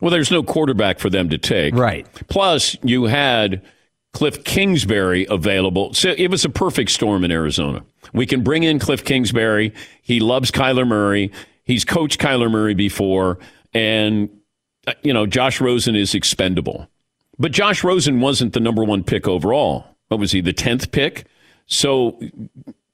Well, 0.00 0.10
there's 0.10 0.30
no 0.30 0.42
quarterback 0.42 0.98
for 0.98 1.10
them 1.10 1.28
to 1.28 1.36
take. 1.36 1.74
Right. 1.74 2.06
Plus, 2.30 2.74
you 2.82 3.04
had 3.04 3.60
Cliff 4.14 4.42
Kingsbury 4.44 5.26
available. 5.28 5.92
So 5.92 6.14
it 6.16 6.30
was 6.30 6.46
a 6.46 6.48
perfect 6.48 6.90
storm 6.90 7.24
in 7.24 7.30
Arizona. 7.30 7.84
We 8.14 8.24
can 8.24 8.42
bring 8.42 8.62
in 8.62 8.78
Cliff 8.78 9.04
Kingsbury. 9.04 9.74
He 10.00 10.20
loves 10.20 10.50
Kyler 10.50 10.88
Murray. 10.88 11.32
He's 11.64 11.84
coached 11.84 12.18
Kyler 12.18 12.50
Murray 12.50 12.72
before. 12.72 13.40
And, 13.74 14.30
uh, 14.86 14.94
you 15.02 15.12
know, 15.12 15.26
Josh 15.26 15.60
Rosen 15.60 15.94
is 15.94 16.14
expendable. 16.14 16.88
But 17.38 17.52
Josh 17.52 17.84
Rosen 17.84 18.20
wasn't 18.20 18.52
the 18.52 18.60
number 18.60 18.84
one 18.84 19.04
pick 19.04 19.28
overall. 19.28 19.96
What 20.08 20.18
was 20.20 20.32
he, 20.32 20.40
the 20.40 20.52
10th 20.52 20.90
pick? 20.90 21.26
So 21.66 22.20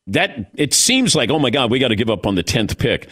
that 0.07 0.51
it 0.55 0.75
seems 0.75 1.15
like, 1.15 1.31
oh 1.31 1.39
my 1.39 1.51
God, 1.51 1.71
we 1.71 1.79
got 1.79 1.89
to 1.89 1.97
give 1.97 2.11
up 2.11 2.27
on 2.27 2.35
the 2.35 2.45
10th 2.45 2.79
pick. 2.79 3.09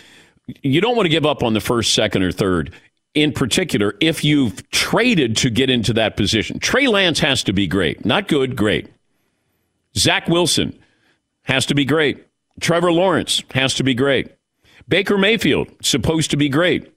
You 0.62 0.80
don't 0.80 0.97
want 0.97 1.07
to 1.07 1.11
give 1.11 1.24
up 1.24 1.43
on 1.43 1.55
the 1.55 1.61
first, 1.61 1.95
second, 1.95 2.22
or 2.22 2.33
third. 2.33 2.72
In 3.14 3.33
particular, 3.33 3.95
if 4.01 4.24
you've 4.24 4.68
traded 4.70 5.37
to 5.39 5.51
get 5.51 5.70
into 5.70 5.93
that 5.95 6.16
position, 6.16 6.59
Trey 6.59 6.87
Lance 6.87 7.20
has 7.20 7.43
to 7.45 7.53
be 7.53 7.66
great. 7.66 8.05
Not 8.05 8.26
good, 8.26 8.57
great. 8.57 8.89
Zach 9.97 10.28
Wilson 10.28 10.78
has 11.43 11.66
to 11.66 11.74
be 11.74 11.85
great. 11.85 12.26
Trevor 12.61 12.93
Lawrence 12.93 13.43
has 13.55 13.74
to 13.74 13.83
be 13.83 13.95
great. 13.95 14.33
Baker 14.89 15.16
Mayfield, 15.16 15.68
supposed 15.83 16.30
to 16.33 16.37
be 16.37 16.49
great. 16.49 16.91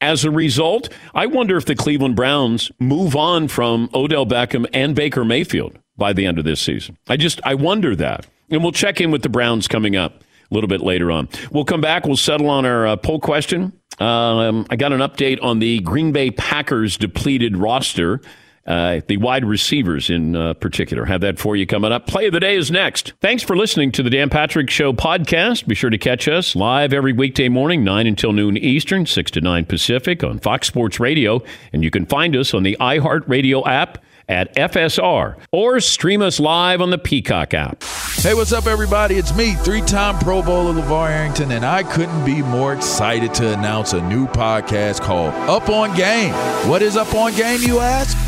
As 0.00 0.24
a 0.24 0.30
result, 0.30 0.88
I 1.12 1.26
wonder 1.26 1.56
if 1.56 1.64
the 1.64 1.74
Cleveland 1.74 2.14
Browns 2.14 2.70
move 2.78 3.16
on 3.16 3.48
from 3.48 3.90
Odell 3.92 4.26
Beckham 4.26 4.66
and 4.72 4.94
Baker 4.94 5.24
Mayfield 5.24 5.78
by 5.96 6.12
the 6.12 6.24
end 6.24 6.38
of 6.38 6.44
this 6.44 6.60
season. 6.60 6.96
I 7.08 7.16
just, 7.16 7.40
I 7.44 7.54
wonder 7.54 7.96
that. 7.96 8.26
And 8.48 8.62
we'll 8.62 8.72
check 8.72 9.00
in 9.00 9.10
with 9.10 9.22
the 9.22 9.28
Browns 9.28 9.66
coming 9.66 9.96
up 9.96 10.22
a 10.50 10.54
little 10.54 10.68
bit 10.68 10.80
later 10.80 11.10
on. 11.10 11.28
We'll 11.50 11.64
come 11.64 11.80
back. 11.80 12.06
We'll 12.06 12.16
settle 12.16 12.48
on 12.48 12.64
our 12.64 12.86
uh, 12.86 12.96
poll 12.96 13.18
question. 13.18 13.72
Um, 13.98 14.66
I 14.70 14.76
got 14.76 14.92
an 14.92 15.00
update 15.00 15.42
on 15.42 15.58
the 15.58 15.80
Green 15.80 16.12
Bay 16.12 16.30
Packers 16.30 16.96
depleted 16.96 17.56
roster. 17.56 18.20
Uh, 18.68 19.00
the 19.06 19.16
wide 19.16 19.46
receivers 19.46 20.10
in 20.10 20.36
uh, 20.36 20.52
particular. 20.52 21.06
Have 21.06 21.22
that 21.22 21.38
for 21.38 21.56
you 21.56 21.66
coming 21.66 21.90
up. 21.90 22.06
Play 22.06 22.26
of 22.26 22.34
the 22.34 22.40
day 22.40 22.54
is 22.54 22.70
next. 22.70 23.14
Thanks 23.22 23.42
for 23.42 23.56
listening 23.56 23.92
to 23.92 24.02
the 24.02 24.10
Dan 24.10 24.28
Patrick 24.28 24.68
Show 24.68 24.92
podcast. 24.92 25.66
Be 25.66 25.74
sure 25.74 25.88
to 25.88 25.96
catch 25.96 26.28
us 26.28 26.54
live 26.54 26.92
every 26.92 27.14
weekday 27.14 27.48
morning, 27.48 27.82
9 27.82 28.06
until 28.06 28.34
noon 28.34 28.58
Eastern, 28.58 29.06
6 29.06 29.30
to 29.30 29.40
9 29.40 29.64
Pacific 29.64 30.22
on 30.22 30.38
Fox 30.38 30.66
Sports 30.66 31.00
Radio. 31.00 31.42
And 31.72 31.82
you 31.82 31.90
can 31.90 32.04
find 32.04 32.36
us 32.36 32.52
on 32.52 32.62
the 32.62 32.76
iHeartRadio 32.78 33.66
app 33.66 34.04
at 34.28 34.54
FSR 34.54 35.38
or 35.50 35.80
stream 35.80 36.20
us 36.20 36.38
live 36.38 36.82
on 36.82 36.90
the 36.90 36.98
Peacock 36.98 37.54
app. 37.54 37.82
Hey, 38.16 38.34
what's 38.34 38.52
up, 38.52 38.66
everybody? 38.66 39.14
It's 39.14 39.34
me, 39.34 39.54
three 39.54 39.80
time 39.80 40.18
Pro 40.18 40.42
Bowler 40.42 40.74
LaVar 40.74 41.08
Arrington, 41.08 41.52
and 41.52 41.64
I 41.64 41.84
couldn't 41.84 42.26
be 42.26 42.42
more 42.42 42.74
excited 42.74 43.32
to 43.34 43.56
announce 43.56 43.94
a 43.94 44.02
new 44.08 44.26
podcast 44.26 45.00
called 45.00 45.32
Up 45.48 45.70
on 45.70 45.96
Game. 45.96 46.34
What 46.68 46.82
is 46.82 46.98
Up 46.98 47.14
on 47.14 47.34
Game, 47.34 47.62
you 47.62 47.78
ask? 47.78 48.27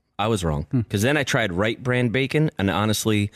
I 0.21 0.27
was 0.27 0.43
wrong. 0.43 0.67
Hmm. 0.71 0.81
Because 0.81 1.01
then 1.01 1.17
I 1.17 1.23
tried 1.23 1.51
Wright 1.51 1.81
Brand 1.81 2.11
bacon, 2.11 2.51
and 2.57 2.69
honestly, 2.69 3.31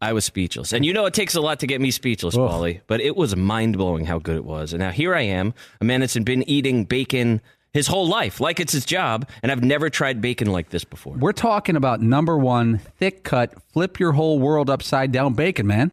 I 0.00 0.12
was 0.12 0.24
speechless. 0.24 0.72
And 0.72 0.84
you 0.84 0.92
know, 0.92 1.06
it 1.06 1.14
takes 1.14 1.34
a 1.34 1.40
lot 1.40 1.60
to 1.60 1.66
get 1.66 1.80
me 1.80 1.90
speechless, 1.90 2.36
Ugh. 2.36 2.40
Paulie, 2.40 2.80
but 2.86 3.00
it 3.00 3.16
was 3.16 3.34
mind 3.34 3.78
blowing 3.78 4.04
how 4.04 4.18
good 4.18 4.36
it 4.36 4.44
was. 4.44 4.72
And 4.72 4.80
now 4.80 4.90
here 4.90 5.14
I 5.14 5.22
am, 5.22 5.54
a 5.80 5.84
man 5.84 6.00
that's 6.00 6.18
been 6.18 6.48
eating 6.48 6.84
bacon 6.84 7.40
his 7.72 7.86
whole 7.86 8.08
life, 8.08 8.40
like 8.40 8.58
it's 8.58 8.72
his 8.72 8.86
job, 8.86 9.28
and 9.42 9.52
I've 9.52 9.62
never 9.62 9.90
tried 9.90 10.22
bacon 10.22 10.50
like 10.50 10.70
this 10.70 10.84
before. 10.84 11.14
We're 11.14 11.32
talking 11.32 11.76
about 11.76 12.00
number 12.00 12.36
one, 12.38 12.78
thick 12.98 13.22
cut, 13.22 13.52
flip 13.72 14.00
your 14.00 14.12
whole 14.12 14.38
world 14.38 14.70
upside 14.70 15.12
down 15.12 15.34
bacon, 15.34 15.66
man. 15.66 15.92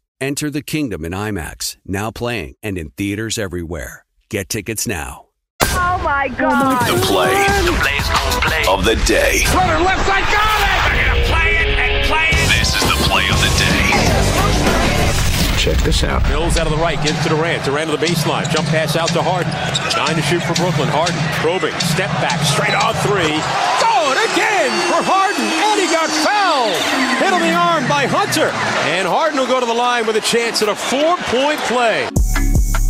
Enter 0.21 0.49
the 0.51 0.61
kingdom 0.61 1.03
in 1.03 1.13
IMAX, 1.13 1.77
now 1.83 2.11
playing 2.11 2.53
and 2.61 2.77
in 2.77 2.91
theaters 2.91 3.39
everywhere. 3.39 4.05
Get 4.29 4.49
tickets 4.49 4.85
now. 4.85 5.25
Oh 5.63 5.97
my 5.97 6.29
oh 6.29 6.35
God. 6.37 6.85
The 6.85 6.93
play, 7.07 7.33
the 7.65 7.73
play's 7.81 8.05
gonna 8.05 8.45
play 8.45 8.61
of 8.69 8.85
the 8.85 9.01
day. 9.09 9.41
Runner 9.49 9.81
left 9.81 10.05
side, 10.05 10.21
got 10.29 10.61
it! 10.61 10.93
They're 10.93 11.09
gonna 11.09 11.25
play 11.25 11.57
it 11.57 11.73
and 11.73 12.05
play 12.05 12.29
it. 12.29 12.37
This 12.53 12.69
is 12.69 12.85
the 12.85 13.01
play 13.09 13.25
of 13.33 13.41
the 13.41 13.49
day. 13.57 13.97
Check 15.57 15.81
this 15.81 16.03
out. 16.03 16.21
Mills 16.29 16.55
out 16.55 16.67
of 16.67 16.71
the 16.71 16.77
right, 16.77 17.01
gives 17.01 17.17
to 17.23 17.29
Durant. 17.29 17.65
Durant 17.65 17.89
to 17.89 17.97
the 17.97 18.05
baseline. 18.05 18.47
Jump 18.51 18.67
pass 18.67 18.95
out 18.95 19.09
to 19.17 19.23
Harden. 19.23 19.51
Nine 19.97 20.15
to 20.15 20.21
shoot 20.21 20.43
for 20.43 20.53
Brooklyn. 20.53 20.87
Harden 20.87 21.17
probing. 21.41 21.73
Step 21.79 22.11
back. 22.21 22.45
Straight 22.45 22.75
on 22.77 22.93
three. 23.01 23.41
Good 24.35 24.51
again 24.61 24.71
for 24.87 25.01
Harden. 25.03 25.43
And 25.43 25.79
he 25.79 25.87
got 25.87 26.09
fouled. 26.09 26.75
Hit 27.21 27.33
on 27.33 27.41
the 27.41 27.53
arm 27.53 27.87
by 27.87 28.05
Hunter. 28.07 28.49
And 28.89 29.07
Harden 29.07 29.39
will 29.39 29.47
go 29.47 29.59
to 29.59 29.65
the 29.65 29.73
line 29.73 30.05
with 30.05 30.15
a 30.15 30.21
chance 30.21 30.61
at 30.61 30.69
a 30.69 30.75
four-point 30.75 31.59
play. 31.61 32.09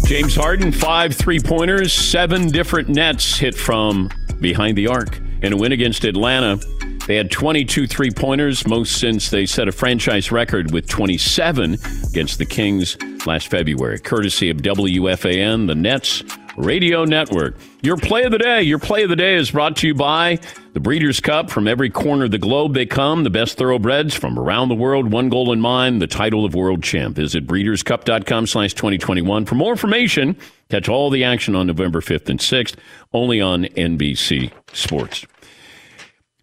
James 0.06 0.36
Harden, 0.36 0.72
five 0.72 1.16
three 1.16 1.40
pointers, 1.40 1.94
seven 1.94 2.50
different 2.50 2.90
nets 2.90 3.38
hit 3.38 3.56
from 3.56 4.10
behind 4.40 4.78
the 4.78 4.88
arc. 4.88 5.20
In 5.42 5.54
a 5.54 5.58
win 5.58 5.72
against 5.72 6.04
Atlanta, 6.04 6.60
they 7.08 7.16
had 7.16 7.32
22 7.32 7.88
three 7.88 8.12
pointers, 8.12 8.68
most 8.68 9.00
since 9.00 9.30
they 9.30 9.46
set 9.46 9.68
a 9.68 9.72
franchise 9.72 10.32
record 10.32 10.72
with 10.72 10.88
27 10.88 11.78
against 12.10 12.38
the 12.38 12.46
Kings 12.46 12.98
last 13.26 13.48
February. 13.48 14.00
Courtesy 14.00 14.50
of 14.50 14.58
WFAN, 14.58 15.68
the 15.68 15.76
Nets 15.76 16.24
Radio 16.58 17.06
Network. 17.06 17.56
Your 17.82 17.98
play 17.98 18.24
of 18.24 18.32
the 18.32 18.38
day. 18.38 18.62
Your 18.62 18.80
play 18.80 19.04
of 19.04 19.10
the 19.10 19.16
day 19.16 19.36
is 19.36 19.52
brought 19.52 19.78
to 19.78 19.88
you 19.88 19.94
by 19.94 20.40
the 20.74 20.80
Breeders' 20.80 21.20
Cup. 21.20 21.50
From 21.50 21.68
every 21.68 21.90
corner 21.90 22.26
of 22.26 22.32
the 22.32 22.38
globe, 22.38 22.74
they 22.74 22.86
come. 22.86 23.24
The 23.24 23.30
best 23.30 23.58
thoroughbreds 23.58 24.16
from 24.16 24.38
around 24.38 24.70
the 24.70 24.76
world. 24.76 25.12
One 25.12 25.30
goal 25.30 25.52
in 25.52 25.60
mind, 25.60 26.02
the 26.02 26.08
title 26.08 26.46
of 26.46 26.56
world 26.56 26.84
champ. 26.84 27.16
Visit 27.16 27.48
breederscup.com 27.48 28.48
slash 28.48 28.74
2021 28.74 29.46
for 29.46 29.56
more 29.56 29.72
information. 29.72 30.38
Catch 30.70 30.90
all 30.90 31.10
the 31.10 31.24
action 31.24 31.56
on 31.56 31.68
November 31.68 32.02
5th 32.02 32.30
and 32.30 32.40
6th, 32.40 32.76
only 33.14 33.42
on 33.42 33.66
NBC 33.66 34.52
Sports. 34.74 35.26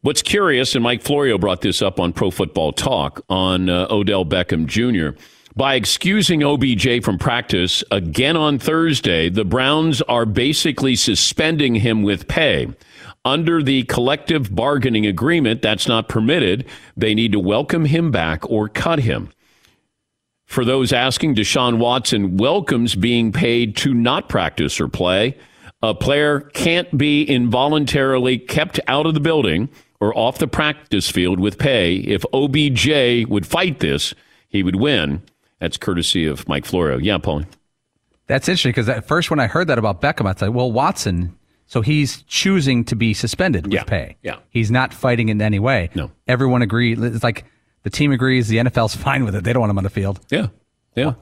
What's 0.02 0.22
curious, 0.22 0.74
and 0.74 0.84
Mike 0.84 1.02
Florio 1.02 1.38
brought 1.38 1.60
this 1.60 1.82
up 1.82 1.98
on 1.98 2.12
Pro 2.12 2.30
Football 2.30 2.72
Talk 2.72 3.24
on 3.28 3.68
uh, 3.68 3.88
Odell 3.90 4.24
Beckham 4.24 4.66
Jr. 4.66 5.18
By 5.58 5.74
excusing 5.74 6.44
OBJ 6.44 7.02
from 7.02 7.18
practice 7.18 7.82
again 7.90 8.36
on 8.36 8.60
Thursday, 8.60 9.28
the 9.28 9.44
Browns 9.44 10.00
are 10.02 10.24
basically 10.24 10.94
suspending 10.94 11.74
him 11.74 12.04
with 12.04 12.28
pay. 12.28 12.68
Under 13.24 13.60
the 13.60 13.82
collective 13.82 14.54
bargaining 14.54 15.04
agreement, 15.04 15.60
that's 15.60 15.88
not 15.88 16.08
permitted. 16.08 16.64
They 16.96 17.12
need 17.12 17.32
to 17.32 17.40
welcome 17.40 17.86
him 17.86 18.12
back 18.12 18.48
or 18.48 18.68
cut 18.68 19.00
him. 19.00 19.30
For 20.46 20.64
those 20.64 20.92
asking, 20.92 21.34
Deshaun 21.34 21.78
Watson 21.78 22.36
welcomes 22.36 22.94
being 22.94 23.32
paid 23.32 23.76
to 23.78 23.92
not 23.92 24.28
practice 24.28 24.80
or 24.80 24.86
play. 24.86 25.36
A 25.82 25.92
player 25.92 26.38
can't 26.38 26.96
be 26.96 27.24
involuntarily 27.24 28.38
kept 28.38 28.78
out 28.86 29.06
of 29.06 29.14
the 29.14 29.18
building 29.18 29.70
or 29.98 30.16
off 30.16 30.38
the 30.38 30.46
practice 30.46 31.10
field 31.10 31.40
with 31.40 31.58
pay. 31.58 31.96
If 31.96 32.24
OBJ 32.32 33.28
would 33.28 33.44
fight 33.44 33.80
this, 33.80 34.14
he 34.48 34.62
would 34.62 34.76
win. 34.76 35.22
That's 35.60 35.76
courtesy 35.76 36.26
of 36.26 36.46
Mike 36.48 36.64
Florio. 36.64 36.98
Yeah, 36.98 37.18
Paulie. 37.18 37.46
That's 38.26 38.48
interesting 38.48 38.70
because 38.70 38.88
at 38.88 39.06
first, 39.08 39.30
when 39.30 39.40
I 39.40 39.46
heard 39.46 39.68
that 39.68 39.78
about 39.78 40.00
Beckham, 40.00 40.28
I 40.28 40.32
thought, 40.34 40.52
well, 40.52 40.70
Watson, 40.70 41.36
so 41.66 41.80
he's 41.80 42.22
choosing 42.22 42.84
to 42.84 42.94
be 42.94 43.14
suspended 43.14 43.66
with 43.66 43.72
Yeah, 43.74 43.84
pay. 43.84 44.16
yeah. 44.22 44.36
He's 44.50 44.70
not 44.70 44.92
fighting 44.92 45.28
in 45.30 45.40
any 45.40 45.58
way. 45.58 45.90
No. 45.94 46.10
Everyone 46.26 46.62
agrees. 46.62 47.00
It's 47.00 47.24
like 47.24 47.44
the 47.82 47.90
team 47.90 48.12
agrees, 48.12 48.48
the 48.48 48.58
NFL's 48.58 48.94
fine 49.06 49.24
with 49.24 49.34
it. 49.34 49.44
They 49.44 49.52
don't 49.52 49.60
want 49.60 49.70
him 49.70 49.78
on 49.78 49.84
the 49.84 49.90
field. 49.90 50.20
Yeah. 50.30 50.48
Yeah. 50.94 51.14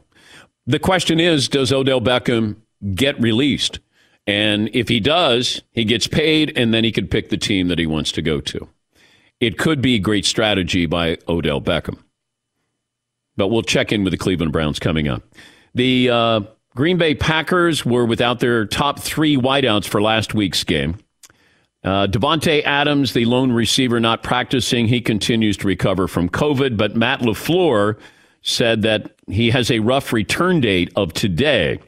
The 0.66 0.78
question 0.80 1.20
is 1.20 1.48
Does 1.48 1.72
Odell 1.72 2.00
Beckham 2.00 2.56
get 2.94 3.20
released? 3.20 3.78
And 4.26 4.68
if 4.74 4.88
he 4.88 4.98
does, 4.98 5.62
he 5.72 5.84
gets 5.84 6.08
paid 6.08 6.52
and 6.58 6.74
then 6.74 6.82
he 6.82 6.90
could 6.90 7.08
pick 7.10 7.28
the 7.28 7.36
team 7.36 7.68
that 7.68 7.78
he 7.78 7.86
wants 7.86 8.10
to 8.12 8.22
go 8.22 8.40
to. 8.40 8.68
It 9.38 9.56
could 9.58 9.80
be 9.80 10.00
great 10.00 10.24
strategy 10.24 10.86
by 10.86 11.18
Odell 11.28 11.60
Beckham. 11.60 11.98
But 13.36 13.48
we'll 13.48 13.62
check 13.62 13.92
in 13.92 14.04
with 14.04 14.12
the 14.12 14.18
Cleveland 14.18 14.52
Browns 14.52 14.78
coming 14.78 15.08
up. 15.08 15.22
The 15.74 16.10
uh, 16.10 16.40
Green 16.74 16.96
Bay 16.96 17.14
Packers 17.14 17.84
were 17.84 18.04
without 18.04 18.40
their 18.40 18.64
top 18.64 18.98
three 18.98 19.36
wideouts 19.36 19.86
for 19.86 20.00
last 20.00 20.34
week's 20.34 20.64
game. 20.64 20.98
Uh, 21.84 22.06
Davante 22.06 22.64
Adams, 22.64 23.12
the 23.12 23.24
lone 23.26 23.52
receiver, 23.52 24.00
not 24.00 24.22
practicing. 24.22 24.88
He 24.88 25.00
continues 25.00 25.56
to 25.58 25.68
recover 25.68 26.08
from 26.08 26.28
COVID, 26.28 26.76
but 26.76 26.96
Matt 26.96 27.20
LaFleur 27.20 27.98
said 28.42 28.82
that 28.82 29.14
he 29.28 29.50
has 29.50 29.70
a 29.70 29.78
rough 29.78 30.12
return 30.12 30.60
date 30.60 30.92
of 30.96 31.12
today. 31.12 31.78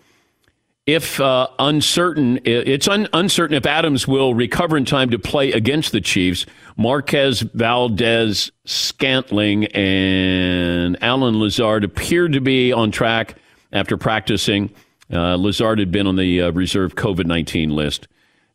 If 0.89 1.20
uh, 1.20 1.49
uncertain, 1.59 2.41
it's 2.47 2.89
un- 2.89 3.11
uncertain 3.12 3.55
if 3.55 3.66
Adams 3.66 4.09
will 4.09 4.32
recover 4.32 4.74
in 4.74 4.86
time 4.86 5.11
to 5.11 5.18
play 5.18 5.53
against 5.53 5.93
the 5.93 6.01
Chiefs. 6.01 6.47
Marquez 6.78 7.43
Valdez 7.43 8.51
Scantling 8.64 9.66
and 9.66 10.97
Allen 11.03 11.39
Lazard 11.39 11.84
appeared 11.84 12.32
to 12.32 12.41
be 12.41 12.72
on 12.72 12.91
track 12.91 13.34
after 13.70 13.99
practicing. 13.99 14.70
Uh, 15.12 15.36
Lazard 15.36 15.78
had 15.78 15.93
been 15.93 16.07
on 16.07 16.16
the 16.16 16.41
uh, 16.41 16.53
reserve 16.53 16.95
COVID 16.95 17.26
19 17.26 17.68
list. 17.68 18.09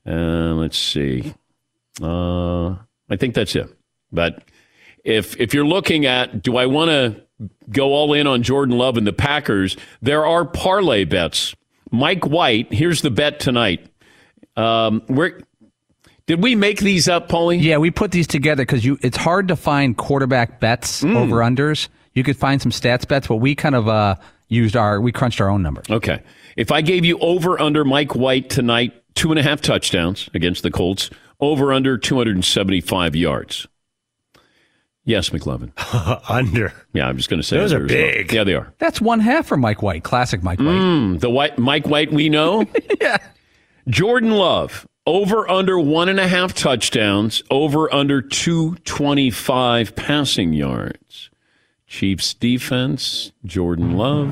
Uh, 0.03 0.55
let's 0.55 0.79
see. 0.79 1.36
Uh, 2.01 2.69
I 3.11 3.15
think 3.15 3.36
that's 3.36 3.55
it. 3.55 3.69
But 4.11 4.43
if 5.03 5.39
if 5.39 5.53
you're 5.53 5.67
looking 5.67 6.07
at, 6.07 6.41
do 6.41 6.57
I 6.57 6.65
want 6.65 6.89
to 6.89 7.21
go 7.69 7.93
all 7.93 8.11
in 8.13 8.25
on 8.25 8.41
Jordan 8.41 8.75
Love 8.75 8.97
and 8.97 9.05
the 9.05 9.13
Packers? 9.13 9.77
There 10.01 10.25
are 10.25 10.45
parlay 10.45 11.03
bets. 11.03 11.53
Mike 11.93 12.25
White, 12.25 12.73
here's 12.73 13.01
the 13.01 13.11
bet 13.11 13.39
tonight. 13.39 13.85
Um, 14.57 15.01
where 15.07 15.39
did 16.25 16.41
we 16.43 16.55
make 16.55 16.79
these 16.79 17.07
up, 17.07 17.29
Paulie? 17.29 17.61
Yeah, 17.61 17.77
we 17.77 17.91
put 17.91 18.11
these 18.11 18.27
together 18.27 18.63
because 18.63 18.83
you. 18.83 18.97
It's 19.01 19.15
hard 19.17 19.47
to 19.49 19.55
find 19.55 19.95
quarterback 19.95 20.59
bets 20.59 21.03
Mm. 21.03 21.15
over 21.15 21.37
unders. 21.37 21.87
You 22.13 22.23
could 22.23 22.35
find 22.37 22.61
some 22.61 22.71
stats 22.71 23.07
bets, 23.07 23.27
but 23.27 23.37
we 23.37 23.55
kind 23.55 23.75
of 23.75 23.87
uh, 23.87 24.15
used 24.47 24.75
our 24.75 24.99
we 24.99 25.11
crunched 25.11 25.39
our 25.39 25.49
own 25.49 25.61
numbers. 25.61 25.85
Okay. 25.89 26.19
If 26.57 26.71
I 26.71 26.81
gave 26.81 27.05
you 27.05 27.17
over 27.19 27.59
under 27.61 27.85
Mike 27.85 28.15
White 28.15 28.49
tonight, 28.49 28.93
two 29.15 29.31
and 29.31 29.39
a 29.39 29.43
half 29.43 29.61
touchdowns 29.61 30.29
against 30.33 30.63
the 30.63 30.71
Colts, 30.71 31.09
over 31.39 31.71
under 31.73 31.97
275 31.97 33.15
yards. 33.15 33.67
Yes, 35.06 35.30
McLovin. 35.32 35.72
under. 36.30 36.74
Yeah, 36.93 37.08
I'm 37.08 37.18
just 37.18 37.30
going 37.30 37.41
to 37.41 37.47
say 37.47 37.58
Those 37.58 37.74
are 37.74 37.84
as 37.86 37.91
well. 37.91 38.12
big. 38.12 38.32
Yeah, 38.32 38.43
they 38.45 38.54
are. 38.54 38.74
That's 38.80 39.01
one 39.01 39.20
half 39.20 39.47
for 39.47 39.58
Mike 39.58 39.82
White, 39.82 40.04
classic 40.04 40.41
Mike 40.43 40.60
White. 40.60 40.68
Mm, 40.68 41.20
the 41.20 41.30
white 41.30 41.58
Mike 41.58 41.88
White 41.88 42.12
we 42.14 42.30
know. 42.30 42.66
yeah. 43.01 43.18
Jordan 43.88 44.32
Love 44.32 44.88
over 45.06 45.49
under 45.49 45.78
one 45.78 46.08
and 46.08 46.20
a 46.20 46.28
half 46.28 46.54
touchdowns, 46.54 47.43
over 47.51 47.93
under 47.93 48.22
225 48.22 49.95
passing 49.95 50.54
yards. 50.54 51.30
Chiefs 51.86 52.34
defense, 52.34 53.34
Jordan 53.45 53.97
Love. 53.97 54.30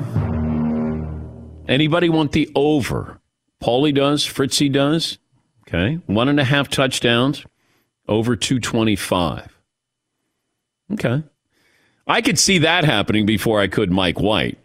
Anybody 1.68 2.08
want 2.08 2.32
the 2.32 2.50
over? 2.54 3.20
Paulie 3.62 3.94
does, 3.94 4.24
Fritzy 4.24 4.68
does. 4.72 5.18
Okay. 5.68 6.00
One 6.06 6.28
and 6.28 6.40
a 6.40 6.44
half 6.44 6.68
touchdowns, 6.68 7.44
over 8.08 8.34
225. 8.34 9.48
Okay. 10.92 11.22
I 12.06 12.20
could 12.20 12.38
see 12.38 12.58
that 12.58 12.84
happening 12.84 13.26
before 13.26 13.60
I 13.60 13.68
could 13.68 13.90
Mike 13.90 14.20
White. 14.20 14.58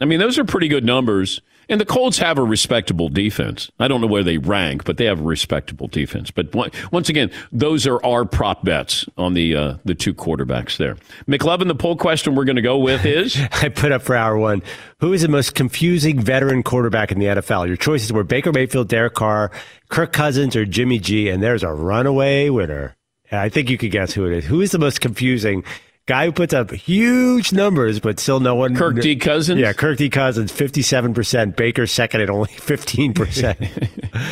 I 0.00 0.04
mean, 0.04 0.18
those 0.18 0.38
are 0.38 0.44
pretty 0.44 0.68
good 0.68 0.84
numbers. 0.84 1.40
And 1.70 1.80
the 1.80 1.86
Colts 1.86 2.18
have 2.18 2.36
a 2.36 2.42
respectable 2.42 3.08
defense. 3.08 3.70
I 3.78 3.86
don't 3.86 4.00
know 4.00 4.08
where 4.08 4.24
they 4.24 4.38
rank, 4.38 4.84
but 4.84 4.96
they 4.96 5.04
have 5.04 5.20
a 5.20 5.22
respectable 5.22 5.86
defense. 5.86 6.32
But 6.32 6.52
once 6.90 7.08
again, 7.08 7.30
those 7.52 7.86
are 7.86 8.04
our 8.04 8.24
prop 8.24 8.64
bets 8.64 9.06
on 9.16 9.34
the 9.34 9.54
uh, 9.54 9.74
the 9.84 9.94
two 9.94 10.12
quarterbacks 10.12 10.78
there. 10.78 10.96
McLovin, 11.28 11.68
the 11.68 11.76
poll 11.76 11.96
question 11.96 12.34
we're 12.34 12.44
going 12.44 12.56
to 12.56 12.62
go 12.62 12.76
with 12.76 13.06
is 13.06 13.38
I 13.52 13.68
put 13.68 13.92
up 13.92 14.02
for 14.02 14.16
hour 14.16 14.36
one. 14.36 14.62
Who 14.98 15.12
is 15.12 15.22
the 15.22 15.28
most 15.28 15.54
confusing 15.54 16.18
veteran 16.18 16.64
quarterback 16.64 17.12
in 17.12 17.20
the 17.20 17.26
NFL? 17.26 17.68
Your 17.68 17.76
choices 17.76 18.12
were 18.12 18.24
Baker 18.24 18.50
Mayfield, 18.50 18.88
Derek 18.88 19.14
Carr, 19.14 19.52
Kirk 19.90 20.12
Cousins, 20.12 20.56
or 20.56 20.64
Jimmy 20.64 20.98
G. 20.98 21.28
And 21.28 21.40
there's 21.40 21.62
a 21.62 21.72
runaway 21.72 22.50
winner. 22.50 22.96
I 23.32 23.48
think 23.48 23.70
you 23.70 23.78
could 23.78 23.90
guess 23.90 24.12
who 24.12 24.26
it 24.26 24.32
is. 24.32 24.44
Who 24.44 24.60
is 24.60 24.72
the 24.72 24.78
most 24.78 25.00
confusing 25.00 25.64
guy 26.06 26.26
who 26.26 26.32
puts 26.32 26.52
up 26.52 26.72
huge 26.72 27.52
numbers, 27.52 28.00
but 28.00 28.18
still 28.18 28.40
no 28.40 28.54
one? 28.54 28.74
Kirk 28.74 29.00
D. 29.00 29.16
Cousins? 29.16 29.60
Yeah, 29.60 29.72
Kirk 29.72 29.98
D. 29.98 30.10
Cousins, 30.10 30.50
fifty-seven 30.50 31.14
percent. 31.14 31.56
Baker 31.56 31.86
second 31.86 32.20
at 32.20 32.30
only 32.30 32.52
fifteen 32.52 33.14
percent. 33.14 33.58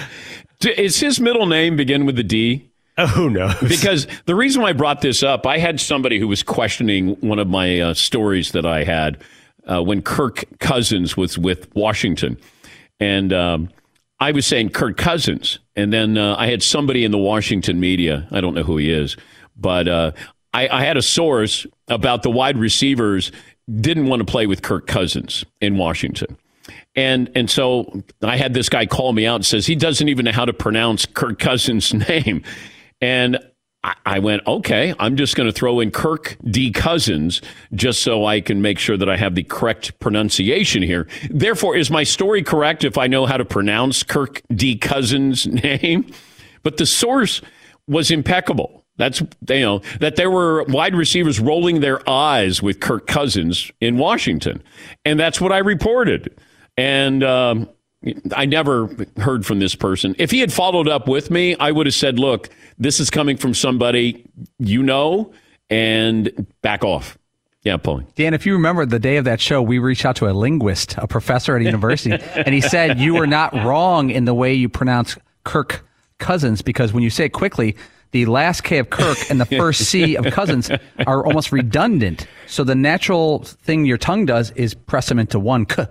is 0.65 0.99
his 1.01 1.21
middle 1.21 1.47
name 1.47 1.77
begin 1.77 2.07
with 2.07 2.17
the 2.17 2.25
D? 2.25 2.71
Oh, 2.97 3.07
who 3.07 3.31
knows? 3.31 3.55
Because 3.61 4.09
the 4.27 4.35
reason 4.35 4.61
why 4.61 4.71
I 4.71 4.73
brought 4.73 5.03
this 5.03 5.23
up, 5.23 5.47
I 5.47 5.59
had 5.59 5.79
somebody 5.79 6.19
who 6.19 6.27
was 6.27 6.43
questioning 6.43 7.11
one 7.21 7.39
of 7.39 7.47
my 7.47 7.79
uh, 7.79 7.95
stories 7.95 8.51
that 8.53 8.67
I 8.67 8.83
had 8.83 9.23
uh, 9.69 9.81
when 9.83 10.03
Kirk 10.03 10.45
Cousins 10.59 11.17
was 11.17 11.39
with 11.39 11.73
Washington, 11.77 12.37
and 12.99 13.33
um, 13.33 13.69
I 14.19 14.33
was 14.33 14.47
saying 14.47 14.71
Kirk 14.71 14.97
Cousins, 14.97 15.61
and 15.79 15.93
then 15.93 16.19
uh, 16.19 16.35
I 16.37 16.49
had 16.49 16.61
somebody 16.61 17.05
in 17.05 17.13
the 17.13 17.19
Washington 17.19 17.79
media. 17.79 18.27
I 18.33 18.41
don't 18.41 18.53
know 18.53 18.65
who 18.65 18.79
he 18.79 18.91
is, 18.91 19.17
but 19.57 19.87
uh, 19.87 20.11
I, 20.53 20.67
I 20.69 20.85
had 20.85 20.97
a 20.97 21.03
source 21.03 21.69
about 21.87 22.25
the 22.25 22.31
wide 22.31 22.59
receivers 22.59 23.31
didn't 23.73 24.07
want 24.07 24.19
to 24.19 24.25
play 24.25 24.49
with 24.49 24.63
Kirk 24.63 24.89
Cousins 24.89 25.45
in 25.61 25.77
Washington. 25.77 26.37
And 26.97 27.31
and 27.37 27.49
so 27.49 28.03
I 28.23 28.37
had 28.37 28.55
this 28.55 28.69
guy 28.69 28.87
call 28.87 29.13
me 29.13 29.25
out 29.25 29.37
and 29.37 29.47
says 29.47 29.67
he 29.67 29.77
doesn't 29.77 30.09
even 30.09 30.25
know 30.25 30.33
how 30.33 30.45
to 30.45 30.53
pronounce 30.53 31.07
Kirk 31.07 31.39
Cousins' 31.39 31.95
name. 32.09 32.43
And 33.01 33.39
I, 33.85 34.19
went, 34.19 34.45
okay, 34.47 34.93
I'm 34.99 35.17
just 35.17 35.37
going 35.37 35.49
to 35.49 35.53
throw 35.53 35.79
in 35.79 35.93
Kirk 35.93 36.37
D. 36.45 36.73
Cousins 36.73 37.41
just 37.75 38.03
so 38.03 38.25
I 38.25 38.41
can 38.41 38.61
make 38.61 38.79
sure 38.79 38.97
that 38.97 39.09
I 39.09 39.17
have 39.17 39.37
the 39.37 39.45
correct 39.45 39.99
pronunciation 40.01 40.83
here. 40.83 41.07
Therefore, 41.31 41.77
is 41.77 41.91
my 41.91 42.03
story 42.03 42.43
correct 42.43 42.83
if 42.83 42.99
I 42.99 43.07
know 43.07 43.25
how 43.27 43.37
to 43.37 43.45
pronounce 43.45 44.03
Kirk 44.03 44.43
D. 44.53 44.77
Cousins' 44.77 45.47
name? 45.65 46.11
But 46.65 46.77
the 46.77 46.87
source 46.87 47.41
was 47.87 48.11
impeccable. 48.11 48.85
That's 48.97 49.21
you 49.21 49.61
know 49.61 49.81
that 50.01 50.17
there 50.17 50.31
were 50.31 50.65
wide 50.65 50.97
receivers 50.97 51.39
rolling 51.39 51.81
their 51.81 52.07
eyes 52.09 52.61
with 52.61 52.81
Kirk 52.81 53.07
Cousins 53.07 53.71
in 53.81 53.97
Washington, 53.97 54.61
and 55.05 55.21
that's 55.21 55.41
what 55.41 55.53
I 55.53 55.59
reported. 55.59 56.37
And 56.77 57.23
um, 57.23 57.69
I 58.35 58.47
never 58.47 58.89
heard 59.19 59.45
from 59.47 59.59
this 59.59 59.75
person. 59.75 60.15
If 60.19 60.31
he 60.31 60.41
had 60.41 60.53
followed 60.53 60.89
up 60.89 61.09
with 61.09 61.31
me, 61.31 61.57
I 61.57 61.73
would 61.73 61.87
have 61.87 61.95
said, 61.95 62.19
"Look, 62.19 62.51
this 62.79 63.01
is 63.01 63.11
coming 63.11 63.37
from 63.37 63.55
somebody 63.55 64.25
you 64.59 64.83
know, 64.83 65.33
and 65.71 66.47
back 66.63 66.85
off." 66.85 67.19
Yeah, 67.63 67.77
Paulie. 67.77 68.07
Dan, 68.15 68.35
if 68.35 68.47
you 68.47 68.55
remember 68.55 68.87
the 68.87 68.99
day 68.99 69.17
of 69.17 69.25
that 69.25 69.41
show, 69.41 69.61
we 69.61 69.79
reached 69.79 70.05
out 70.05 70.17
to 70.17 70.29
a 70.29 70.33
linguist, 70.33 70.95
a 70.97 71.07
professor 71.07 71.57
at 71.57 71.63
a 71.63 71.65
university, 71.65 72.13
and 72.35 72.55
he 72.55 72.61
said 72.61 72.99
you 72.99 73.15
were 73.15 73.27
not 73.27 73.53
wrong 73.53 74.11
in 74.11 74.25
the 74.25 74.35
way 74.35 74.55
you 74.55 74.69
pronounce 74.69 75.17
Kirk 75.45 75.85
Cousins 76.19 76.63
because 76.63 76.93
when 76.93 77.03
you 77.03 77.11
say 77.11 77.27
it 77.27 77.31
quickly, 77.31 77.77
the 78.13 78.27
last 78.27 78.63
K 78.63 78.79
of 78.79 78.91
Kirk 78.91 79.19
and 79.29 79.41
the 79.41 79.47
first 79.47 79.85
C 79.85 80.17
of 80.17 80.25
Cousins 80.33 80.71
are 81.07 81.27
almost 81.27 81.53
redundant. 81.53 82.27
So 82.47 82.65
the 82.65 82.75
natural 82.75 83.41
thing 83.41 83.85
your 83.85 83.99
tongue 83.99 84.25
does 84.25 84.51
is 84.53 84.75
press 84.75 85.09
them 85.09 85.19
into 85.19 85.39
one 85.39 85.67
K. 85.67 85.87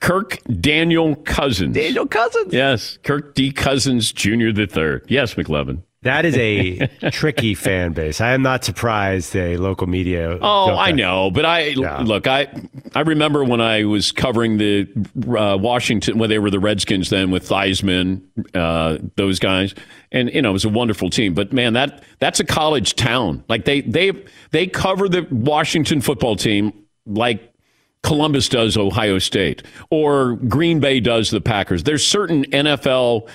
Kirk 0.00 0.38
Daniel 0.60 1.14
Cousins. 1.14 1.74
Daniel 1.74 2.06
Cousins. 2.06 2.52
Yes, 2.52 2.98
Kirk 3.02 3.34
D. 3.34 3.52
Cousins 3.52 4.12
Jr. 4.12 4.50
the 4.52 4.66
third. 4.66 5.04
Yes, 5.08 5.34
McLovin. 5.34 5.82
That 6.02 6.24
is 6.24 6.34
a 6.38 6.86
tricky 7.10 7.54
fan 7.54 7.92
base. 7.92 8.22
I 8.22 8.32
am 8.32 8.40
not 8.40 8.64
surprised 8.64 9.34
the 9.34 9.58
local 9.58 9.86
media. 9.86 10.38
Oh, 10.40 10.74
I 10.74 10.92
know, 10.92 11.30
but 11.30 11.44
I 11.44 11.64
yeah. 11.64 12.00
look. 12.00 12.26
I 12.26 12.48
I 12.94 13.00
remember 13.00 13.44
when 13.44 13.60
I 13.60 13.84
was 13.84 14.10
covering 14.10 14.56
the 14.56 14.88
uh, 15.28 15.58
Washington 15.58 16.16
when 16.16 16.30
they 16.30 16.38
were 16.38 16.50
the 16.50 16.58
Redskins 16.58 17.10
then 17.10 17.30
with 17.30 17.46
Theismann, 17.46 18.22
uh, 18.54 18.96
those 19.16 19.38
guys, 19.38 19.74
and 20.10 20.32
you 20.32 20.40
know 20.40 20.48
it 20.48 20.54
was 20.54 20.64
a 20.64 20.70
wonderful 20.70 21.10
team. 21.10 21.34
But 21.34 21.52
man, 21.52 21.74
that 21.74 22.02
that's 22.18 22.40
a 22.40 22.44
college 22.44 22.94
town. 22.94 23.44
Like 23.50 23.66
they 23.66 23.82
they 23.82 24.12
they 24.52 24.66
cover 24.66 25.06
the 25.06 25.26
Washington 25.30 26.00
football 26.00 26.34
team 26.34 26.72
like 27.04 27.52
Columbus 28.02 28.48
does 28.48 28.76
Ohio 28.76 29.18
State 29.18 29.62
or 29.90 30.36
Green 30.36 30.80
Bay 30.80 31.00
does 31.00 31.30
the 31.30 31.40
Packers. 31.40 31.84
There's 31.84 32.06
certain 32.06 32.44
NFL 32.46 33.28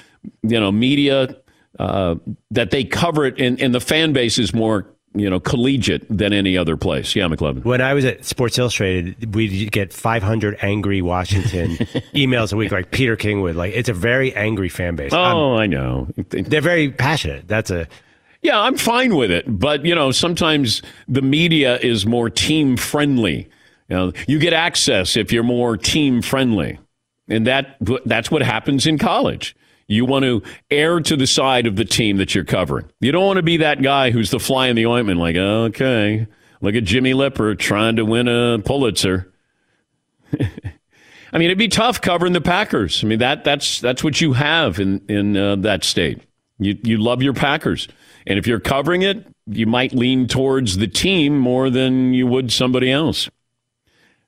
you 0.44 0.60
know 0.60 0.72
media 0.72 1.36
uh, 1.80 2.16
that 2.52 2.72
they 2.72 2.84
cover 2.84 3.26
it, 3.26 3.40
and, 3.40 3.62
and 3.62 3.76
the 3.76 3.82
fan 3.82 4.14
base 4.14 4.38
is 4.38 4.54
more 4.54 4.88
you 5.16 5.30
know, 5.30 5.40
collegiate 5.40 6.06
than 6.10 6.34
any 6.34 6.58
other 6.58 6.76
place. 6.76 7.16
Yeah, 7.16 7.28
McLovin. 7.28 7.64
When 7.64 7.82
I 7.82 7.94
was 7.94 8.04
at 8.06 8.26
Sports 8.26 8.60
Illustrated, 8.60 9.34
we'd 9.34 9.72
get 9.72 9.94
500 9.94 10.58
angry 10.62 11.02
Washington 11.02 11.70
emails 12.14 12.52
a 12.52 12.58
week, 12.58 12.72
like 12.72 12.92
Peter 12.92 13.16
King 13.16 13.42
would. 13.42 13.56
Like, 13.56 13.74
it's 13.74 13.90
a 13.90 13.94
very 13.94 14.36
angry 14.36 14.70
fan 14.70 14.96
base. 14.96 15.14
Oh, 15.14 15.54
I'm, 15.54 15.60
i 15.60 15.68
know. 15.68 16.10
They're 16.30 16.62
very 16.62 16.92
passionate. 16.92 17.48
That's 17.48 17.72
a. 17.72 17.88
Yeah, 18.42 18.60
I'm 18.60 18.78
fine 18.78 19.16
with 19.16 19.32
it, 19.32 19.46
but 19.48 19.86
you 19.86 19.96
know, 19.96 20.12
sometimes 20.12 20.84
the 21.08 21.22
media 21.22 21.80
is 21.80 22.06
more 22.06 22.30
team 22.30 22.78
friendly. 22.78 23.50
You 23.90 23.96
know, 23.96 24.12
you 24.28 24.40
get 24.40 24.54
access 24.54 25.16
if 25.16 25.32
you're 25.32 25.44
more 25.44 25.78
team 25.78 26.22
friendly, 26.22 26.80
and 27.28 27.46
that 27.48 27.78
that's 28.06 28.32
what 28.32 28.42
happens 28.42 28.88
in 28.88 28.98
college. 28.98 29.56
You 29.88 30.06
want 30.06 30.24
to 30.24 30.42
err 30.72 31.00
to 31.02 31.16
the 31.16 31.28
side 31.28 31.68
of 31.68 31.76
the 31.76 31.86
team 31.86 32.18
that 32.18 32.34
you're 32.34 32.44
covering. 32.44 32.90
You 33.00 33.12
don't 33.12 33.26
want 33.26 33.38
to 33.38 33.44
be 33.44 33.58
that 33.58 33.84
guy 33.84 34.10
who's 34.10 34.32
the 34.32 34.40
fly 34.40 34.68
in 34.68 34.76
the 34.76 34.88
ointment, 34.88 35.20
like, 35.20 35.36
okay, 35.36 36.26
look 36.62 36.74
at 36.74 36.84
Jimmy 36.84 37.14
Lipper 37.14 37.54
trying 37.54 37.98
to 37.98 38.06
win 38.06 38.28
a 38.28 38.58
Pulitzer. 38.60 39.32
I 40.40 41.38
mean, 41.38 41.48
it'd 41.48 41.58
be 41.58 41.68
tough 41.68 42.02
covering 42.02 42.34
the 42.34 42.42
Packers. 42.42 43.04
I 43.04 43.08
mean, 43.08 43.20
that 43.20 43.44
that's 43.44 43.80
that's 43.80 44.04
what 44.04 44.20
you 44.22 44.34
have 44.34 44.80
in 44.80 45.06
in 45.08 45.38
uh, 45.38 45.58
that 45.58 45.84
state. 45.84 46.22
You 46.58 46.78
you 46.82 46.98
love 46.98 47.22
your 47.22 47.34
Packers, 47.34 47.88
and 48.26 48.40
if 48.40 48.48
you're 48.48 48.60
covering 48.60 49.04
it, 49.04 49.28
you 49.46 49.68
might 49.68 49.94
lean 49.94 50.28
towards 50.28 50.78
the 50.78 50.88
team 50.88 51.38
more 51.38 51.70
than 51.70 52.14
you 52.14 52.26
would 52.26 52.52
somebody 52.52 52.92
else. 52.92 53.30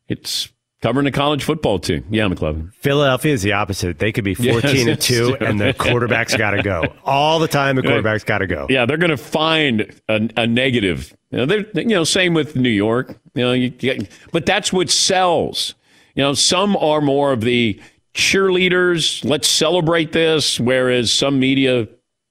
It's 0.08 0.50
Covering 0.80 1.08
a 1.08 1.12
college 1.12 1.44
football 1.44 1.80
team. 1.80 2.06
Yeah, 2.12 2.26
McLovin. 2.28 2.72
Philadelphia 2.76 3.34
is 3.34 3.42
the 3.42 3.54
opposite. 3.54 3.98
They 3.98 4.12
could 4.12 4.24
be 4.24 4.34
14 4.36 4.62
yes, 4.62 4.88
and 4.88 5.02
2, 5.02 5.38
and 5.42 5.60
the 5.60 5.74
quarterback's 5.74 6.36
got 6.36 6.52
to 6.52 6.62
go. 6.62 6.84
All 7.04 7.40
the 7.40 7.48
time, 7.48 7.76
the 7.76 7.82
quarterback's 7.82 8.24
got 8.24 8.40
to 8.40 8.48
go. 8.48 8.68
Yeah, 8.70 8.86
they're 8.86 8.98
going 8.98 9.10
to 9.10 9.18
find 9.18 10.00
a, 10.08 10.30
a 10.38 10.46
negative. 10.46 11.18
You 11.32 11.40
know, 11.40 11.46
they're, 11.48 11.66
you 11.74 11.96
know, 11.96 12.04
same 12.04 12.36
with 12.36 12.56
New 12.56 12.70
York. 12.70 13.20
You 13.34 13.44
know, 13.44 13.54
you 13.54 13.70
get, 13.70 14.08
but 14.32 14.46
that's 14.46 14.72
what 14.72 14.92
sells. 14.92 15.74
You 16.14 16.22
know, 16.22 16.36
some 16.36 16.78
are 16.78 17.02
more 17.02 17.32
of 17.32 17.42
the 17.42 17.82
cheerleaders. 18.14 19.28
Let's 19.28 19.50
celebrate 19.50 20.12
this. 20.12 20.60
Whereas 20.60 21.12
some 21.12 21.40
media 21.40 21.88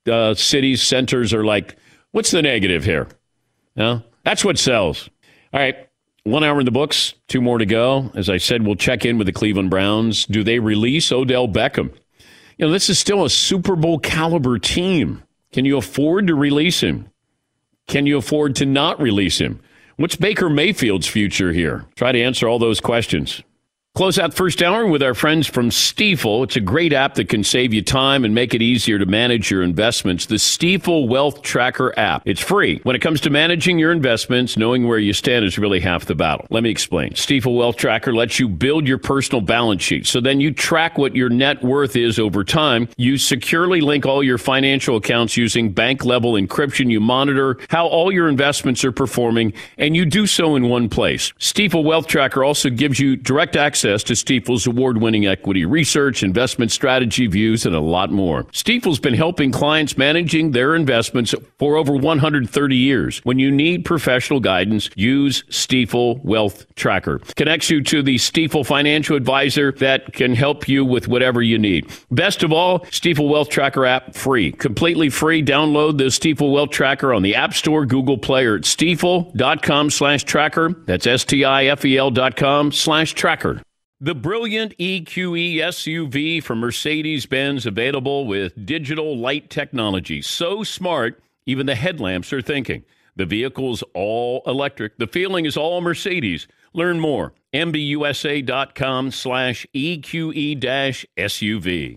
uh, 0.09 0.35
cities, 0.35 0.83
centers 0.83 1.35
are 1.35 1.45
like, 1.45 1.77
what's 2.13 2.31
the 2.31 2.43
negative 2.43 2.85
here? 2.85 3.09
You 3.75 3.83
know, 3.83 4.03
that's 4.23 4.45
what 4.45 4.57
sells. 4.57 5.11
All 5.53 5.59
right. 5.59 5.86
One 6.27 6.43
hour 6.43 6.59
in 6.59 6.65
the 6.65 6.73
books, 6.73 7.15
two 7.29 7.41
more 7.41 7.59
to 7.59 7.67
go. 7.67 8.11
As 8.17 8.29
I 8.29 8.39
said, 8.39 8.67
we'll 8.67 8.75
check 8.75 9.05
in 9.05 9.17
with 9.17 9.29
the 9.29 9.33
Cleveland 9.33 9.71
Browns. 9.71 10.27
Do 10.27 10.43
they 10.43 10.59
release 10.59 11.13
Odell 11.13 11.47
Beckham? 11.47 11.95
You 12.59 12.67
know, 12.67 12.73
this 12.73 12.91
is 12.91 12.99
still 12.99 13.25
a 13.25 13.31
Super 13.31 13.77
Bowl 13.77 14.01
caliber 14.01 14.59
team. 14.59 15.23
Can 15.53 15.65
you 15.65 15.77
afford 15.77 16.27
to 16.27 16.35
release 16.35 16.81
him? 16.81 17.09
Can 17.87 18.07
you 18.07 18.19
afford 18.19 18.57
to 18.57 18.67
not 18.67 19.01
release 19.01 19.39
him? 19.39 19.61
What's 19.99 20.17
Baker 20.17 20.51
Mayfield's 20.51 21.07
future 21.07 21.53
here? 21.53 21.87
Try 21.95 22.11
to 22.11 22.21
answer 22.21 22.49
all 22.49 22.59
those 22.59 22.81
questions. 22.81 23.45
Close 23.97 24.19
out 24.19 24.35
first 24.35 24.63
hour 24.63 24.87
with 24.87 25.03
our 25.03 25.15
friends 25.15 25.47
from 25.47 25.71
Stifel. 25.71 26.45
It's 26.45 26.57
a 26.57 26.61
great 26.61 26.93
app 26.93 27.15
that 27.15 27.31
can 27.31 27.43
save 27.43 27.73
you 27.73 27.81
time 27.81 28.27
and 28.27 28.35
make 28.35 28.53
it 28.53 28.61
easier 28.61 28.99
to 28.99 29.07
manage 29.07 29.51
your 29.51 29.63
investments. 29.63 30.27
The 30.27 30.35
Stifel 30.35 31.09
Wealth 31.09 31.41
Tracker 31.41 31.99
app. 31.99 32.21
It's 32.27 32.43
free. 32.43 32.79
When 32.83 32.95
it 32.95 32.99
comes 32.99 33.23
to 33.23 33.31
managing 33.31 33.79
your 33.79 33.93
investments, 33.93 34.59
knowing 34.59 34.87
where 34.87 34.99
you 34.99 35.15
stand 35.15 35.47
is 35.47 35.59
really 35.59 35.81
half 35.81 36.05
the 36.05 36.15
battle. 36.15 36.47
Let 36.51 36.63
me 36.63 36.69
explain. 36.69 37.13
Stifel 37.13 37.57
Wealth 37.57 37.77
Tracker 37.77 38.13
lets 38.13 38.39
you 38.39 38.51
build 38.51 38.87
your 38.87 38.99
personal 38.99 39.41
balance 39.41 39.83
sheet. 39.83 40.07
So 40.07 40.21
then 40.21 40.41
you 40.41 40.53
track 40.53 40.99
what 40.99 41.17
your 41.17 41.31
net 41.31 41.65
worth 41.65 41.97
is 41.97 42.19
over 42.19 42.45
time. 42.45 42.91
You 42.99 43.17
securely 43.17 43.81
link 43.81 44.05
all 44.05 44.23
your 44.23 44.37
financial 44.37 44.97
accounts 44.97 45.39
using 45.39 45.73
bank 45.73 46.05
level 46.05 46.35
encryption. 46.35 46.91
You 46.91 47.01
monitor 47.01 47.57
how 47.71 47.87
all 47.87 48.13
your 48.13 48.29
investments 48.29 48.85
are 48.85 48.93
performing, 48.93 49.55
and 49.79 49.97
you 49.97 50.05
do 50.05 50.27
so 50.27 50.55
in 50.55 50.69
one 50.69 50.91
place. 50.91 51.33
Stifel 51.41 51.83
Wealth 51.83 52.09
Tracker 52.09 52.45
also 52.45 52.69
gives 52.69 53.01
you 53.01 53.17
direct 53.17 53.57
access 53.57 53.86
access 53.87 54.03
to 54.03 54.15
Stifel's 54.15 54.67
award 54.67 54.99
winning 54.99 55.27
equity 55.27 55.65
research, 55.65 56.23
investment 56.23 56.73
strategy 56.73 57.27
views, 57.27 57.67
and 57.67 57.75
a 57.75 57.81
lot 57.81 58.11
more. 58.11 58.45
Stifel's 58.45 58.99
been 58.99 59.15
helping 59.15 59.53
clients 59.53 59.97
managing 59.97 60.51
their 60.51 60.75
investments 60.75 61.35
for 61.59 61.77
over 61.77 61.95
130 61.95 62.77
years. 62.77 63.21
When 63.25 63.39
you 63.39 63.51
need 63.51 63.85
professional 63.85 64.41
guidance, 64.41 64.91
use 64.97 65.45
Stifel 65.45 66.23
Wealth 66.25 66.67
Tracker. 66.75 67.21
Connects 67.37 67.71
you 67.71 67.83
to 67.85 68.03
the 68.03 68.17
Stifel 68.17 68.67
financial 68.67 69.17
advisor 69.17 69.73
that 69.73 70.13
can 70.13 70.35
help 70.35 70.69
you 70.69 70.85
with 70.85 71.07
whatever 71.07 71.41
you 71.43 71.59
need. 71.59 71.89
Best 72.11 72.43
of 72.43 72.53
all, 72.53 72.81
Stifel 72.87 73.31
Wealth 73.31 73.49
Tracker 73.49 73.87
app 73.87 74.15
free. 74.15 74.51
Completely 74.53 75.11
free. 75.11 75.43
Download 75.43 75.97
the 75.97 76.05
Stifel 76.07 76.53
Wealth 76.53 76.71
Tracker 76.71 77.15
on 77.15 77.23
the 77.23 77.37
App 77.37 77.55
Store, 77.55 77.87
Google 77.87 78.19
Play, 78.19 78.47
or 78.47 78.57
at 78.57 78.63
stifel.com 78.63 79.91
slash 79.91 80.25
tracker. 80.25 80.75
That's 80.87 81.07
S-T-I-F-E-L 81.07 82.11
dot 82.11 82.37
com 82.37 82.73
slash 82.73 83.13
tracker. 83.15 83.63
The 83.99 84.15
brilliant 84.15 84.77
EQE 84.77 85.57
SUV 85.57 86.43
from 86.43 86.61
Mercedes 86.61 87.25
Benz 87.25 87.65
available 87.65 88.27
with 88.27 88.67
digital 88.67 89.17
light 89.17 89.49
technology. 89.49 90.21
So 90.21 90.63
smart, 90.63 91.23
even 91.47 91.65
the 91.65 91.77
headlamps 91.77 92.31
are 92.35 92.43
thinking. 92.43 92.85
The 93.17 93.25
vehicle's 93.25 93.83
all 93.95 94.43
electric. 94.47 94.99
The 94.99 95.07
feeling 95.07 95.47
is 95.47 95.57
all 95.57 95.81
Mercedes. 95.81 96.47
Learn 96.75 97.01
more. 97.01 97.33
MBUSA.com 97.55 99.13
slash 99.13 99.67
EQE 99.75 101.07
SUV. 101.17 101.97